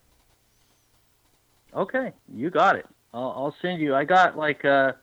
Okay, 1.75 2.13
you 2.33 2.49
got 2.49 2.75
it. 2.75 2.85
I'll, 3.13 3.33
I'll 3.35 3.55
send 3.61 3.81
you. 3.81 3.95
I 3.95 4.05
got 4.05 4.37
like 4.37 4.63
uh, 4.65 4.93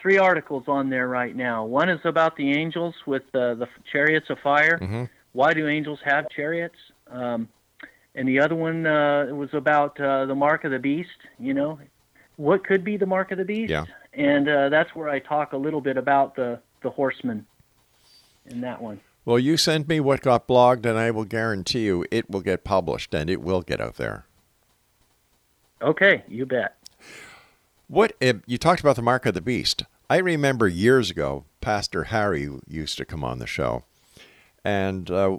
three 0.00 0.18
articles 0.18 0.64
on 0.66 0.90
there 0.90 1.08
right 1.08 1.34
now. 1.34 1.64
One 1.64 1.88
is 1.88 2.00
about 2.04 2.36
the 2.36 2.50
angels 2.52 2.94
with 3.06 3.22
uh, 3.34 3.54
the 3.54 3.68
chariots 3.90 4.30
of 4.30 4.38
fire. 4.38 4.78
Mm-hmm. 4.78 5.04
Why 5.32 5.54
do 5.54 5.68
angels 5.68 6.00
have 6.04 6.28
chariots? 6.30 6.76
Um, 7.08 7.48
and 8.14 8.28
the 8.28 8.40
other 8.40 8.56
one 8.56 8.86
uh, 8.86 9.26
was 9.26 9.50
about 9.52 10.00
uh, 10.00 10.26
the 10.26 10.34
mark 10.34 10.64
of 10.64 10.72
the 10.72 10.78
beast. 10.78 11.08
You 11.38 11.54
know, 11.54 11.78
what 12.36 12.64
could 12.64 12.84
be 12.84 12.96
the 12.96 13.06
mark 13.06 13.30
of 13.30 13.38
the 13.38 13.44
beast? 13.44 13.70
Yeah. 13.70 13.84
And 14.12 14.48
uh, 14.48 14.68
that's 14.68 14.94
where 14.94 15.08
I 15.08 15.20
talk 15.20 15.52
a 15.52 15.56
little 15.56 15.80
bit 15.80 15.96
about 15.96 16.34
the 16.34 16.60
the 16.82 16.90
horseman 16.90 17.46
in 18.46 18.60
that 18.62 18.80
one. 18.80 19.00
Well, 19.24 19.38
you 19.38 19.56
send 19.56 19.86
me 19.86 20.00
what 20.00 20.22
got 20.22 20.48
blogged, 20.48 20.86
and 20.86 20.98
I 20.98 21.10
will 21.10 21.24
guarantee 21.24 21.84
you 21.84 22.04
it 22.10 22.30
will 22.30 22.40
get 22.40 22.64
published 22.64 23.14
and 23.14 23.28
it 23.28 23.40
will 23.42 23.62
get 23.62 23.80
out 23.80 23.96
there. 23.96 24.24
Okay, 25.82 26.24
you 26.26 26.46
bet. 26.46 26.76
What 27.86 28.12
you 28.46 28.58
talked 28.58 28.80
about 28.80 28.96
the 28.96 29.02
mark 29.02 29.26
of 29.26 29.34
the 29.34 29.40
beast? 29.40 29.84
I 30.08 30.18
remember 30.18 30.68
years 30.68 31.10
ago, 31.10 31.44
Pastor 31.60 32.04
Harry 32.04 32.48
used 32.66 32.98
to 32.98 33.04
come 33.04 33.24
on 33.24 33.38
the 33.38 33.46
show, 33.46 33.84
and 34.64 35.10
uh, 35.10 35.38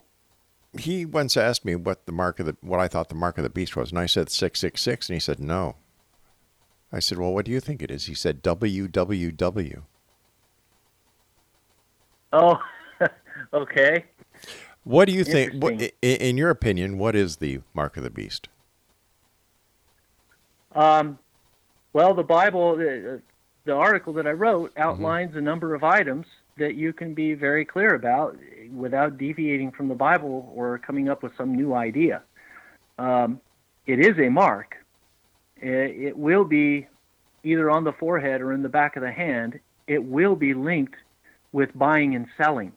he 0.77 1.05
once 1.05 1.35
asked 1.37 1.65
me 1.65 1.75
what 1.75 2.05
the 2.05 2.11
mark 2.11 2.39
of 2.39 2.45
the 2.45 2.57
what 2.61 2.79
I 2.79 2.87
thought 2.87 3.09
the 3.09 3.15
mark 3.15 3.37
of 3.37 3.43
the 3.43 3.49
beast 3.49 3.75
was, 3.75 3.89
and 3.89 3.99
I 3.99 4.05
said 4.05 4.29
six 4.29 4.59
six 4.59 4.81
six, 4.81 5.09
and 5.09 5.15
he 5.15 5.19
said 5.19 5.39
no. 5.39 5.75
I 6.93 6.99
said, 6.99 7.17
well, 7.17 7.33
what 7.33 7.45
do 7.45 7.51
you 7.51 7.59
think 7.59 7.81
it 7.81 7.89
is? 7.89 8.05
He 8.05 8.13
said 8.13 8.43
WWW. 8.43 9.81
Oh, 12.33 12.59
okay. 13.53 14.05
What 14.83 15.05
do 15.05 15.13
you 15.13 15.23
think? 15.23 15.53
What, 15.61 15.91
in 16.01 16.37
your 16.37 16.49
opinion, 16.49 16.97
what 16.97 17.15
is 17.15 17.37
the 17.37 17.61
mark 17.73 17.97
of 17.97 18.03
the 18.03 18.09
beast? 18.09 18.49
Um, 20.73 21.19
well, 21.93 22.13
the 22.13 22.23
Bible, 22.23 22.77
the, 22.77 23.21
the 23.65 23.73
article 23.73 24.13
that 24.13 24.25
I 24.25 24.31
wrote 24.31 24.71
outlines 24.77 25.35
a 25.35 25.41
number 25.41 25.75
of 25.75 25.83
items 25.83 26.25
that 26.57 26.75
you 26.75 26.93
can 26.93 27.13
be 27.13 27.33
very 27.33 27.65
clear 27.65 27.95
about 27.95 28.37
without 28.73 29.17
deviating 29.17 29.71
from 29.71 29.87
the 29.87 29.95
Bible 29.95 30.51
or 30.55 30.77
coming 30.77 31.09
up 31.09 31.23
with 31.23 31.35
some 31.37 31.55
new 31.55 31.73
idea. 31.73 32.21
Um, 32.97 33.41
it 33.85 33.99
is 33.99 34.17
a 34.19 34.29
mark. 34.29 34.75
It, 35.61 36.17
will 36.17 36.43
be 36.43 36.87
either 37.43 37.69
on 37.69 37.83
the 37.83 37.93
forehead 37.93 38.41
or 38.41 38.51
in 38.53 38.63
the 38.63 38.69
back 38.69 38.95
of 38.95 39.03
the 39.03 39.11
hand. 39.11 39.59
It 39.87 40.03
will 40.03 40.35
be 40.35 40.53
linked 40.53 40.95
with 41.51 41.77
buying 41.77 42.15
and 42.15 42.27
selling. 42.37 42.71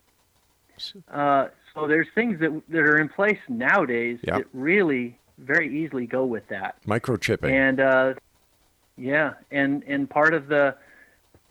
Uh, 1.10 1.48
so 1.72 1.86
there's 1.86 2.08
things 2.14 2.40
that 2.40 2.62
that 2.68 2.80
are 2.80 2.98
in 2.98 3.08
place 3.08 3.38
nowadays 3.48 4.18
Yeah. 4.24 4.38
that 4.38 4.46
really 4.52 5.18
very 5.38 5.84
easily 5.84 6.06
go 6.06 6.24
with 6.24 6.46
that. 6.48 6.76
Microchipping. 6.86 7.50
And 7.50 7.80
uh, 7.80 8.14
yeah, 8.96 9.34
and 9.50 9.82
and 9.86 10.08
part 10.10 10.34
of 10.34 10.48
the 10.48 10.74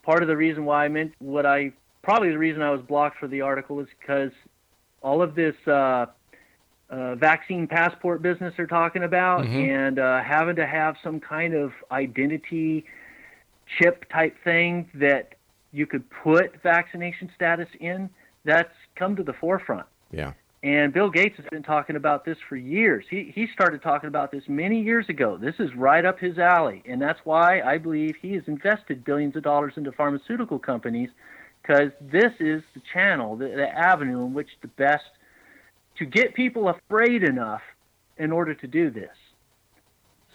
part 0.03 0.21
of 0.21 0.27
the 0.27 0.35
reason 0.37 0.65
why 0.65 0.85
I 0.85 0.87
meant 0.89 1.13
what 1.19 1.45
I 1.45 1.71
probably 2.01 2.29
the 2.31 2.37
reason 2.37 2.61
I 2.61 2.69
was 2.71 2.81
blocked 2.81 3.17
for 3.17 3.27
the 3.27 3.41
article 3.41 3.79
is 3.79 3.87
because 3.99 4.31
all 5.01 5.21
of 5.21 5.35
this 5.35 5.55
uh, 5.67 6.07
uh, 6.89 7.15
vaccine 7.15 7.67
passport 7.67 8.21
business 8.21 8.53
they're 8.57 8.67
talking 8.67 9.03
about, 9.03 9.45
Mhm. 9.45 9.69
and 9.69 9.99
uh, 9.99 10.21
having 10.21 10.55
to 10.57 10.65
have 10.65 10.95
some 11.03 11.19
kind 11.19 11.53
of 11.53 11.71
identity 11.91 12.85
chip 13.77 14.05
type 14.09 14.35
thing 14.43 14.89
that 14.93 15.35
you 15.71 15.85
could 15.87 16.07
put 16.09 16.61
vaccination 16.61 17.29
status 17.35 17.69
in. 17.79 18.09
That's 18.45 18.73
come 18.95 19.15
to 19.15 19.23
the 19.23 19.33
forefront. 19.33 19.85
yeah. 20.11 20.33
And 20.65 20.93
Bill 20.93 21.09
Gates 21.09 21.35
has 21.35 21.45
been 21.47 21.61
talking 21.63 21.97
about 21.97 22.23
this 22.23 22.37
for 22.47 22.55
years. 22.55 23.03
He 23.09 23.23
he 23.35 23.47
started 23.47 23.81
talking 23.81 24.07
about 24.07 24.31
this 24.31 24.47
many 24.47 24.81
years 24.81 25.09
ago. 25.09 25.35
This 25.35 25.55
is 25.59 25.75
right 25.75 26.05
up 26.05 26.19
his 26.19 26.39
alley, 26.39 26.81
and 26.85 27.01
that's 27.01 27.19
why 27.25 27.59
I 27.61 27.77
believe 27.77 28.15
he 28.21 28.31
has 28.35 28.43
invested 28.47 29.03
billions 29.03 29.35
of 29.35 29.43
dollars 29.43 29.73
into 29.75 29.91
pharmaceutical 29.91 30.59
companies 30.59 31.09
because 31.61 31.91
this 31.99 32.31
is 32.39 32.63
the 32.75 32.81
channel, 32.93 33.35
the, 33.35 33.49
the 33.49 33.67
avenue 33.77 34.25
in 34.25 34.33
which 34.33 34.51
the 34.61 34.69
best 34.69 35.03
to 35.97 36.05
get 36.05 36.33
people 36.33 36.69
afraid 36.69 37.23
enough 37.23 37.61
in 38.17 38.31
order 38.31 38.53
to 38.53 38.67
do 38.67 38.89
this. 38.89 39.15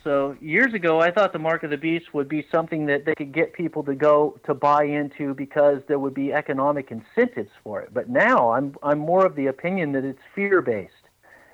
So 0.04 0.36
years 0.40 0.74
ago, 0.74 1.00
I 1.00 1.10
thought 1.10 1.32
the 1.32 1.38
mark 1.38 1.64
of 1.64 1.70
the 1.70 1.76
beast 1.76 2.14
would 2.14 2.28
be 2.28 2.46
something 2.52 2.86
that 2.86 3.04
they 3.04 3.14
could 3.14 3.32
get 3.32 3.52
people 3.52 3.82
to 3.84 3.94
go 3.94 4.38
to 4.46 4.54
buy 4.54 4.84
into 4.84 5.34
because 5.34 5.82
there 5.88 5.98
would 5.98 6.14
be 6.14 6.32
economic 6.32 6.90
incentives 6.90 7.50
for 7.64 7.82
it. 7.82 7.92
But 7.92 8.08
now 8.08 8.52
I'm 8.52 8.74
I'm 8.82 8.98
more 8.98 9.26
of 9.26 9.34
the 9.34 9.48
opinion 9.48 9.92
that 9.92 10.04
it's 10.04 10.20
fear 10.34 10.62
based. 10.62 10.92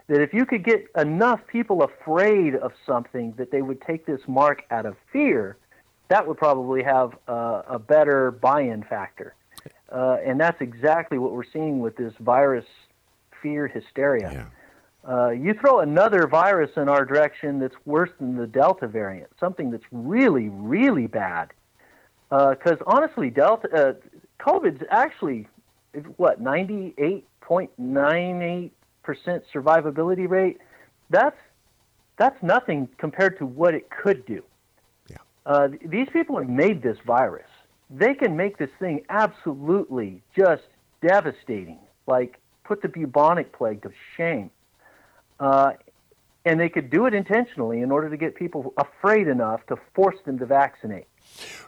That 0.08 0.20
if 0.20 0.34
you 0.34 0.44
could 0.44 0.62
get 0.62 0.86
enough 0.96 1.40
people 1.46 1.82
afraid 1.82 2.54
of 2.54 2.72
something 2.86 3.32
that 3.38 3.50
they 3.50 3.62
would 3.62 3.80
take 3.80 4.04
this 4.04 4.20
mark 4.28 4.62
out 4.70 4.84
of 4.84 4.96
fear, 5.10 5.56
that 6.08 6.26
would 6.26 6.36
probably 6.36 6.82
have 6.82 7.16
a 7.26 7.78
better 7.78 8.30
buy-in 8.30 8.82
factor. 8.82 9.34
Uh, 9.90 10.18
and 10.24 10.38
that's 10.38 10.60
exactly 10.60 11.16
what 11.16 11.32
we're 11.32 11.50
seeing 11.50 11.80
with 11.80 11.96
this 11.96 12.12
virus 12.20 12.66
fear 13.44 13.68
hysteria. 13.68 14.28
Uh, 15.06 15.30
you 15.44 15.52
throw 15.60 15.80
another 15.80 16.26
virus 16.26 16.72
in 16.82 16.88
our 16.88 17.04
direction 17.04 17.50
that's 17.62 17.78
worse 17.84 18.12
than 18.18 18.30
the 18.42 18.46
Delta 18.46 18.86
variant, 19.00 19.30
something 19.38 19.70
that's 19.70 19.88
really, 19.92 20.48
really 20.48 21.06
bad. 21.06 21.46
Because 22.30 22.78
honestly, 22.94 23.28
Delta, 23.42 23.68
uh, 23.80 23.92
COVID's 24.44 24.82
actually 24.90 25.46
what 26.16 26.40
ninety-eight 26.40 27.24
point 27.50 27.70
nine 27.78 28.42
eight 28.42 28.72
percent 29.02 29.44
survivability 29.54 30.26
rate. 30.38 30.58
That's 31.10 31.40
that's 32.16 32.40
nothing 32.42 32.88
compared 33.04 33.38
to 33.40 33.44
what 33.60 33.72
it 33.74 33.84
could 33.90 34.20
do. 34.26 34.42
Uh, 35.46 35.68
these 35.96 36.08
people 36.16 36.34
have 36.38 36.48
made 36.64 36.78
this 36.88 36.96
virus. 37.06 37.50
They 37.90 38.14
can 38.14 38.32
make 38.34 38.56
this 38.56 38.74
thing 38.78 39.04
absolutely 39.10 40.22
just 40.34 40.66
devastating, 41.06 41.80
like 42.06 42.40
put 42.64 42.82
the 42.82 42.88
bubonic 42.88 43.52
plague 43.52 43.82
to 43.82 43.90
shame. 44.16 44.50
Uh, 45.38 45.72
and 46.44 46.60
they 46.60 46.68
could 46.68 46.90
do 46.90 47.06
it 47.06 47.14
intentionally 47.14 47.80
in 47.80 47.90
order 47.90 48.10
to 48.10 48.16
get 48.16 48.34
people 48.34 48.74
afraid 48.76 49.28
enough 49.28 49.64
to 49.66 49.76
force 49.94 50.16
them 50.26 50.38
to 50.38 50.46
vaccinate. 50.46 51.06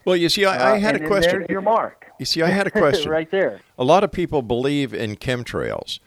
Well, 0.04 0.16
you 0.16 0.28
see, 0.28 0.44
I, 0.44 0.72
I 0.72 0.76
Uh, 0.76 0.80
had 0.80 0.96
and 0.96 1.04
a 1.04 1.08
question. 1.08 1.38
There's 1.38 1.50
your 1.50 1.62
mark. 1.62 2.06
You 2.18 2.26
see, 2.26 2.42
I 2.42 2.48
had 2.50 2.66
a 2.66 2.70
question 2.70 3.10
right 3.18 3.30
there. 3.30 3.60
A 3.78 3.84
lot 3.84 4.04
of 4.04 4.12
people 4.12 4.42
believe 4.42 4.92
in 4.92 5.16
chemtrails, 5.16 5.98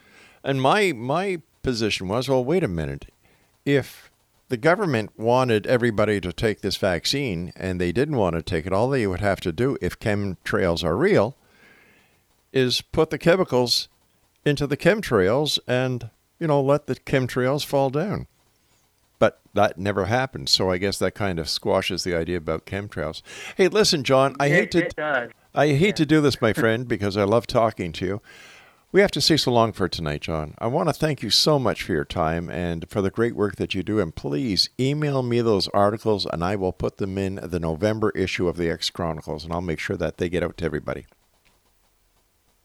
and 0.44 0.62
my 0.62 0.92
my 0.92 1.42
position 1.62 2.08
was, 2.08 2.28
well, 2.28 2.44
wait 2.44 2.62
a 2.62 2.68
minute. 2.68 3.06
If 3.64 4.10
the 4.48 4.56
government 4.56 5.10
wanted 5.18 5.66
everybody 5.66 6.20
to 6.20 6.32
take 6.32 6.60
this 6.60 6.76
vaccine 6.76 7.52
and 7.54 7.80
they 7.80 7.92
didn't 7.92 8.16
want 8.16 8.34
to 8.36 8.42
take 8.42 8.66
it, 8.66 8.72
all 8.72 8.88
they 8.88 9.06
would 9.06 9.20
have 9.20 9.40
to 9.40 9.52
do, 9.52 9.76
if 9.80 9.98
chemtrails 9.98 10.82
are 10.82 10.96
real, 10.96 11.36
is 12.52 12.80
put 12.80 13.10
the 13.10 13.18
chemicals 13.18 13.88
into 14.44 14.66
the 14.66 14.76
chemtrails 14.76 15.58
and 15.66 16.10
you 16.38 16.46
know 16.46 16.60
let 16.60 16.86
the 16.86 16.96
chemtrails 16.96 17.64
fall 17.64 17.90
down. 17.90 18.26
But 19.18 19.40
that 19.52 19.76
never 19.78 20.06
happened, 20.06 20.48
so 20.48 20.70
I 20.70 20.78
guess 20.78 20.98
that 20.98 21.14
kind 21.14 21.38
of 21.38 21.48
squashes 21.48 22.04
the 22.04 22.14
idea 22.14 22.38
about 22.38 22.64
chemtrails. 22.64 23.20
Hey, 23.56 23.68
listen, 23.68 24.02
John, 24.02 24.34
I 24.40 24.46
It- 24.46 24.52
hate 24.52 24.70
to 24.72 24.78
it. 25.26 25.32
I 25.54 25.68
hate 25.74 25.96
to 25.96 26.06
do 26.06 26.20
this, 26.20 26.40
my 26.40 26.52
friend, 26.54 26.86
because 26.88 27.16
I 27.16 27.24
love 27.24 27.46
talking 27.46 27.92
to 27.92 28.06
you. 28.06 28.22
We 28.92 29.00
have 29.02 29.10
to 29.12 29.20
say 29.20 29.36
so 29.36 29.52
long 29.52 29.72
for 29.72 29.88
tonight, 29.88 30.20
John. 30.22 30.54
I 30.58 30.66
want 30.66 30.88
to 30.88 30.92
thank 30.92 31.22
you 31.22 31.30
so 31.30 31.58
much 31.60 31.82
for 31.84 31.92
your 31.92 32.04
time 32.04 32.48
and 32.50 32.88
for 32.88 33.00
the 33.02 33.10
great 33.10 33.36
work 33.36 33.54
that 33.56 33.72
you 33.74 33.82
do. 33.84 34.00
And 34.00 34.12
please 34.14 34.68
email 34.80 35.22
me 35.22 35.40
those 35.42 35.68
articles, 35.68 36.26
and 36.26 36.42
I 36.42 36.56
will 36.56 36.72
put 36.72 36.96
them 36.96 37.16
in 37.18 37.36
the 37.36 37.60
November 37.60 38.10
issue 38.16 38.48
of 38.48 38.56
the 38.56 38.68
X 38.70 38.90
Chronicles, 38.90 39.44
and 39.44 39.52
I'll 39.52 39.60
make 39.60 39.78
sure 39.78 39.96
that 39.96 40.16
they 40.16 40.28
get 40.28 40.42
out 40.42 40.56
to 40.56 40.64
everybody. 40.64 41.06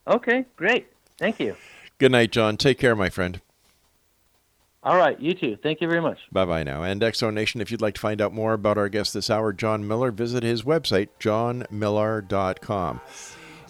Okay, 0.08 0.46
great. 0.56 0.88
Thank 1.18 1.40
you. 1.40 1.56
Good 1.98 2.12
night, 2.12 2.30
John. 2.30 2.56
Take 2.56 2.78
care, 2.78 2.94
my 2.94 3.08
friend. 3.08 3.40
All 4.82 4.96
right, 4.96 5.18
you 5.20 5.34
too. 5.34 5.56
Thank 5.60 5.80
you 5.80 5.88
very 5.88 6.00
much. 6.00 6.18
Bye 6.30 6.44
bye 6.44 6.62
now. 6.62 6.84
And 6.84 7.02
X 7.02 7.18
Zone 7.18 7.34
Nation, 7.34 7.60
if 7.60 7.72
you'd 7.72 7.82
like 7.82 7.94
to 7.94 8.00
find 8.00 8.20
out 8.20 8.32
more 8.32 8.52
about 8.52 8.78
our 8.78 8.88
guest 8.88 9.14
this 9.14 9.30
hour, 9.30 9.52
John 9.52 9.82
Milor, 9.82 10.12
visit 10.12 10.44
his 10.44 10.62
website, 10.62 11.08
johnmilor.com. 11.18 13.00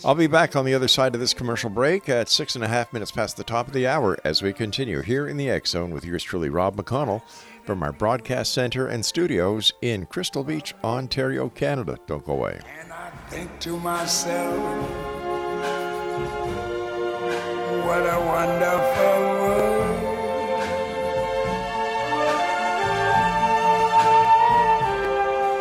I'll 0.05 0.15
be 0.15 0.27
back 0.27 0.55
on 0.55 0.67
the 0.67 0.75
other 0.75 0.89
side 0.89 1.15
of 1.15 1.21
this 1.23 1.33
commercial 1.33 1.71
break 1.71 2.11
at 2.11 2.29
six 2.29 2.55
and 2.55 2.63
a 2.63 2.69
half 2.69 2.93
minutes 2.93 3.13
past 3.13 3.39
the 3.39 3.45
top 3.45 3.67
of 3.67 3.73
the 3.73 3.87
hour 3.87 4.19
as 4.25 4.43
we 4.43 4.53
continue 4.53 5.01
here 5.01 5.27
in 5.27 5.39
the 5.39 5.49
X 5.49 5.71
Zone 5.71 5.91
with 5.91 6.05
yours 6.05 6.23
truly, 6.23 6.51
Rob 6.51 6.77
McConnell, 6.77 7.23
from 7.65 7.83
our 7.83 7.93
broadcast 7.93 8.53
center 8.53 8.87
and 8.87 9.05
studios 9.05 9.73
in 9.81 10.05
Crystal 10.05 10.45
Beach, 10.45 10.75
Ontario, 10.85 11.49
Canada. 11.49 11.97
Don't 12.07 12.27
go 12.27 12.33
away. 12.33 12.61
And 12.79 12.93
I 12.93 13.09
think 13.31 13.59
to 13.61 13.79
myself, 13.79 15.26
what 17.87 18.03
a 18.03 18.21
wonderful 18.21 19.19
world. 19.41 20.03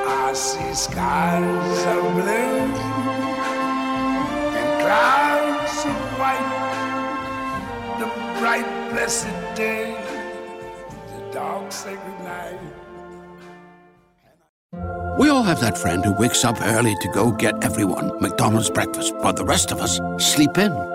I 0.07 0.33
see 0.33 0.73
skies 0.73 1.85
of 1.93 2.01
blue 2.13 2.57
and 4.57 4.69
clouds 4.81 5.77
of 5.85 5.99
white, 6.19 6.51
the 7.99 8.07
bright 8.39 8.69
blessed 8.91 9.27
day, 9.55 9.95
the 11.11 11.31
dark 11.31 11.71
sacred 11.71 12.19
night. 12.23 12.59
We 15.19 15.29
all 15.29 15.43
have 15.43 15.61
that 15.61 15.77
friend 15.77 16.03
who 16.03 16.13
wakes 16.13 16.43
up 16.43 16.59
early 16.59 16.95
to 17.01 17.07
go 17.13 17.31
get 17.31 17.63
everyone 17.63 18.19
McDonald's 18.19 18.71
breakfast, 18.71 19.13
while 19.17 19.33
the 19.33 19.45
rest 19.45 19.71
of 19.71 19.79
us 19.79 19.99
sleep 20.17 20.57
in. 20.57 20.94